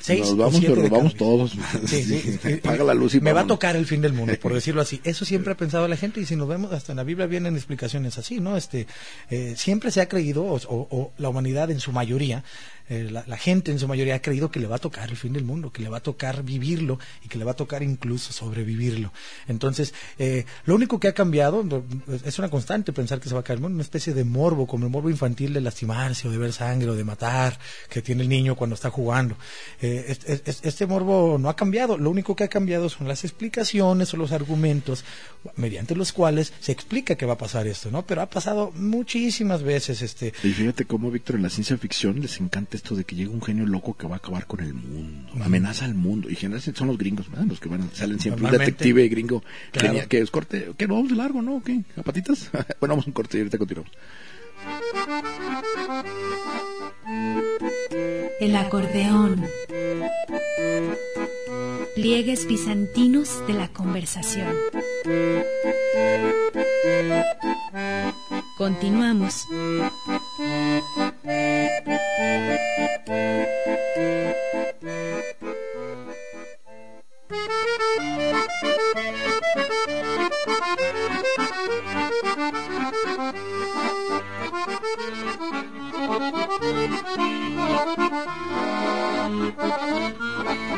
Seis 0.00 0.20
Nos 0.20 0.36
vamos, 0.36 0.60
pero 0.60 0.88
nos 0.88 1.14
todos. 1.14 1.52
Sí, 1.86 2.02
sí, 2.02 2.38
sí. 2.42 2.56
Paga 2.56 2.82
la 2.82 2.92
luz 2.94 3.14
y 3.14 3.20
Me 3.20 3.32
va 3.32 3.42
a 3.42 3.46
tocar 3.46 3.76
el 3.76 3.86
fin 3.86 4.00
del 4.00 4.12
mundo, 4.12 4.34
por 4.40 4.52
decirlo 4.54 4.80
así. 4.82 5.00
Eso 5.04 5.24
siempre 5.24 5.52
ha 5.52 5.56
pensado 5.56 5.86
la 5.86 5.96
gente 5.96 6.20
y 6.20 6.26
si 6.26 6.34
nos 6.34 6.48
vemos, 6.48 6.72
hasta 6.72 6.92
en 6.92 6.96
la 6.96 7.04
Biblia 7.04 7.26
vienen 7.26 7.54
explicaciones 7.54 8.18
así, 8.18 8.40
¿no? 8.40 8.56
Este, 8.56 8.88
eh, 9.30 9.54
siempre 9.56 9.90
se 9.92 10.00
ha 10.00 10.08
creído, 10.08 10.42
o, 10.44 10.56
o- 10.56 10.88
o 10.90 11.12
la 11.18 11.28
humanidad 11.28 11.70
en 11.70 11.78
su 11.78 11.92
mayoría, 11.92 12.42
eh, 12.92 13.08
la, 13.10 13.36
gente 13.38 13.70
en 13.72 13.78
su 13.78 13.88
mayoría 13.88 14.16
ha 14.16 14.22
creído 14.22 14.50
que 14.50 14.60
le 14.60 14.66
va 14.66 14.76
a 14.76 14.78
tocar 14.78 15.08
el 15.08 15.16
fin 15.16 15.32
del 15.32 15.44
mundo, 15.44 15.72
que 15.72 15.82
le 15.82 15.88
va 15.88 15.98
a 15.98 16.02
tocar 16.02 16.42
vivirlo 16.42 16.98
y 17.24 17.28
que 17.28 17.38
le 17.38 17.44
va 17.44 17.52
a 17.52 17.54
tocar 17.62 17.82
incluso 17.82 18.32
sobrevivirlo. 18.32 19.12
Entonces, 19.48 19.94
eh, 20.18 20.44
lo 20.66 20.74
único 20.74 21.00
que 21.00 21.08
ha 21.08 21.14
cambiado, 21.14 21.64
es 22.24 22.38
una 22.38 22.50
constante 22.50 22.92
pensar 22.92 23.18
que 23.20 23.28
se 23.28 23.34
va 23.34 23.40
a 23.40 23.44
caer 23.44 23.56
el 23.58 23.62
mundo, 23.62 23.76
una 23.76 23.82
especie 23.82 24.12
de 24.14 24.24
morbo, 24.24 24.66
como 24.66 24.84
el 24.86 24.90
morbo 24.92 25.08
infantil 25.10 25.52
de 25.54 25.60
lastimarse 25.62 26.28
o 26.28 26.30
de 26.30 26.38
ver 26.38 26.52
sangre 26.52 26.90
o 26.90 26.94
de 26.94 27.04
matar 27.04 27.58
que 27.88 28.02
tiene 28.02 28.22
el 28.22 28.28
niño 28.28 28.56
cuando 28.56 28.74
está 28.74 28.90
jugando. 28.90 29.36
Eh, 29.80 30.04
es- 30.08 30.20
es- 30.26 30.42
es- 30.44 30.60
este 30.62 30.86
morbo 30.86 31.38
no 31.38 31.48
ha 31.48 31.56
cambiado, 31.56 31.96
lo 31.96 32.10
único 32.10 32.36
que 32.36 32.44
ha 32.44 32.48
cambiado 32.48 32.88
son 32.88 33.08
las 33.08 33.24
explicaciones 33.24 34.12
o 34.12 34.16
los 34.16 34.32
argumentos 34.32 35.04
mediante 35.56 35.94
los 35.96 36.12
cuales 36.12 36.52
se 36.60 36.72
explica 36.72 37.16
que 37.16 37.26
va 37.26 37.34
a 37.34 37.38
pasar 37.38 37.66
esto, 37.66 37.90
¿no? 37.90 38.04
Pero 38.06 38.20
ha 38.22 38.26
pasado 38.30 38.70
muchísimas 38.74 39.62
veces 39.62 40.02
este 40.02 40.32
Y 40.42 40.50
fíjate 40.52 40.84
cómo, 40.84 41.10
Víctor, 41.10 41.36
en 41.36 41.42
la 41.42 41.50
ciencia 41.50 41.76
ficción 41.78 42.20
les 42.20 42.38
encanta 42.40 42.76
esto 42.82 42.96
de 42.96 43.04
que 43.04 43.14
llega 43.14 43.30
un 43.30 43.40
genio 43.40 43.64
loco 43.64 43.96
que 43.96 44.08
va 44.08 44.16
a 44.16 44.18
acabar 44.18 44.46
con 44.46 44.58
el 44.60 44.74
mundo, 44.74 45.32
amenaza 45.44 45.84
al 45.84 45.94
mundo. 45.94 46.28
Y 46.28 46.34
generalmente 46.34 46.76
son 46.76 46.88
los 46.88 46.98
gringos, 46.98 47.30
¿verdad? 47.30 47.46
Los 47.46 47.60
que 47.60 47.68
van, 47.68 47.88
salen 47.94 48.18
siempre. 48.18 48.44
Un 48.44 48.50
detective 48.50 49.08
gringo 49.08 49.42
Claro. 49.70 50.00
que 50.08 50.18
es 50.18 50.30
corte. 50.32 50.72
¿Qué? 50.76 50.88
¿No 50.88 50.94
vamos 50.94 51.10
de 51.10 51.16
largo, 51.16 51.40
no? 51.42 51.62
¿Qué? 51.64 51.82
¿A 51.96 52.02
patitas? 52.02 52.50
bueno, 52.80 52.94
vamos 52.94 53.06
a 53.06 53.08
un 53.10 53.12
corte 53.12 53.38
y 53.38 53.40
ahorita 53.40 53.58
continuamos. 53.58 53.92
El 58.40 58.56
acordeón. 58.56 59.44
Pliegues 61.94 62.48
bizantinos 62.48 63.46
de 63.46 63.52
la 63.54 63.68
conversación. 63.68 64.54
Continuamos. 68.58 69.46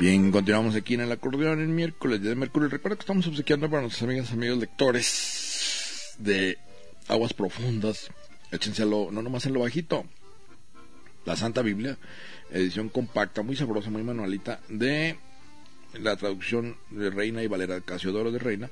Bien, 0.00 0.30
continuamos 0.30 0.76
aquí 0.76 0.94
en 0.94 1.00
el 1.00 1.10
acordeón 1.10 1.60
el 1.60 1.66
miércoles, 1.66 2.20
día 2.20 2.30
de 2.30 2.36
Mercurio. 2.36 2.68
Recuerda 2.68 2.94
que 2.94 3.00
estamos 3.00 3.26
obsequiando 3.26 3.68
para 3.68 3.82
nuestras 3.82 4.04
amigas, 4.04 4.30
amigos 4.30 4.58
lectores 4.58 6.14
de 6.18 6.56
aguas 7.08 7.34
profundas. 7.34 8.08
Échenselo, 8.52 9.08
no 9.10 9.22
nomás 9.22 9.46
en 9.46 9.54
lo 9.54 9.60
bajito. 9.60 10.04
La 11.24 11.34
Santa 11.34 11.62
Biblia, 11.62 11.98
edición 12.52 12.90
compacta, 12.90 13.42
muy 13.42 13.56
sabrosa, 13.56 13.90
muy 13.90 14.04
manualita, 14.04 14.60
de 14.68 15.18
la 15.94 16.14
traducción 16.14 16.76
de 16.90 17.10
Reina 17.10 17.42
y 17.42 17.48
Valera, 17.48 17.80
Casiodoro 17.80 18.30
de 18.30 18.38
Reina, 18.38 18.70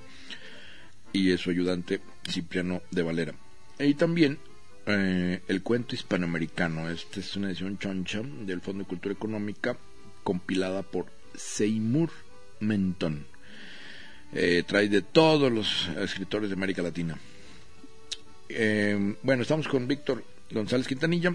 y 1.13 1.37
su 1.39 1.51
ayudante 1.51 2.03
Cipriano 2.31 2.83
de 2.93 3.03
Valera. 3.03 3.35
Y 3.81 3.95
también 3.95 4.39
eh, 4.87 5.43
El 5.49 5.65
cuento 5.65 5.97
hispanoamericano. 5.97 6.89
Esta 6.89 7.19
es 7.19 7.35
una 7.35 7.49
edición 7.49 7.79
choncha 7.79 8.23
del 8.23 8.61
Fondo 8.61 8.85
de 8.85 8.89
Cultura 8.89 9.13
Económica 9.13 9.77
compilada 10.27 10.83
por 10.83 11.16
Seymour 11.37 12.11
Menton. 12.61 13.27
Eh, 14.33 14.65
trae 14.67 14.89
de 14.89 15.03
todos 15.03 15.53
los 15.53 15.89
escritores 15.99 16.51
de 16.51 16.55
América 16.55 16.83
Latina. 16.83 17.19
Eh, 18.49 19.17
bueno, 19.23 19.43
estamos 19.43 19.69
con 19.69 19.87
Víctor 19.89 20.25
González 20.51 20.87
Quintanilla 20.87 21.35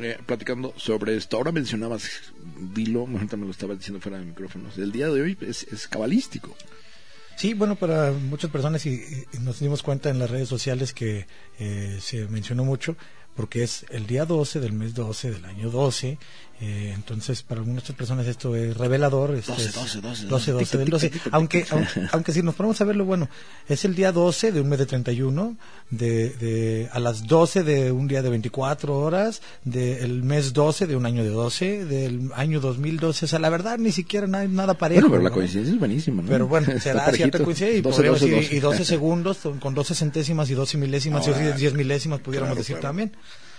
eh, 0.00 0.18
platicando 0.26 0.74
sobre 0.76 1.16
esto. 1.16 1.36
Ahora 1.36 1.52
mencionabas, 1.52 2.32
dilo, 2.74 3.06
ahorita 3.06 3.36
me 3.36 3.44
lo 3.44 3.52
estaba 3.52 3.74
diciendo 3.74 4.00
fuera 4.00 4.18
de 4.18 4.24
micrófonos. 4.24 4.76
El 4.78 4.90
día 4.90 5.08
de 5.08 5.22
hoy 5.22 5.38
es, 5.40 5.64
es 5.64 5.86
cabalístico. 5.86 6.56
Sí, 7.36 7.54
bueno, 7.54 7.76
para 7.76 8.12
muchas 8.12 8.50
personas 8.50 8.86
y, 8.86 9.26
y 9.32 9.38
nos 9.38 9.58
dimos 9.60 9.82
cuenta 9.82 10.10
en 10.10 10.18
las 10.18 10.30
redes 10.30 10.48
sociales 10.48 10.92
que 10.92 11.26
eh, 11.58 11.98
se 12.00 12.26
mencionó 12.28 12.64
mucho 12.64 12.96
porque 13.34 13.64
es 13.64 13.86
el 13.90 14.06
día 14.06 14.24
12 14.24 14.60
del 14.60 14.72
mes 14.72 14.94
12 14.94 15.32
del 15.32 15.44
año 15.44 15.70
12. 15.70 16.18
Eh, 16.60 16.92
entonces, 16.94 17.42
para 17.42 17.60
algunas 17.60 17.82
personas 17.92 18.26
esto 18.26 18.54
es 18.54 18.76
revelador. 18.76 19.34
Este 19.34 19.52
12, 19.52 19.64
es 19.64 19.74
12, 19.74 20.00
12, 20.00 20.26
12, 20.26 20.52
12 20.52 20.78
del 20.78 20.84
tic, 20.84 20.90
12. 20.90 21.10
tic, 21.10 21.22
tic, 21.22 21.34
Aunque, 21.34 21.66
aunque, 21.70 22.00
aunque 22.12 22.32
si 22.32 22.42
nos 22.42 22.54
ponemos 22.54 22.80
a 22.80 22.84
verlo, 22.84 23.04
bueno, 23.04 23.28
es 23.68 23.84
el 23.84 23.94
día 23.94 24.12
12 24.12 24.52
de 24.52 24.60
un 24.60 24.68
mes 24.68 24.78
de 24.78 24.86
31, 24.86 25.56
de, 25.90 26.30
de, 26.30 26.88
a 26.92 27.00
las 27.00 27.26
12 27.26 27.64
de 27.64 27.92
un 27.92 28.06
día 28.06 28.22
de 28.22 28.30
24 28.30 28.96
horas, 28.96 29.42
del 29.64 30.22
mes 30.22 30.52
12 30.52 30.86
de 30.86 30.96
un 30.96 31.06
año 31.06 31.24
de 31.24 31.30
12, 31.30 31.84
del 31.84 32.30
año 32.34 32.60
2012. 32.60 33.24
O 33.24 33.28
sea, 33.28 33.38
la 33.38 33.50
verdad, 33.50 33.78
ni 33.78 33.90
siquiera 33.92 34.26
nada, 34.26 34.46
nada 34.46 34.74
parejo. 34.74 35.02
Bueno, 35.02 35.12
pero 35.12 35.22
la 35.24 35.30
¿no? 35.30 35.34
coincidencia 35.34 35.72
es 35.74 35.78
buenísima, 35.78 36.22
¿no? 36.22 36.28
Pero 36.28 36.46
bueno, 36.46 36.66
Está 36.68 36.80
se 36.80 36.88
da 36.94 37.04
parejito. 37.06 37.16
cierta 37.30 37.44
coincidencia 37.44 37.78
y 37.78 37.82
12, 37.82 37.96
podríamos 37.96 38.20
12, 38.20 38.32
decir, 38.34 38.48
12. 38.48 38.56
y 38.56 38.60
12 38.60 38.84
segundos 38.84 39.38
con 39.60 39.74
12 39.74 39.94
centésimas 39.94 40.48
y 40.50 40.54
12 40.54 40.78
milésimas 40.78 41.26
Ahora, 41.26 41.50
y 41.50 41.58
10 41.58 41.74
milésimas 41.74 42.20
pudiéramos 42.20 42.50
claro, 42.54 42.60
decir 42.60 42.76
claro. 42.76 42.88
también. 42.88 43.12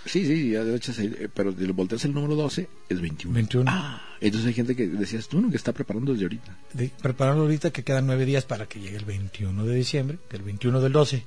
Sí, 0.06 0.24
sí, 0.24 0.50
ya 0.52 0.64
de 0.64 0.76
hecho, 0.76 0.92
eh, 0.98 1.28
pero 1.34 1.52
si 1.52 1.66
lo 1.66 1.74
volteas 1.74 2.04
el 2.04 2.14
número 2.14 2.34
12, 2.36 2.68
es 2.88 3.00
21. 3.00 3.34
21. 3.34 3.70
Ah, 3.70 4.02
entonces 4.20 4.46
hay 4.48 4.54
gente 4.54 4.74
que 4.76 4.86
decías 4.86 5.28
tú, 5.28 5.40
¿no? 5.40 5.50
Que 5.50 5.56
está 5.56 5.72
preparando 5.72 6.12
desde 6.12 6.24
ahorita. 6.24 6.56
De, 6.72 6.90
prepararlo 7.02 7.42
ahorita 7.42 7.70
que 7.72 7.82
quedan 7.82 8.06
nueve 8.06 8.24
días 8.24 8.44
para 8.44 8.66
que 8.66 8.80
llegue 8.80 8.96
el 8.96 9.04
21 9.04 9.64
de 9.66 9.74
diciembre, 9.74 10.18
que 10.30 10.36
el 10.36 10.42
21 10.42 10.80
del 10.80 10.92
12. 10.92 11.24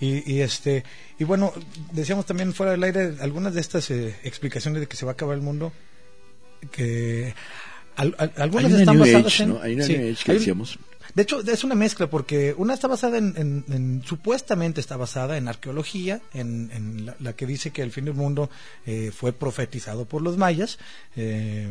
Y, 0.00 0.30
y 0.30 0.40
este 0.42 0.84
y 1.18 1.24
bueno, 1.24 1.52
decíamos 1.92 2.26
también 2.26 2.52
fuera 2.52 2.72
del 2.72 2.82
aire 2.84 3.14
algunas 3.20 3.54
de 3.54 3.60
estas 3.62 3.90
eh, 3.90 4.14
explicaciones 4.24 4.80
de 4.80 4.86
que 4.86 4.96
se 4.96 5.06
va 5.06 5.12
a 5.12 5.14
acabar 5.14 5.34
el 5.36 5.42
mundo 5.42 5.72
que 6.70 7.34
al- 7.96 8.14
al- 8.18 8.32
algunas 8.36 8.66
Hay 8.66 8.72
una 8.72 8.80
están 8.82 8.98
basadas 8.98 9.40
en 9.40 9.48
¿no? 9.48 9.62
Hay 9.62 9.74
una 9.74 9.84
sí, 9.84 9.94
que 10.24 10.32
decíamos. 10.34 10.78
De 11.16 11.22
hecho, 11.22 11.40
es 11.40 11.64
una 11.64 11.74
mezcla 11.74 12.08
porque 12.08 12.54
una 12.58 12.74
está 12.74 12.86
basada 12.88 13.16
en, 13.18 13.34
en- 13.36 13.64
en- 13.70 14.02
supuestamente 14.04 14.80
está 14.80 14.96
basada 14.96 15.38
en 15.38 15.48
arqueología, 15.48 16.20
en, 16.34 16.70
en 16.72 17.06
la, 17.06 17.16
la 17.18 17.32
que 17.34 17.46
dice 17.46 17.70
que 17.72 17.82
el 17.82 17.90
fin 17.90 18.04
del 18.04 18.14
mundo 18.14 18.50
eh, 18.84 19.10
fue 19.12 19.32
profetizado 19.32 20.04
por 20.04 20.20
los 20.22 20.36
mayas, 20.36 20.78
eh, 21.16 21.68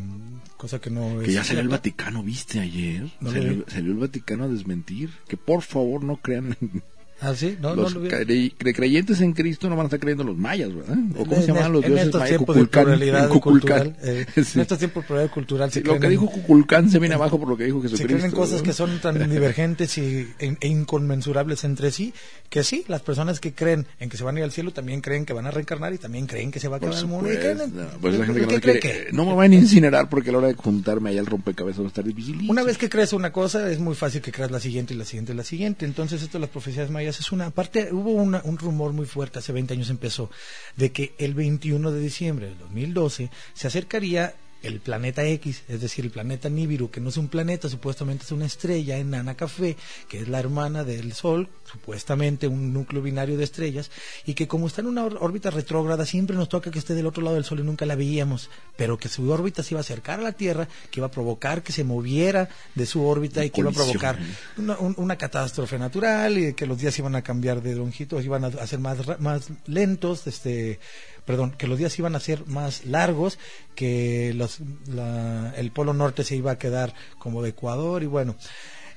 cosa 0.58 0.82
que 0.82 0.90
no 0.90 1.20
Que 1.20 1.28
es 1.28 1.34
ya 1.34 1.44
salió 1.44 1.62
el. 1.62 1.70
Vaticano, 1.70 2.24
¿viste 2.24 2.60
ayer? 2.60 3.04
No 3.22 3.32
salió, 3.32 3.54
vi. 3.58 3.64
salió 3.68 3.92
el 3.92 3.98
Vaticano 4.00 4.44
a 4.46 4.48
desmentir. 4.48 5.12
Que 5.28 5.38
por 5.38 5.62
favor 5.62 6.04
no 6.04 6.18
crean. 6.18 6.58
en- 6.60 6.84
Ah, 7.22 7.34
sí, 7.34 7.58
no, 7.62 7.74
los 7.76 7.96
no 7.96 8.02
lo 8.02 8.10
creyentes 8.10 9.22
en 9.22 9.32
Cristo 9.34 9.70
no 9.70 9.76
van 9.78 9.86
a 9.86 9.88
estar 9.88 10.00
creyendo 10.00 10.24
los 10.26 10.36
mayas, 10.38 10.74
¿verdad? 10.76 10.98
¿O 11.16 11.20
cómo 11.20 11.36
En- 11.36 11.42
se 11.42 11.48
llamaban 11.48 11.72
los 11.72 11.84
en 11.84 11.88
dioses 11.90 12.06
estos 12.08 12.20
mayas? 12.22 12.38
tiempos 12.38 12.56
de 12.56 12.62
Cuculcán, 12.62 12.84
pluralidad 12.84 13.30
Cuculcán. 13.30 13.80
cultural, 13.94 13.98
eh, 14.04 14.26
Sí. 14.36 14.52
en 14.56 14.62
estos 14.62 14.78
tiempos 14.80 15.04
de 15.04 15.08
pluralidad 15.08 15.34
cultural 15.34 15.72
Sí, 15.72 15.80
se 15.80 15.86
lo 15.86 15.94
que 15.94 16.00
creen 16.00 16.14
en- 16.14 16.20
dijo 16.20 16.32
Cuculcán 16.32 16.90
se 16.90 17.00
viene 17.00 17.16
abajo 17.16 17.40
por 17.40 17.48
lo 17.48 17.56
que 17.58 17.64
dijo 17.64 17.78
se 17.82 17.84
Jesucristo. 17.90 18.14
creen 18.18 18.26
en 18.26 18.32
cosas 18.38 18.58
¿no? 18.60 18.64
que 18.64 18.74
son 18.74 19.00
tan 19.00 19.18
divergentes 19.32 19.98
y, 19.98 20.28
e, 20.40 20.58
e 20.60 20.68
inconmensurables 20.68 21.64
entre 21.64 21.92
sí, 21.92 22.14
que 22.50 22.64
sí, 22.64 22.84
las 22.88 23.02
personas 23.02 23.40
que 23.40 23.54
creen 23.54 23.86
en 24.00 24.10
que 24.10 24.18
se 24.18 24.24
van 24.24 24.36
a 24.36 24.40
ir 24.40 24.44
al 24.44 24.52
cielo 24.52 24.72
también 24.72 25.02
creen 25.02 25.26
que 25.26 25.34
van 25.34 25.48
a 25.48 25.52
reencarnar 25.52 25.94
y 25.94 25.98
también 25.98 26.28
creen 26.28 26.52
que 26.52 26.60
se 26.60 26.68
va 26.68 26.76
a 26.76 26.78
acabar 26.78 26.98
el 26.98 27.08
mundo. 27.08 27.32
y 27.32 27.38
creen 27.38 27.62
en- 27.62 27.70
supuesto. 27.70 27.98
Pues 28.02 28.20
la 28.20 28.26
gente 28.26 28.42
que 28.42 28.48
¿qué 28.48 28.54
no 28.56 28.62
cree 28.62 28.80
que? 28.80 29.08
no 29.14 29.26
me 29.26 29.34
van 29.34 29.52
a 29.52 29.56
incinerar 29.56 30.10
porque 30.10 30.30
a 30.30 30.34
la 30.34 30.38
hora 30.40 30.48
de 30.50 30.54
juntarme 30.56 31.12
allá 31.12 31.22
el 31.22 31.26
rompecabezas 31.28 31.80
va 31.82 31.86
a 31.86 31.88
estar 31.88 32.04
difícil. 32.04 32.46
Una 32.50 32.64
vez 32.64 32.78
que 32.78 32.90
crees 32.90 33.14
una 33.14 33.32
cosa, 33.32 33.72
es 33.72 33.80
muy 33.80 33.96
fácil 33.96 34.22
que 34.22 34.32
creas 34.32 34.52
la 34.52 34.60
siguiente 34.60 34.94
y 34.94 34.98
la 34.98 35.06
siguiente 35.06 35.32
y 35.32 35.36
la 35.36 35.44
siguiente. 35.44 35.86
Entonces, 35.86 36.22
esto 36.22 36.38
de 36.38 36.42
las 36.42 36.50
profecías 36.50 36.90
mayas 36.90 37.05
es 37.10 37.32
una 37.32 37.50
parte. 37.52 37.90
Hubo 37.92 38.12
una- 38.12 38.42
un 38.44 38.58
rumor 38.58 38.94
muy 38.94 39.06
fuerte, 39.06 39.40
hace 39.40 39.52
20 39.52 39.74
años 39.74 39.90
empezó, 39.90 40.30
de 40.76 40.92
que 40.92 41.14
el 41.18 41.34
21 41.34 41.92
de 41.92 42.00
diciembre 42.00 42.48
del 42.48 42.58
2012 42.60 43.30
se 43.54 43.68
acercaría 43.68 44.36
el 44.64 44.80
planeta 44.80 45.24
X, 45.24 45.62
es 45.68 45.82
decir, 45.82 46.06
el 46.06 46.12
planeta 46.12 46.50
Nibiru, 46.50 46.90
que 46.90 47.00
no 47.00 47.10
es 47.10 47.18
un 47.18 47.28
planeta, 47.28 47.70
supuestamente 47.70 48.24
es 48.26 48.32
una 48.32 48.46
estrella 48.46 48.98
enana 48.98 49.36
café, 49.36 49.78
que 50.10 50.20
es 50.22 50.28
la 50.28 50.40
hermana 50.40 50.84
del 50.84 51.14
Sol, 51.14 51.50
supuestamente 51.72 52.48
un 52.48 52.74
núcleo 52.74 53.02
binario 53.04 53.38
de 53.38 53.44
estrellas, 53.44 53.92
y 54.26 54.34
que 54.34 54.48
como 54.48 54.66
está 54.66 54.82
en 54.82 54.88
una 54.88 55.06
órbita 55.06 55.52
retrógrada, 55.52 56.06
siempre 56.06 56.36
nos 56.36 56.50
toca 56.50 56.72
que 56.72 56.80
esté 56.80 56.96
del 56.96 57.06
otro 57.06 57.22
lado 57.22 57.36
del 57.36 57.46
Sol 57.46 57.60
y 57.60 57.64
nunca 57.64 57.86
la 57.86 57.96
veíamos, 57.96 58.50
pero 58.76 58.98
que 58.98 59.08
su 59.08 59.30
órbita 59.30 59.62
se 59.62 59.74
iba 59.76 59.80
a 59.80 59.82
acercar 59.82 60.20
a 60.20 60.24
la 60.24 60.32
Tierra, 60.32 60.68
que 60.90 61.00
iba 61.00 61.08
a 61.08 61.12
provocar 61.12 61.62
que 61.62 61.72
se 61.72 61.84
moviera 61.84 62.50
de 62.74 62.86
su 62.88 63.04
órbita 63.06 63.46
y 63.46 63.52
que 63.52 63.62
iba 63.62 63.70
a 63.70 63.74
provocar 63.74 64.16
¿eh? 64.20 64.26
una, 64.58 64.78
un- 64.80 64.96
una 64.98 65.16
catástrofe 65.18 65.78
natural 65.78 66.38
y 66.40 66.54
que 66.54 66.66
los 66.66 66.80
días 66.80 66.98
iban 66.98 67.16
a 67.16 67.22
cambiar 67.22 67.62
de 67.62 67.76
longitud, 67.76 68.22
iban 68.24 68.46
a, 68.46 68.48
a 68.48 68.66
ser 68.66 68.80
más, 68.80 69.20
más 69.20 69.50
lentos, 69.68 70.26
este, 70.26 70.80
perdón, 71.26 71.52
que 71.58 71.68
los 71.68 71.78
días 71.78 71.98
iban 72.00 72.16
a 72.16 72.20
ser 72.20 72.46
más 72.48 72.86
largos, 72.86 73.38
que 73.76 74.34
los, 74.36 74.60
la- 74.88 75.54
el 75.58 75.72
polo 75.72 75.94
norte 75.94 76.24
se 76.24 76.36
iba 76.36 76.52
a 76.52 76.58
quedar 76.58 76.94
como 77.20 77.42
de 77.42 77.50
Ecuador 77.50 78.04
y 78.04 78.08
bueno. 78.08 78.36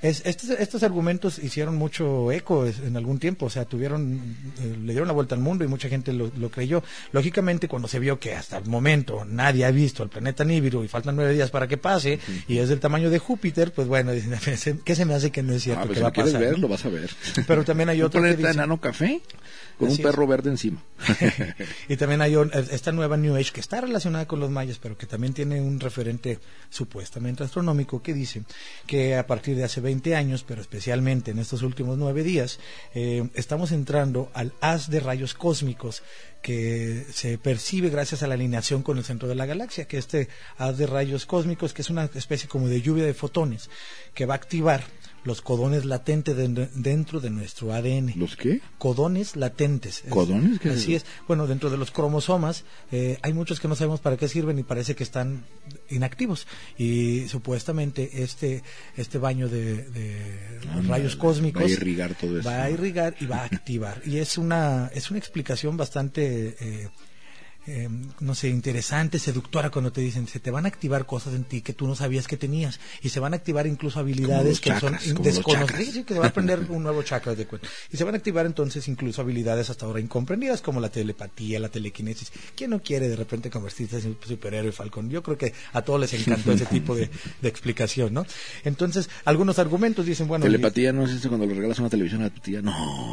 Es, 0.01 0.23
estos, 0.25 0.51
estos 0.51 0.83
argumentos 0.85 1.39
hicieron 1.41 1.75
mucho 1.77 2.31
eco 2.31 2.65
en 2.67 2.97
algún 2.97 3.19
tiempo, 3.19 3.47
o 3.47 3.51
sea, 3.51 3.65
tuvieron, 3.65 4.37
eh, 4.61 4.77
le 4.81 4.93
dieron 4.93 5.09
la 5.09 5.13
vuelta 5.15 5.35
al 5.35 5.41
mundo 5.41 5.65
y 5.65 5.69
mucha 5.69 5.89
gente 5.89 6.13
lo, 6.13 6.31
lo 6.39 6.51
creyó. 6.51 6.85
Lógicamente, 7.11 7.67
cuando 7.67 7.89
se 7.89 7.99
vio 7.99 8.21
que 8.21 8.35
hasta 8.35 8.59
el 8.59 8.67
momento 8.67 9.25
nadie 9.25 9.65
ha 9.65 9.71
visto 9.73 10.05
el 10.05 10.09
planeta 10.09 10.45
Nibiru 10.45 10.85
y 10.85 10.89
faltan 10.89 11.17
nueve 11.17 11.33
días 11.35 11.51
para 11.51 11.67
que 11.67 11.79
pase 11.79 12.21
y 12.47 12.59
es 12.59 12.69
del 12.69 12.79
tamaño 12.79 13.11
de 13.11 13.19
Júpiter, 13.19 13.73
pues 13.73 13.89
bueno, 13.89 14.13
¿qué 14.85 14.95
se 14.95 15.05
me 15.05 15.15
hace 15.15 15.31
que 15.33 15.43
no 15.43 15.53
es 15.53 15.65
cierto 15.65 15.83
Ah, 15.83 15.87
pues 15.87 15.95
que 15.95 16.01
si 16.01 16.03
va 16.03 16.09
lo 16.09 16.13
quieres 16.13 16.33
pasar? 16.33 16.47
ver, 16.47 16.53
¿no? 16.53 16.59
lo 16.59 16.69
vas 16.69 16.85
a 16.85 16.89
ver. 16.91 17.11
Pero 17.47 17.65
también 17.65 17.89
hay 17.89 18.03
otro 18.03 18.21
planeta 18.21 18.51
enano 18.53 18.81
café 18.81 19.21
con 19.79 19.89
Así 19.89 20.01
un 20.03 20.07
es. 20.07 20.13
perro 20.13 20.27
verde 20.27 20.51
encima. 20.51 20.83
y 21.89 21.97
también 21.97 22.21
hay 22.21 22.37
esta 22.73 22.91
nueva 22.93 23.17
New 23.17 23.37
Age 23.37 23.53
que 23.53 23.61
está 23.61 23.81
relacionada 23.81 24.27
con 24.27 24.41
los 24.41 24.51
mayas, 24.51 24.79
pero 24.83 24.97
que 24.99 25.07
también 25.07 25.33
tiene 25.35 25.61
un 25.61 25.79
referente 25.79 26.39
supuestamente 26.69 27.45
astronómico 27.45 28.03
que 28.03 28.13
dice 28.13 28.43
que 28.87 29.17
a 29.17 29.27
partir 29.27 29.57
de 29.57 29.65
hace 29.65 29.81
20 29.89 30.15
años, 30.15 30.45
pero 30.47 30.61
especialmente 30.61 31.31
en 31.31 31.39
estos 31.39 31.63
últimos 31.63 31.97
nueve 31.97 32.23
días, 32.23 32.61
eh, 32.95 33.27
estamos 33.33 33.73
entrando 33.73 34.31
al 34.35 34.53
haz 34.61 34.91
de 34.91 35.01
rayos 35.01 35.33
cósmicos 35.33 36.03
que 36.43 37.07
se 37.11 37.39
percibe 37.39 37.89
gracias 37.89 38.23
a 38.23 38.27
la 38.27 38.35
alineación 38.35 38.83
con 38.83 38.99
el 38.99 39.05
centro 39.05 39.29
de 39.29 39.35
la 39.35 39.47
galaxia, 39.47 39.87
que 39.87 39.97
este 39.97 40.29
haz 40.59 40.77
de 40.77 40.87
rayos 40.87 41.25
cósmicos, 41.25 41.73
que 41.73 41.81
es 41.81 41.89
una 41.89 42.05
especie 42.15 42.51
como 42.51 42.69
de 42.69 42.83
lluvia 42.83 43.07
de 43.07 43.15
fotones, 43.15 43.71
que 44.13 44.27
va 44.27 44.35
a 44.35 44.37
activar 44.37 44.85
los 45.29 45.43
codones 45.43 45.85
latentes 45.85 46.37
de- 46.37 46.69
dentro 46.75 47.21
de 47.21 47.31
nuestro 47.31 47.73
ADN 47.73 48.15
¿Los 48.17 48.35
qué? 48.35 48.61
codones 48.79 49.37
latentes. 49.37 50.03
Es- 50.05 50.11
¿Codones? 50.11 50.59
¿Qué 50.59 50.71
Así 50.71 50.95
es. 50.97 51.05
Bueno, 51.29 51.47
dentro 51.47 51.71
de 51.71 51.77
los 51.77 51.91
cromosomas 51.93 52.65
eh, 52.91 53.19
hay 53.23 53.33
muchos 53.33 53.61
que 53.61 53.69
no 53.69 53.77
sabemos 53.77 54.01
para 54.01 54.17
qué 54.17 54.27
sirven 54.27 54.59
y 54.59 54.63
parece 54.65 54.97
que 54.97 55.05
están 55.05 55.45
inactivos. 55.91 56.47
Y 56.77 57.29
supuestamente 57.29 58.23
este 58.25 58.63
este 58.97 59.19
baño 59.19 59.49
de, 59.49 59.87
rayos 60.89 61.15
cósmicos 61.17 61.63
va 61.63 61.67
a 61.67 61.71
irrigar 61.71 62.15
todo 62.15 62.41
eso. 62.41 62.49
va 62.49 62.65
a 62.65 62.71
irrigar 62.71 63.15
y 63.21 63.27
va 63.27 63.39
a 63.43 63.45
activar. 63.45 64.03
y 64.05 64.17
es 64.17 64.39
una 64.39 64.91
es 64.95 65.11
una 65.11 65.19
explicación 65.19 65.77
bastante 65.77 66.57
eh, 66.59 66.89
eh, 67.71 67.89
no 68.21 68.35
sé, 68.35 68.49
interesante, 68.49 69.19
seductora 69.19 69.69
cuando 69.69 69.93
te 69.93 70.01
dicen, 70.01 70.27
se 70.27 70.41
te 70.41 70.51
van 70.51 70.65
a 70.65 70.69
activar 70.69 71.05
cosas 71.05 71.35
en 71.35 71.45
ti 71.45 71.61
que 71.61 71.75
tú 71.75 71.87
no 71.87 71.95
sabías 71.95 72.27
que 72.27 72.39
tenías 72.39 72.81
y 73.03 73.11
se 73.11 73.21
van 73.21 73.35
a 73.35 73.37
activar 73.37 73.67
incluso 73.67 74.01
habilidades 74.01 74.59
que 74.61 74.71
chakras, 74.71 75.03
son 75.03 75.23
desconocidas. 75.23 75.95
Sí, 75.95 76.05
que 76.05 76.15
se 76.15 76.21
va 76.21 76.27
a 76.27 76.29
aprender 76.31 76.61
un 76.71 76.83
nuevo 76.83 77.03
chakra 77.03 77.35
de 77.35 77.47
cuenta. 77.47 77.69
Y 77.93 77.99
se 77.99 78.05
van 78.05 78.15
a 78.15 78.17
activar 78.17 78.47
entonces 78.47 78.89
incluso 78.89 79.21
habilidades 79.21 79.69
hasta 79.69 79.85
ahora 79.85 80.01
incomprendidas 80.01 80.63
como 80.63 80.81
la 80.81 80.89
telepatía, 80.89 81.61
la 81.61 81.69
telequinesis. 81.69 82.33
¿Quién 82.57 82.71
no 82.71 82.81
quiere 82.81 83.07
de 83.07 83.17
repente 83.17 83.51
convertirse 83.51 83.99
en 83.99 84.07
un 84.07 84.19
superhéroe 84.27 84.73
Falcón? 84.73 85.11
Yo 85.11 85.23
creo 85.23 85.37
que 85.37 85.53
a 85.75 85.83
todos 85.83 86.01
les 86.01 86.15
encantó 86.15 86.53
ese 86.53 86.65
tipo 86.65 86.97
de, 86.97 87.11
de 87.43 87.49
explicación, 87.49 88.15
¿no? 88.15 88.25
Entonces, 88.65 89.11
algunos 89.27 89.59
argumentos 89.59 90.07
dicen, 90.07 90.27
bueno, 90.27 90.47
Telepatía 90.47 90.93
no 90.95 91.05
es 91.05 91.11
eso 91.11 91.29
cuando 91.29 91.47
le 91.47 91.53
regalas 91.53 91.79
una 91.81 91.91
televisión 91.91 92.23
a 92.23 92.31
tu 92.31 92.41
tía. 92.41 92.63
No. 92.63 93.13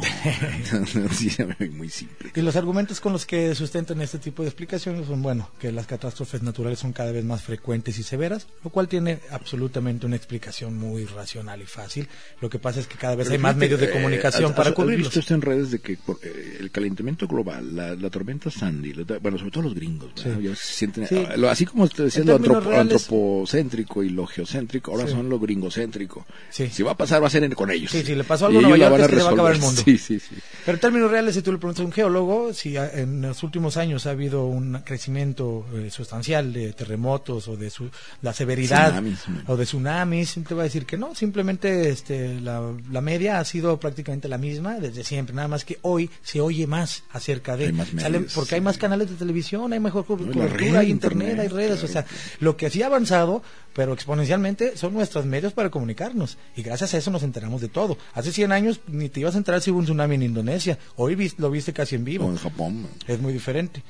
sí, 1.12 1.30
muy 1.72 1.90
simple. 1.90 2.30
Y 2.34 2.40
los 2.40 2.56
argumentos 2.56 3.00
con 3.00 3.12
los 3.12 3.26
que 3.26 3.54
sustentan 3.54 4.00
este 4.00 4.18
tipo 4.18 4.42
de 4.42 4.45
explicaciones 4.46 5.06
son, 5.06 5.22
bueno, 5.22 5.50
que 5.60 5.70
las 5.72 5.86
catástrofes 5.86 6.42
naturales 6.42 6.78
son 6.78 6.92
cada 6.92 7.12
vez 7.12 7.24
más 7.24 7.42
frecuentes 7.42 7.98
y 7.98 8.02
severas, 8.02 8.46
lo 8.64 8.70
cual 8.70 8.88
tiene 8.88 9.18
absolutamente 9.30 10.06
una 10.06 10.16
explicación 10.16 10.76
muy 10.78 11.04
racional 11.04 11.60
y 11.60 11.66
fácil. 11.66 12.08
Lo 12.40 12.48
que 12.48 12.58
pasa 12.58 12.80
es 12.80 12.86
que 12.86 12.96
cada 12.96 13.14
vez 13.16 13.28
hay 13.30 13.38
más 13.38 13.56
medios 13.56 13.80
de 13.80 13.90
comunicación 13.90 14.54
para 14.54 14.72
cubrirlos. 14.72 15.08
visto 15.08 15.20
esto 15.20 15.34
en 15.34 15.42
redes 15.42 15.70
de 15.70 15.80
que 15.80 15.96
por, 15.96 16.18
eh, 16.22 16.56
el 16.60 16.70
calentamiento 16.70 17.26
global, 17.28 17.74
la, 17.76 17.94
la 17.94 18.10
tormenta 18.10 18.50
Sandy, 18.50 18.94
la- 18.94 19.18
bueno, 19.18 19.38
sobre 19.38 19.50
todo 19.50 19.64
los 19.64 19.74
gringos, 19.74 20.10
¿verdad? 20.24 20.40
Ya 20.40 20.54
se 20.56 20.72
sienten, 20.72 21.06
Sí. 21.06 21.26
ah, 21.28 21.36
lo- 21.36 21.50
así 21.50 21.66
como 21.66 21.84
usted 21.84 22.04
decía 22.04 22.24
lo 22.24 22.38
antropo- 22.38 22.62
reales- 22.64 23.08
antropocéntrico 23.08 24.02
y 24.02 24.10
lo 24.10 24.26
geocéntrico, 24.26 24.92
ahora 24.92 25.06
Sí. 25.06 25.12
son 25.12 25.28
lo 25.28 25.38
gringocéntrico. 25.38 26.26
Si 26.50 26.82
va 26.82 26.92
a 26.92 26.96
pasar, 26.96 27.22
va 27.22 27.26
a 27.26 27.30
ser 27.30 27.44
en- 27.44 27.52
con 27.54 27.70
ellos. 27.70 27.90
Sí, 27.90 28.02
si 28.04 28.14
le 28.14 28.24
pasó 28.24 28.46
algo 28.46 28.58
a 28.58 28.62
Nueva 28.62 28.76
York 28.76 28.90
va 28.92 29.26
a 29.26 29.30
acabar 29.32 29.54
el 29.54 29.60
mundo. 29.60 29.82
Pero 30.64 30.74
en 30.76 30.80
términos 30.80 31.10
reales, 31.10 31.34
si 31.34 31.42
tú 31.42 31.52
le 31.52 31.58
preguntas 31.58 31.82
a 31.82 31.86
un 31.86 31.92
geólogo, 31.92 32.52
si 32.52 32.76
en 32.76 33.22
los 33.22 33.42
últimos 33.42 33.76
años 33.76 34.06
ha 34.06 34.10
habido 34.10 34.35
un 34.44 34.80
crecimiento 34.84 35.64
eh, 35.74 35.90
sustancial 35.90 36.52
de 36.52 36.72
terremotos 36.72 37.48
o 37.48 37.56
de 37.56 37.70
su, 37.70 37.88
la 38.22 38.32
severidad 38.32 39.02
o 39.46 39.56
de 39.56 39.64
tsunamis, 39.64 40.34
te 40.46 40.54
va 40.54 40.62
a 40.62 40.64
decir 40.64 40.84
que 40.84 40.96
no, 40.96 41.14
simplemente 41.14 41.88
este, 41.88 42.40
la, 42.40 42.62
la 42.90 43.00
media 43.00 43.38
ha 43.38 43.44
sido 43.44 43.78
prácticamente 43.80 44.28
la 44.28 44.38
misma 44.38 44.74
desde 44.80 45.04
siempre, 45.04 45.34
nada 45.34 45.48
más 45.48 45.64
que 45.64 45.78
hoy 45.82 46.10
se 46.22 46.40
oye 46.40 46.66
más 46.66 47.04
acerca 47.12 47.56
de... 47.56 47.66
Hay 47.66 47.72
más 47.72 47.88
sale- 47.88 48.18
medios, 48.18 48.34
porque 48.34 48.56
hay 48.56 48.60
más 48.60 48.78
canales 48.78 49.08
de 49.10 49.16
televisión, 49.16 49.72
hay 49.72 49.80
mejor 49.80 50.02
No, 50.02 50.16
cobertura, 50.16 50.46
red, 50.48 50.74
hay 50.76 50.90
internet, 50.90 51.30
internet, 51.30 51.38
hay 51.40 51.48
redes, 51.48 51.80
claro, 51.80 51.86
o 51.86 51.88
sea, 51.92 52.06
lo 52.40 52.56
que 52.56 52.70
sí 52.70 52.82
ha 52.82 52.86
avanzado, 52.86 53.42
pero 53.72 53.92
exponencialmente, 53.92 54.76
son 54.76 54.94
nuestros 54.94 55.26
medios 55.26 55.52
para 55.52 55.70
comunicarnos. 55.70 56.38
Y 56.56 56.62
gracias 56.62 56.94
a 56.94 56.98
eso 56.98 57.10
nos 57.10 57.22
enteramos 57.22 57.60
de 57.60 57.68
todo. 57.68 57.98
Hace 58.14 58.32
100 58.32 58.52
años 58.52 58.80
ni 58.88 59.08
te 59.10 59.20
ibas 59.20 59.34
a 59.34 59.38
enterar 59.38 59.60
si 59.60 59.70
hubo 59.70 59.78
un 59.80 59.84
tsunami 59.84 60.14
en 60.14 60.22
Indonesia. 60.22 60.78
Hoy 60.96 61.30
lo 61.36 61.50
viste 61.50 61.72
casi 61.74 61.94
en 61.96 62.04
vivo. 62.04 62.26
O 62.26 62.30
en 62.30 62.38
Japón. 62.38 62.86
Es 63.06 63.20
muy 63.20 63.34
diferente. 63.34 63.82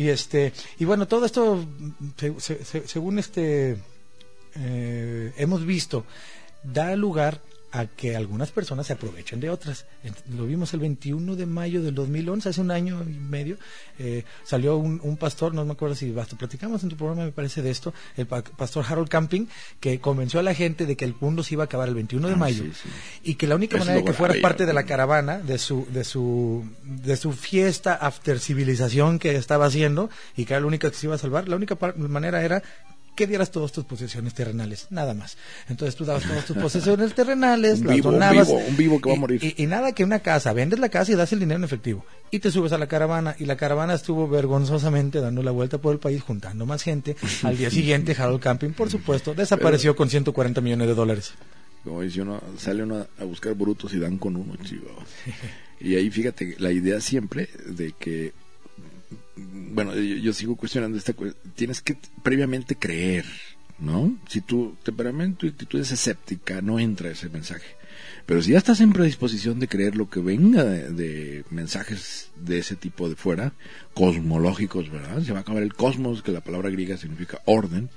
Y 0.00 0.08
este 0.08 0.52
y 0.78 0.84
bueno, 0.86 1.06
todo 1.06 1.26
esto, 1.26 1.62
se- 2.16 2.40
se- 2.40 2.64
se- 2.64 2.88
según 2.88 3.18
este 3.18 3.76
eh, 4.54 5.32
hemos 5.36 5.66
visto, 5.66 6.04
da 6.62 6.96
lugar 6.96 7.42
a 7.72 7.86
que 7.86 8.16
algunas 8.16 8.50
personas 8.50 8.86
se 8.88 8.94
aprovechen 8.94 9.38
de 9.40 9.48
otras. 9.50 9.86
Lo 10.36 10.46
vimos 10.46 10.74
el 10.74 10.80
21 10.80 11.36
de 11.36 11.46
mayo 11.46 11.82
del 11.82 11.94
2011, 11.94 12.48
hace 12.48 12.60
un 12.60 12.70
año 12.72 13.02
y 13.02 13.12
medio, 13.14 13.56
eh, 13.98 14.24
salió 14.44 14.76
un, 14.76 15.00
un 15.04 15.16
pastor, 15.16 15.54
no 15.54 15.64
me 15.64 15.72
acuerdo 15.72 15.94
si 15.94 16.12
hasta 16.18 16.36
platicamos 16.36 16.82
en 16.82 16.88
tu 16.88 16.96
programa, 16.96 17.24
me 17.24 17.32
parece, 17.32 17.62
de 17.62 17.70
esto, 17.70 17.94
el 18.16 18.26
pa- 18.26 18.42
pastor 18.42 18.84
Harold 18.88 19.08
Camping, 19.08 19.46
que 19.78 20.00
convenció 20.00 20.40
a 20.40 20.42
la 20.42 20.54
gente 20.54 20.84
de 20.86 20.96
que 20.96 21.04
el 21.04 21.14
mundo 21.20 21.42
se 21.44 21.54
iba 21.54 21.62
a 21.62 21.66
acabar 21.66 21.88
el 21.88 21.94
21 21.94 22.26
de 22.28 22.34
Ah, 22.34 22.36
mayo 22.36 22.64
sí, 22.64 22.72
sí. 22.82 22.88
y 23.22 23.34
que 23.36 23.46
la 23.46 23.54
única 23.54 23.76
Es 23.76 23.80
manera 23.86 23.98
de 23.98 24.04
que 24.04 24.12
grave, 24.20 24.40
parte 24.40 24.66
de 24.66 24.72
la 24.72 24.84
caravana, 24.84 25.38
de 25.38 25.58
su, 25.58 25.86
de 25.90 26.02
su, 26.04 26.64
de 26.84 27.16
su 27.16 27.32
fiesta 27.32 27.94
after 27.94 28.40
civilización 28.40 29.18
que 29.18 29.36
estaba 29.36 29.66
haciendo 29.66 30.10
y 30.36 30.44
que 30.44 30.54
era 30.54 30.60
la 30.60 30.66
única 30.66 30.90
que 30.90 30.96
se 30.96 31.06
iba 31.06 31.14
a 31.14 31.18
salvar, 31.18 31.48
la 31.48 31.56
única 31.56 31.78
manera 31.96 32.42
era 32.44 32.62
que 33.20 33.26
dieras 33.26 33.50
todas 33.50 33.70
tus 33.70 33.84
posesiones 33.84 34.32
terrenales, 34.32 34.86
nada 34.88 35.12
más. 35.12 35.36
Entonces 35.68 35.94
tú 35.94 36.06
dabas 36.06 36.22
todas 36.26 36.46
tus 36.46 36.56
posesiones 36.56 37.14
terrenales, 37.14 37.80
Un 37.80 37.86
las 37.86 37.94
vivo, 37.96 38.08
un 38.08 38.14
donabas. 38.14 38.46
vivo, 38.48 38.58
un 38.66 38.76
vivo 38.78 39.00
que 39.00 39.08
va 39.10 39.12
a 39.12 39.16
y- 39.16 39.20
morir. 39.20 39.44
Y, 39.44 39.62
y 39.62 39.66
nada 39.66 39.92
que 39.92 40.04
una 40.04 40.20
casa, 40.20 40.54
vendes 40.54 40.78
la 40.78 40.88
casa 40.88 41.12
y 41.12 41.14
das 41.16 41.32
el 41.34 41.40
dinero 41.40 41.58
en 41.58 41.64
efectivo. 41.64 42.04
Y 42.30 42.38
te 42.38 42.50
subes 42.50 42.72
a 42.72 42.78
la 42.78 42.86
caravana 42.86 43.36
y 43.38 43.44
la 43.44 43.56
caravana 43.56 43.92
estuvo 43.94 44.26
vergonzosamente 44.28 45.20
dando 45.20 45.42
la 45.42 45.50
vuelta 45.50 45.76
por 45.78 45.92
el 45.92 45.98
país 45.98 46.22
juntando 46.22 46.64
más 46.64 46.82
gente. 46.82 47.14
Al 47.42 47.58
día 47.58 47.70
siguiente 47.70 48.16
Harold 48.18 48.40
Camping, 48.40 48.70
por 48.70 48.88
supuesto, 48.90 49.34
desapareció 49.34 49.94
con 49.94 50.08
140 50.08 50.60
millones 50.62 50.86
de 50.88 50.94
dólares. 50.94 51.32
Como 51.84 52.00
dice 52.02 52.22
uno, 52.22 52.40
sale 52.58 52.82
uno 52.82 53.06
a 53.18 53.24
buscar 53.24 53.54
brutos 53.54 53.92
y 53.94 53.98
dan 53.98 54.16
con 54.18 54.36
uno, 54.36 54.56
chivo. 54.64 54.88
Y 55.82 55.94
ahí 55.96 56.10
fíjate, 56.10 56.56
la 56.58 56.70
idea 56.72 57.00
siempre 57.00 57.48
de 57.66 57.92
que, 57.98 58.34
bueno, 59.36 59.94
yo, 59.94 60.16
yo 60.16 60.32
sigo 60.32 60.56
cuestionando 60.56 60.98
esta 60.98 61.12
cu- 61.12 61.34
tienes 61.54 61.80
que 61.80 61.96
previamente 62.22 62.76
creer, 62.76 63.24
¿no? 63.78 64.16
Si 64.28 64.40
tu 64.40 64.76
temperamento 64.82 65.46
y 65.46 65.50
actitud 65.50 65.80
es 65.80 65.92
escéptica, 65.92 66.60
no 66.60 66.78
entra 66.78 67.10
ese 67.10 67.28
mensaje. 67.28 67.76
Pero 68.26 68.42
si 68.42 68.52
ya 68.52 68.58
estás 68.58 68.80
en 68.80 68.92
predisposición 68.92 69.58
de 69.58 69.68
creer 69.68 69.96
lo 69.96 70.08
que 70.08 70.20
venga 70.20 70.62
de, 70.64 70.90
de 70.90 71.44
mensajes 71.50 72.30
de 72.36 72.58
ese 72.58 72.76
tipo 72.76 73.08
de 73.08 73.16
fuera, 73.16 73.52
cosmológicos, 73.94 74.90
¿verdad? 74.90 75.22
Se 75.22 75.32
va 75.32 75.38
a 75.38 75.42
acabar 75.42 75.62
el 75.62 75.74
cosmos, 75.74 76.22
que 76.22 76.32
la 76.32 76.40
palabra 76.40 76.70
griega 76.70 76.96
significa 76.96 77.40
orden, 77.44 77.90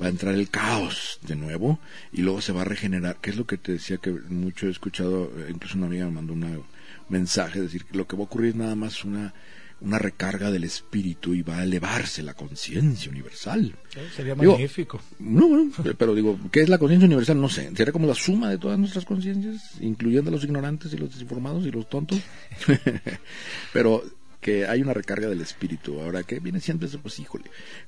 va 0.00 0.06
a 0.06 0.10
entrar 0.10 0.34
el 0.34 0.48
caos 0.50 1.18
de 1.26 1.36
nuevo 1.36 1.78
y 2.12 2.22
luego 2.22 2.40
se 2.40 2.52
va 2.52 2.62
a 2.62 2.64
regenerar, 2.64 3.16
que 3.20 3.30
es 3.30 3.36
lo 3.36 3.46
que 3.46 3.56
te 3.58 3.72
decía 3.72 3.98
que 3.98 4.10
mucho 4.10 4.66
he 4.66 4.70
escuchado, 4.70 5.32
eh, 5.36 5.48
incluso 5.50 5.76
una 5.78 5.86
amiga 5.86 6.06
me 6.06 6.12
mandó 6.12 6.32
un 6.34 6.62
mensaje, 7.08 7.60
decir 7.60 7.84
que 7.84 7.96
lo 7.98 8.06
que 8.06 8.16
va 8.16 8.22
a 8.22 8.26
ocurrir 8.26 8.50
es 8.50 8.56
nada 8.56 8.74
más 8.74 9.04
una, 9.04 9.34
una 9.82 9.98
recarga 9.98 10.50
del 10.50 10.64
espíritu 10.64 11.32
y 11.34 11.42
va 11.42 11.58
a 11.58 11.64
elevarse 11.64 12.22
la 12.22 12.34
conciencia 12.34 13.10
universal. 13.10 13.74
Sería 14.14 14.34
Digo, 14.34 14.52
magnífico. 14.52 15.00
No, 15.18 15.48
bueno, 15.48 15.72
pero 15.96 16.14
digo, 16.14 16.38
¿qué 16.52 16.60
es 16.60 16.68
la 16.68 16.78
conciencia 16.78 17.06
universal? 17.06 17.40
No 17.40 17.48
sé, 17.48 17.70
¿sería 17.74 17.92
como 17.92 18.06
la 18.06 18.14
suma 18.14 18.50
de 18.50 18.58
todas 18.58 18.78
nuestras 18.78 19.04
conciencias, 19.04 19.80
incluyendo 19.80 20.30
a 20.30 20.32
los 20.32 20.44
ignorantes 20.44 20.92
y 20.92 20.96
los 20.98 21.10
desinformados 21.12 21.64
y 21.64 21.70
los 21.70 21.88
tontos? 21.88 22.20
pero 23.72 24.02
que 24.40 24.66
hay 24.66 24.80
una 24.80 24.94
recarga 24.94 25.28
del 25.28 25.40
espíritu. 25.42 26.00
Ahora, 26.00 26.22
que 26.22 26.40
viene 26.40 26.60
siendo 26.60 26.86
eso? 26.86 26.98
Pues 27.00 27.18
híjole, 27.18 27.44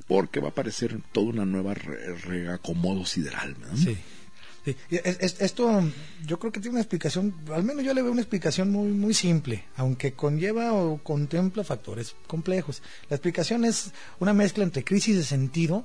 porque 0.07 0.41
va 0.41 0.49
a 0.49 0.51
aparecer 0.51 0.99
toda 1.13 1.29
una 1.29 1.45
nueva 1.47 1.75
re- 1.75 2.15
reacomodo 2.17 3.07
sideral, 3.07 3.57
¿no? 3.61 3.77
Sí. 3.77 3.97
Sí. 4.65 4.77
Esto 4.91 5.83
yo 6.25 6.39
creo 6.39 6.53
que 6.53 6.61
tiene 6.61 6.75
una 6.75 6.81
explicación, 6.83 7.35
al 7.53 7.65
menos 7.65 7.85
yo 7.85 7.93
le 7.95 8.03
veo 8.03 8.13
una 8.13 8.21
explicación 8.21 8.71
muy 8.71 8.93
muy 8.93 9.13
simple, 9.13 9.65
aunque 9.77 10.13
conlleva 10.13 10.73
o 10.73 10.99
contempla 10.99 11.65
factores 11.65 12.15
complejos. 12.29 12.81
La 13.11 13.17
explicación 13.17 13.65
es 13.65 13.91
una 14.21 14.33
mezcla 14.33 14.63
entre 14.63 14.85
crisis 14.85 15.17
de 15.17 15.25
sentido 15.25 15.85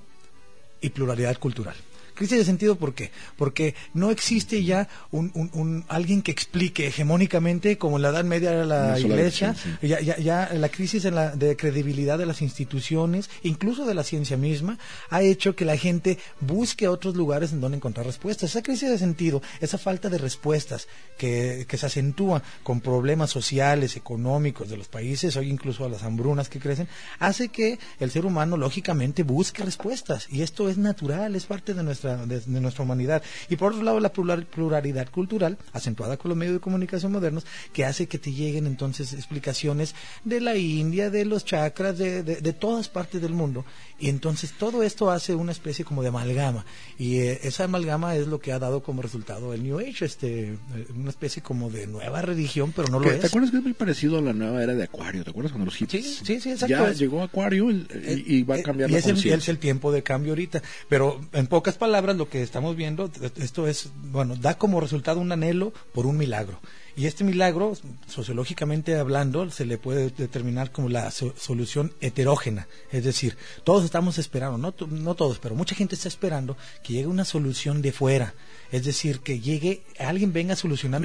y 0.79 0.89
pluralidad 0.89 1.37
cultural. 1.39 1.75
Crisis 2.17 2.37
de 2.39 2.45
sentido, 2.45 2.75
¿por 2.75 2.93
qué? 2.93 3.11
Porque 3.37 3.75
no 3.93 4.11
existe 4.11 4.63
ya 4.63 4.89
un, 5.11 5.31
un- 5.35 5.49
un- 5.53 5.85
alguien 5.87 6.21
que 6.21 6.31
explique 6.31 6.87
hegemónicamente, 6.87 7.77
como 7.77 7.95
en 7.97 8.01
la 8.01 8.09
Edad 8.09 8.23
Media 8.25 8.51
era 8.51 8.65
la 8.65 8.95
Iglesia, 8.99 9.55
ya, 9.81 9.99
ya, 10.01 10.17
ya 10.17 10.49
la 10.53 10.69
crisis 10.69 11.05
en 11.05 11.15
la, 11.15 11.35
de 11.35 11.55
credibilidad 11.55 12.17
de 12.17 12.25
las 12.25 12.41
instituciones, 12.41 13.29
incluso 13.43 13.85
de 13.85 13.93
la 13.93 14.03
ciencia 14.03 14.37
misma, 14.37 14.77
ha 15.09 15.21
hecho 15.21 15.55
que 15.55 15.65
la 15.65 15.77
gente 15.77 16.17
busque 16.39 16.87
otros 16.87 17.15
lugares 17.15 17.51
en 17.53 17.61
donde 17.61 17.77
encontrar 17.77 18.05
respuestas. 18.05 18.49
Esa 18.51 18.61
crisis 18.63 18.89
de 18.89 18.97
sentido, 18.97 19.41
esa 19.61 19.77
falta 19.77 20.09
de 20.09 20.17
respuestas 20.17 20.87
que, 21.17 21.65
que 21.67 21.77
se 21.77 21.85
acentúa 21.85 22.41
con 22.63 22.81
problemas 22.81 23.29
sociales, 23.29 23.95
económicos 23.97 24.69
de 24.69 24.77
los 24.77 24.87
países, 24.87 25.35
hoy 25.37 25.49
incluso 25.49 25.85
a 25.85 25.89
las 25.89 26.03
hambrunas 26.03 26.49
que 26.49 26.59
crecen, 26.59 26.87
hace 27.19 27.49
que 27.49 27.77
el 27.99 28.09
ser 28.11 28.25
humano 28.25 28.57
lógicamente 28.57 29.23
busque 29.23 29.63
respuestas. 29.63 30.27
Y 30.31 30.41
esto 30.41 30.69
es 30.69 30.77
natural, 30.77 31.35
es 31.35 31.45
parte 31.45 31.73
de 31.73 31.83
nuestra, 31.83 32.06
de, 32.15 32.39
de 32.39 32.61
nuestra 32.61 32.83
humanidad. 32.83 33.21
Y 33.49 33.55
por 33.57 33.71
otro 33.73 33.83
lado, 33.83 33.99
la 33.99 34.13
plural- 34.13 34.45
pluralidad 34.45 35.09
cultural, 35.09 35.57
acentuada 35.73 36.17
con 36.17 36.29
los 36.29 36.37
medios 36.37 36.53
de 36.55 36.59
comunicación 36.61 37.11
modernos, 37.11 37.45
que 37.73 37.83
hace 37.85 38.07
que 38.07 38.17
te 38.19 38.31
lleguen 38.31 38.65
entonces 38.67 39.13
explicaciones 39.13 39.95
de 40.23 40.39
la 40.41 40.55
India, 40.55 41.09
de 41.09 41.25
los 41.25 41.43
chakras, 41.45 41.97
de, 41.97 42.23
de- 42.23 42.37
de 42.37 42.53
todas 42.53 42.87
partes 42.89 43.21
del 43.21 43.33
mundo. 43.33 43.65
Y 43.99 44.09
entonces 44.09 44.53
todo 44.57 44.83
esto 44.83 45.09
hace 45.11 45.33
una 45.35 45.51
especie 45.51 45.83
como 45.83 46.01
de 46.03 46.09
amalgama. 46.09 46.65
Y 46.99 47.17
eh, 47.19 47.39
esa 47.43 47.63
amalgama 47.65 48.15
es 48.15 48.27
lo 48.27 48.39
que 48.39 48.51
ha 48.51 48.59
dado 48.59 48.83
como 48.83 49.01
resultado 49.01 49.53
el 49.53 49.63
New 49.63 49.79
Age, 49.79 50.05
este, 50.05 50.49
eh, 50.53 50.57
una 50.95 51.09
especie 51.09 51.41
como 51.41 51.69
de 51.71 51.87
nueva 51.87 52.21
religión, 52.21 52.73
pero 52.75 52.87
no 52.89 52.99
lo 52.99 53.11
es. 53.11 53.19
¿Te 53.21 53.27
acuerdas 53.27 53.49
que 53.51 53.57
es 53.57 53.63
muy 53.63 53.73
parecido 53.73 54.19
a 54.19 54.21
la 54.21 54.33
nueva 54.33 54.61
era 54.61 54.75
de 54.75 54.83
Acuario? 54.83 55.23
¿Te 55.23 55.31
acuerdas 55.31 55.51
cuando 55.51 55.65
los 55.65 55.75
hippies? 55.75 56.05
Sí, 56.05 56.25
sí, 56.25 56.39
sí, 56.41 56.51
exacto. 56.51 56.67
Ya 56.67 56.89
Es- 56.91 56.99
llegó 56.99 57.23
Acuario 57.23 57.71
y, 57.71 57.87
y 58.27 58.43
va 58.43 58.55
a 58.55 58.59
Eh, 58.59 58.63
cambiar 58.63 58.89
y 58.89 58.93
la 58.93 58.99
es 58.99 59.07
el, 59.07 59.17
es 59.33 59.49
el 59.49 59.57
tiempo 59.57 59.91
de 59.91 60.03
cambio 60.03 60.33
ahorita. 60.33 60.61
Pero 60.89 61.19
en 61.33 61.47
pocas 61.47 61.75
palabras, 61.75 61.96
lo 62.15 62.29
que 62.29 62.41
estamos 62.43 62.75
viendo, 62.75 63.09
esto 63.37 63.67
es, 63.67 63.89
bueno, 64.11 64.35
da 64.35 64.57
como 64.57 64.79
resultado 64.81 65.19
un 65.19 65.31
anhelo 65.31 65.73
por 65.93 66.05
un 66.05 66.17
milagro. 66.17 66.59
Y 66.95 67.05
este 67.05 67.23
milagro, 67.23 67.73
sociológicamente 68.07 68.95
hablando, 68.97 69.51
se 69.51 69.65
le 69.65 69.77
puede 69.77 70.09
determinar 70.09 70.71
como 70.71 70.89
la 70.89 71.11
so- 71.11 71.33
solución 71.37 71.93
heterógena. 72.01 72.67
Es 72.91 73.03
decir, 73.03 73.37
todos 73.63 73.85
estamos 73.85 74.17
esperando, 74.17 74.57
no, 74.57 74.73
no 74.87 75.13
todos, 75.13 75.37
pero 75.37 75.53
mucha 75.53 75.75
gente 75.75 75.93
está 75.93 76.07
esperando 76.07 76.57
que 76.83 76.93
llegue 76.93 77.05
una 77.07 77.23
solución 77.25 77.83
de 77.83 77.91
fuera. 77.91 78.33
Es 78.71 78.83
decir, 78.83 79.19
que 79.19 79.39
llegue, 79.39 79.83
alguien 79.99 80.33
venga 80.33 80.55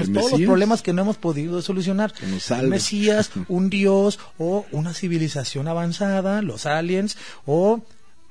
El 0.08 0.12
todos 0.14 0.30
los 0.32 0.40
problemas 0.48 0.80
que 0.82 0.94
no 0.94 1.02
hemos 1.02 1.18
podido 1.18 1.60
solucionar. 1.60 2.14
Un 2.22 2.40
Mesías, 2.70 3.30
un 3.48 3.68
Dios 3.68 4.18
o 4.38 4.64
una 4.72 4.94
civilización 4.94 5.68
avanzada, 5.68 6.40
los 6.40 6.64
aliens 6.64 7.18
o 7.44 7.82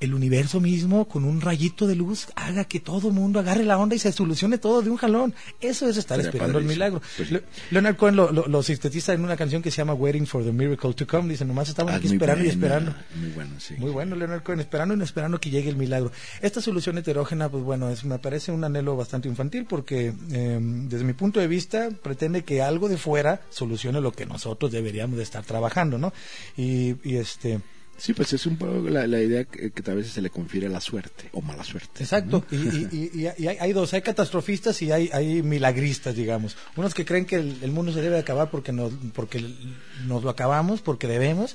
el 0.02 0.14
universo 0.14 0.60
mismo 0.60 1.06
con 1.06 1.24
un 1.24 1.40
rayito 1.40 1.86
de 1.86 1.94
luz 1.96 2.26
haga 2.36 2.64
que 2.64 2.80
todo 2.80 3.08
el 3.08 3.14
mundo 3.14 3.38
agarre 3.38 3.64
la 3.64 3.78
onda 3.78 3.94
y 3.94 3.98
se 3.98 4.12
solucione 4.12 4.58
todo 4.58 4.82
de 4.82 4.90
un 4.90 4.96
jalón. 4.96 5.34
Eso 5.60 5.88
es 5.88 5.96
estar 5.96 6.16
Sería 6.18 6.30
esperando 6.30 6.58
el 6.58 6.64
milagro. 6.64 7.00
Pues. 7.16 7.30
Le- 7.30 7.42
Leonard 7.70 7.96
Cohen 7.96 8.16
lo, 8.16 8.30
lo- 8.32 8.46
lo 8.46 8.62
sintetiza 8.62 9.12
en 9.14 9.22
una 9.24 9.36
canción 9.36 9.62
que 9.62 9.70
se 9.70 9.78
llama 9.78 9.94
Waiting 9.94 10.26
for 10.26 10.44
the 10.44 10.52
Miracle 10.52 10.92
to 10.94 11.06
Come. 11.06 11.28
Dice, 11.30 11.44
nomás 11.44 11.68
estamos 11.68 11.92
Ah, 11.92 11.96
aquí 11.96 12.08
esperando 12.08 12.44
y 12.44 12.48
esperando. 12.48 12.94
Muy 13.16 13.30
bueno, 13.30 13.50
sí. 13.58 13.74
Muy 13.78 13.90
bueno, 13.90 14.16
Leonard 14.16 14.42
Cohen, 14.42 14.60
esperando 14.60 14.94
y 14.94 15.02
esperando 15.02 15.38
que 15.40 15.50
llegue 15.50 15.70
el 15.70 15.76
milagro. 15.76 16.10
Esta 16.40 16.60
solución 16.60 16.98
heterógena, 16.98 17.48
pues 17.48 17.62
bueno, 17.64 17.88
es, 17.90 18.04
me 18.04 18.18
parece 18.18 18.52
un 18.52 18.64
anhelo 18.64 18.96
bastante 18.96 19.28
infantil 19.28 19.66
porque 19.68 20.12
eh, 20.32 20.58
desde 20.60 21.04
mi 21.04 21.12
punto 21.12 21.40
de 21.40 21.46
vista 21.46 21.88
pretende 22.02 22.42
que 22.44 22.60
algo 22.62 22.88
de 22.88 22.96
fuera 22.96 23.40
solucione 23.50 24.00
lo 24.00 24.12
que 24.12 24.26
nosotros 24.26 24.72
deberíamos 24.72 25.16
de 25.16 25.22
estar 25.22 25.44
trabajando, 25.44 25.98
¿no? 25.98 26.12
Y, 26.56 26.96
y 27.08 27.16
este 27.16 27.60
Sí, 27.98 28.14
pues 28.14 28.32
es 28.32 28.46
un 28.46 28.56
poco 28.56 28.80
la, 28.88 29.06
la 29.06 29.20
idea 29.20 29.44
que, 29.44 29.70
que 29.70 29.90
a 29.90 29.94
veces 29.94 30.12
se 30.12 30.20
le 30.22 30.30
confiere 30.30 30.68
la 30.68 30.80
suerte 30.80 31.28
o 31.32 31.40
mala 31.40 31.62
suerte. 31.62 32.02
Exacto, 32.02 32.44
y, 32.50 32.56
y- 32.56 33.10
y- 33.14 33.42
y 33.42 33.46
hay, 33.46 33.72
dos, 33.72 33.94
hay 33.94 34.02
catastrofistas 34.02 34.82
y 34.82 34.90
hay, 34.90 35.08
hay 35.12 35.42
milagristas, 35.42 36.16
digamos. 36.16 36.56
Unos 36.74 36.94
que 36.94 37.04
creen 37.04 37.26
que 37.26 37.36
el, 37.36 37.58
el 37.62 37.70
mundo 37.70 37.92
se 37.92 38.00
debe 38.00 38.18
acabar 38.18 38.50
porque 38.50 38.72
nos, 38.72 38.92
porque 39.14 39.44
nos 40.06 40.24
lo 40.24 40.30
acabamos, 40.30 40.80
porque 40.80 41.06
debemos, 41.06 41.54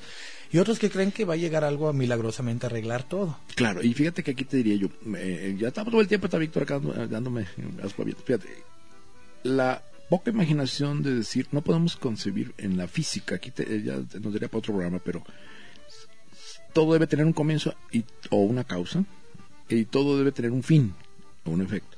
y 0.50 0.56
otros 0.56 0.78
que 0.78 0.88
creen 0.88 1.12
que 1.12 1.26
va 1.26 1.34
a 1.34 1.36
llegar 1.36 1.64
algo 1.64 1.88
a 1.88 1.92
milagrosamente 1.92 2.64
arreglar 2.64 3.02
todo. 3.06 3.38
Claro, 3.54 3.82
y 3.82 3.92
fíjate 3.92 4.22
que 4.22 4.30
aquí 4.30 4.44
te 4.44 4.56
diría 4.56 4.76
yo, 4.76 4.88
eh, 5.16 5.54
ya 5.58 5.68
estamos 5.68 5.90
todo 5.90 6.00
el 6.00 6.08
tiempo, 6.08 6.28
está 6.28 6.38
Víctor 6.38 6.62
acá 6.62 6.74
dando- 6.78 7.06
dándome 7.08 7.46
aspavientos. 7.82 8.24
Fíjate, 8.24 8.48
la 9.42 9.82
poca 10.08 10.30
imaginación 10.30 11.02
de 11.02 11.14
decir, 11.16 11.46
no 11.52 11.60
podemos 11.60 11.96
concebir 11.96 12.54
en 12.56 12.78
la 12.78 12.88
física, 12.88 13.34
aquí 13.34 13.50
te- 13.50 13.64
eh, 13.70 13.82
ya 13.82 13.96
nos 13.96 14.32
diría 14.32 14.48
para 14.48 14.58
otro 14.60 14.72
programa, 14.72 14.98
pero 15.04 15.22
todo 16.72 16.92
debe 16.92 17.06
tener 17.06 17.26
un 17.26 17.32
comienzo 17.32 17.74
y, 17.92 18.04
o 18.30 18.38
una 18.38 18.64
causa, 18.64 19.04
y 19.68 19.84
todo 19.84 20.18
debe 20.18 20.32
tener 20.32 20.50
un 20.50 20.62
fin 20.62 20.94
o 21.44 21.50
un 21.50 21.62
efecto. 21.62 21.96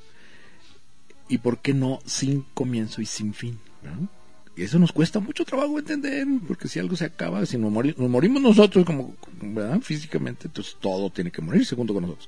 ¿Y 1.29 1.37
por 1.37 1.59
qué 1.59 1.73
no 1.73 1.99
sin 2.05 2.43
comienzo 2.53 3.01
y 3.01 3.05
sin 3.05 3.33
fin? 3.33 3.57
¿verdad? 3.81 3.99
Y 4.57 4.63
eso 4.63 4.77
nos 4.79 4.91
cuesta 4.91 5.19
mucho 5.19 5.45
trabajo 5.45 5.79
entender, 5.79 6.27
porque 6.45 6.67
si 6.67 6.79
algo 6.79 6.95
se 6.97 7.05
acaba, 7.05 7.45
si 7.45 7.57
nos, 7.57 7.71
mori- 7.71 7.95
nos 7.97 8.09
morimos 8.09 8.41
nosotros 8.41 8.85
como 8.85 9.15
físicamente, 9.81 10.47
entonces 10.47 10.75
todo 10.79 11.09
tiene 11.09 11.31
que 11.31 11.41
morirse 11.41 11.75
junto 11.75 11.93
con 11.93 12.03
nosotros. 12.03 12.27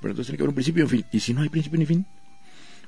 Pero 0.00 0.12
entonces 0.12 0.26
tiene 0.28 0.36
que 0.36 0.42
haber 0.44 0.50
un 0.50 0.54
principio 0.54 0.82
y 0.82 0.84
un 0.84 0.90
fin. 0.90 1.04
Y 1.12 1.18
si 1.18 1.34
no 1.34 1.42
hay 1.42 1.48
principio 1.48 1.78
ni 1.80 1.86
fin, 1.86 2.06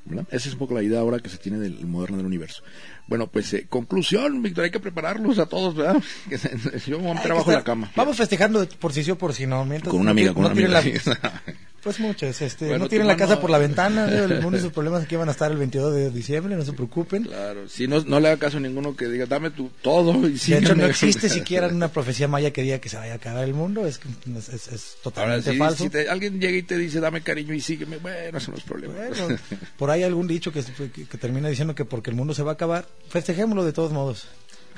¿verdad? 0.05 0.27
Esa 0.31 0.49
es 0.49 0.53
un 0.55 0.59
poco 0.59 0.75
la 0.75 0.83
idea 0.83 1.01
ahora 1.01 1.19
que 1.21 1.29
se 1.29 1.37
tiene 1.39 1.59
del 1.59 1.87
moderno 1.87 2.17
del 2.19 2.27
universo. 2.27 2.63
Bueno, 3.07 3.27
pues 3.27 3.53
eh, 3.55 3.67
conclusión, 3.69 4.41
Víctor, 4.43 4.65
hay 4.65 4.71
que 4.71 4.81
prepararlos 4.81 5.39
a 5.39 5.47
todos, 5.47 5.75
¿verdad? 5.75 6.03
Yo 6.87 6.99
me 6.99 7.03
voy 7.05 7.11
a 7.13 7.15
meter 7.15 7.33
abajo 7.33 7.51
de 7.51 7.57
la 7.57 7.65
cama. 7.65 7.91
Vamos 7.97 8.17
festejando 8.17 8.67
por 8.79 8.93
si 8.93 9.03
sí 9.05 9.11
o 9.11 9.19
por 9.19 9.35
si 9.35 9.47
no. 9.47 9.65
Mientras 9.65 9.91
Con 9.91 10.01
una 10.01 10.09
no 10.09 10.11
amiga, 10.13 10.31
ti- 10.31 10.35
con 10.35 10.43
no 10.45 10.49
una 10.51 10.79
amiga. 10.79 11.03
la- 11.07 11.43
Pues 11.83 11.99
muchos, 11.99 12.43
este, 12.43 12.67
Bueno, 12.67 12.85
no 12.85 12.89
tienen 12.89 13.07
tu 13.07 13.13
la 13.13 13.17
casa 13.17 13.41
por 13.41 13.49
la 13.49 13.57
ventana, 13.59 14.07
¿no? 14.07 14.13
el 14.25 14.43
mundo 14.43 14.59
y 14.59 14.61
sus 14.61 14.71
problemas 14.73 15.03
aquí 15.05 15.17
van 15.17 15.29
a 15.29 15.33
estar 15.33 15.51
el 15.51 15.57
22 15.57 15.95
de 15.95 16.11
diciembre, 16.11 16.55
no 16.55 16.63
se 16.65 16.73
preocupen. 16.75 17.25
Claro, 17.25 17.69
si 17.69 17.87
no, 17.89 18.03
no 18.05 18.21
le 18.21 18.29
haga 18.29 18.37
caso 18.39 18.59
a 18.59 18.61
ninguno 18.61 18.95
que 18.95 19.09
diga, 19.09 19.25
dame 19.27 19.51
tu 19.51 19.71
todo 19.83 20.29
y 20.29 20.35
de 20.37 20.59
hecho, 20.59 20.75
no 20.75 20.85
existe 20.85 21.29
siquiera 21.31 21.69
una 21.69 21.89
profecía 21.89 22.29
maya 22.29 22.53
que 22.53 22.63
diga 22.63 22.79
que 22.81 22.89
se 22.91 22.97
vaya 22.99 23.15
a 23.15 23.17
acabar 23.17 23.45
el 23.45 23.55
mundo, 23.55 23.87
es, 23.87 23.99
es, 24.37 24.49
es- 24.69 24.71
Ahora, 24.71 25.03
totalmente 25.03 25.53
si, 25.53 25.57
falso. 25.59 25.85
si 25.85 25.91
te- 25.91 26.09
alguien 26.11 26.39
llega 26.41 26.59
y 26.59 26.63
te 26.63 26.77
dice, 26.77 27.01
dame 27.01 27.23
cariño 27.23 27.55
y 27.55 27.61
sígueme, 27.61 27.97
bueno, 27.97 28.37
eso 28.37 28.51
no 28.51 28.59
es 28.59 28.65
problema. 28.65 28.93
Bueno, 28.95 29.39
por 29.79 29.91
ahí 29.91 30.03
algún 30.03 30.27
dicho 30.27 30.53
que, 30.53 30.63
que, 30.63 31.07
que 31.07 31.19
termina 31.19 31.49
diciendo 31.49 31.75
que 31.75 31.85
porque 31.87 32.11
el 32.11 32.17
mundo 32.17 32.35
se 32.35 32.43
va 32.43 32.51
a 32.51 32.55
acabar, 32.55 32.87
festejémoslo 33.09 33.65
de 33.65 33.73
todos 33.73 33.93
modos. 33.93 34.29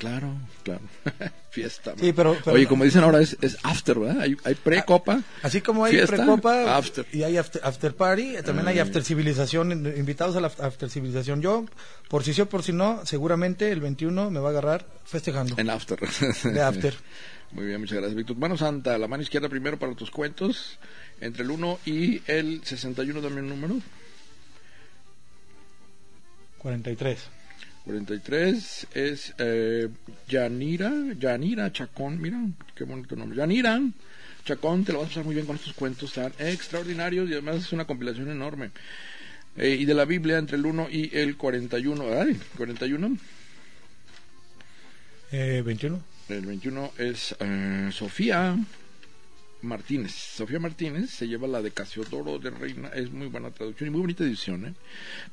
Claro, 0.03 0.33
claro. 0.63 0.81
Fiesta. 1.49 1.93
Sí, 1.99 2.11
pero- 2.13 2.37
pero- 2.43 2.55
Oye, 2.55 2.67
como 2.67 2.83
dicen 2.83 3.03
ahora, 3.03 3.21
es, 3.21 3.37
es 3.41 3.57
after, 3.63 3.99
¿verdad? 3.99 4.21
Hay, 4.21 4.35
hay 4.43 4.55
pre-copa. 4.55 5.21
Así 5.41 5.61
como 5.61 5.85
hay 5.85 5.93
precopa 6.17 6.63
y 7.13 7.23
hay 7.23 7.37
after, 7.37 7.61
after 7.63 7.95
party, 7.95 8.35
también 8.43 8.67
hay 8.67 8.79
after 8.79 9.03
civilización, 9.03 9.71
in- 9.71 9.93
invitados 9.97 10.35
a 10.35 10.41
la 10.41 10.47
after 10.47 10.89
civilización. 10.89 11.41
Yo, 11.41 11.65
por 12.09 12.23
si 12.23 12.33
sí 12.33 12.41
o 12.41 12.49
por 12.49 12.63
si 12.63 12.73
no, 12.73 13.05
seguramente 13.05 13.71
el 13.71 13.79
21 13.81 14.29
me 14.31 14.39
va 14.39 14.49
a 14.49 14.51
agarrar 14.51 14.85
festejando. 15.05 15.55
En 15.57 15.69
after. 15.69 15.99
De 16.43 16.61
after. 16.61 16.93
Muy 17.51 17.65
bien, 17.67 17.79
muchas 17.79 17.97
gracias, 17.97 18.15
Víctor. 18.15 18.35
Mano 18.37 18.57
Santa, 18.57 18.97
la 18.97 19.07
mano 19.07 19.21
izquierda 19.23 19.47
primero 19.47 19.77
para 19.77 19.93
tus 19.93 20.09
cuentos. 20.09 20.79
Entre 21.21 21.43
el 21.43 21.51
1 21.51 21.79
y 21.85 22.21
el 22.25 22.61
61 22.65 23.21
también 23.21 23.43
un 23.45 23.49
número. 23.61 23.75
43. 26.57 27.19
43 27.85 28.87
es 28.93 29.33
eh, 29.37 29.89
Yanira, 30.29 30.91
Yanira 31.19 31.71
Chacón, 31.71 32.21
mira, 32.21 32.39
qué 32.75 32.85
bonito 32.85 33.15
nombre. 33.15 33.37
Yanira 33.37 33.81
Chacón, 34.45 34.85
te 34.85 34.93
lo 34.93 34.99
vas 34.99 35.07
a 35.07 35.09
pasar 35.09 35.25
muy 35.25 35.35
bien 35.35 35.45
con 35.45 35.55
estos 35.57 35.73
cuentos 35.73 36.13
tan 36.13 36.31
extraordinarios 36.39 37.29
y 37.29 37.33
además 37.33 37.57
es 37.57 37.73
una 37.73 37.85
compilación 37.85 38.29
enorme. 38.29 38.71
Eh, 39.57 39.77
y 39.79 39.85
de 39.85 39.93
la 39.93 40.05
Biblia 40.05 40.37
entre 40.37 40.57
el 40.57 40.65
1 40.65 40.87
y 40.91 41.15
el 41.15 41.37
41, 41.37 42.05
ay, 42.19 42.39
41, 42.57 43.17
Eh, 45.31 45.61
21. 45.65 46.01
el 46.29 46.45
21 46.45 46.91
es 46.97 47.35
eh, 47.39 47.89
Sofía 47.91 48.57
Martínez. 49.63 50.11
Sofía 50.13 50.59
Martínez 50.59 51.09
se 51.09 51.27
lleva 51.27 51.47
la 51.47 51.61
de 51.61 51.71
Casiodoro 51.71 52.39
de 52.39 52.49
Reina, 52.49 52.89
es 52.89 53.11
muy 53.11 53.27
buena 53.27 53.51
traducción 53.51 53.87
y 53.87 53.91
muy 53.91 54.01
bonita 54.01 54.23
edición, 54.23 54.65
¿eh? 54.65 54.73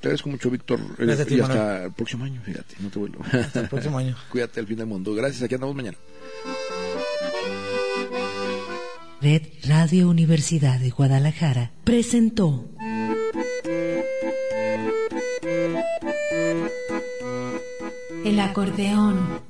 Te 0.00 0.08
agradezco 0.08 0.30
mucho, 0.30 0.50
Víctor, 0.50 0.80
eh, 0.80 1.04
Gracias 1.04 1.28
ti, 1.28 1.34
y 1.36 1.40
hasta 1.40 1.54
Manuel. 1.54 1.82
el 1.84 1.92
próximo 1.92 2.24
año, 2.24 2.40
fíjate, 2.42 2.76
no 2.80 2.90
te 2.90 2.98
vuelvo. 2.98 3.24
Hasta 3.32 3.60
el 3.60 3.68
próximo 3.68 3.98
año. 3.98 4.16
Cuídate 4.30 4.60
al 4.60 4.66
fin 4.66 4.76
del 4.78 4.86
mundo. 4.86 5.14
Gracias, 5.14 5.42
aquí 5.42 5.54
andamos 5.54 5.76
mañana. 5.76 5.98
Red 9.20 9.42
Radio 9.64 10.08
Universidad 10.08 10.80
de 10.80 10.90
Guadalajara 10.90 11.72
presentó 11.84 12.70
El 18.24 18.38
acordeón. 18.38 19.49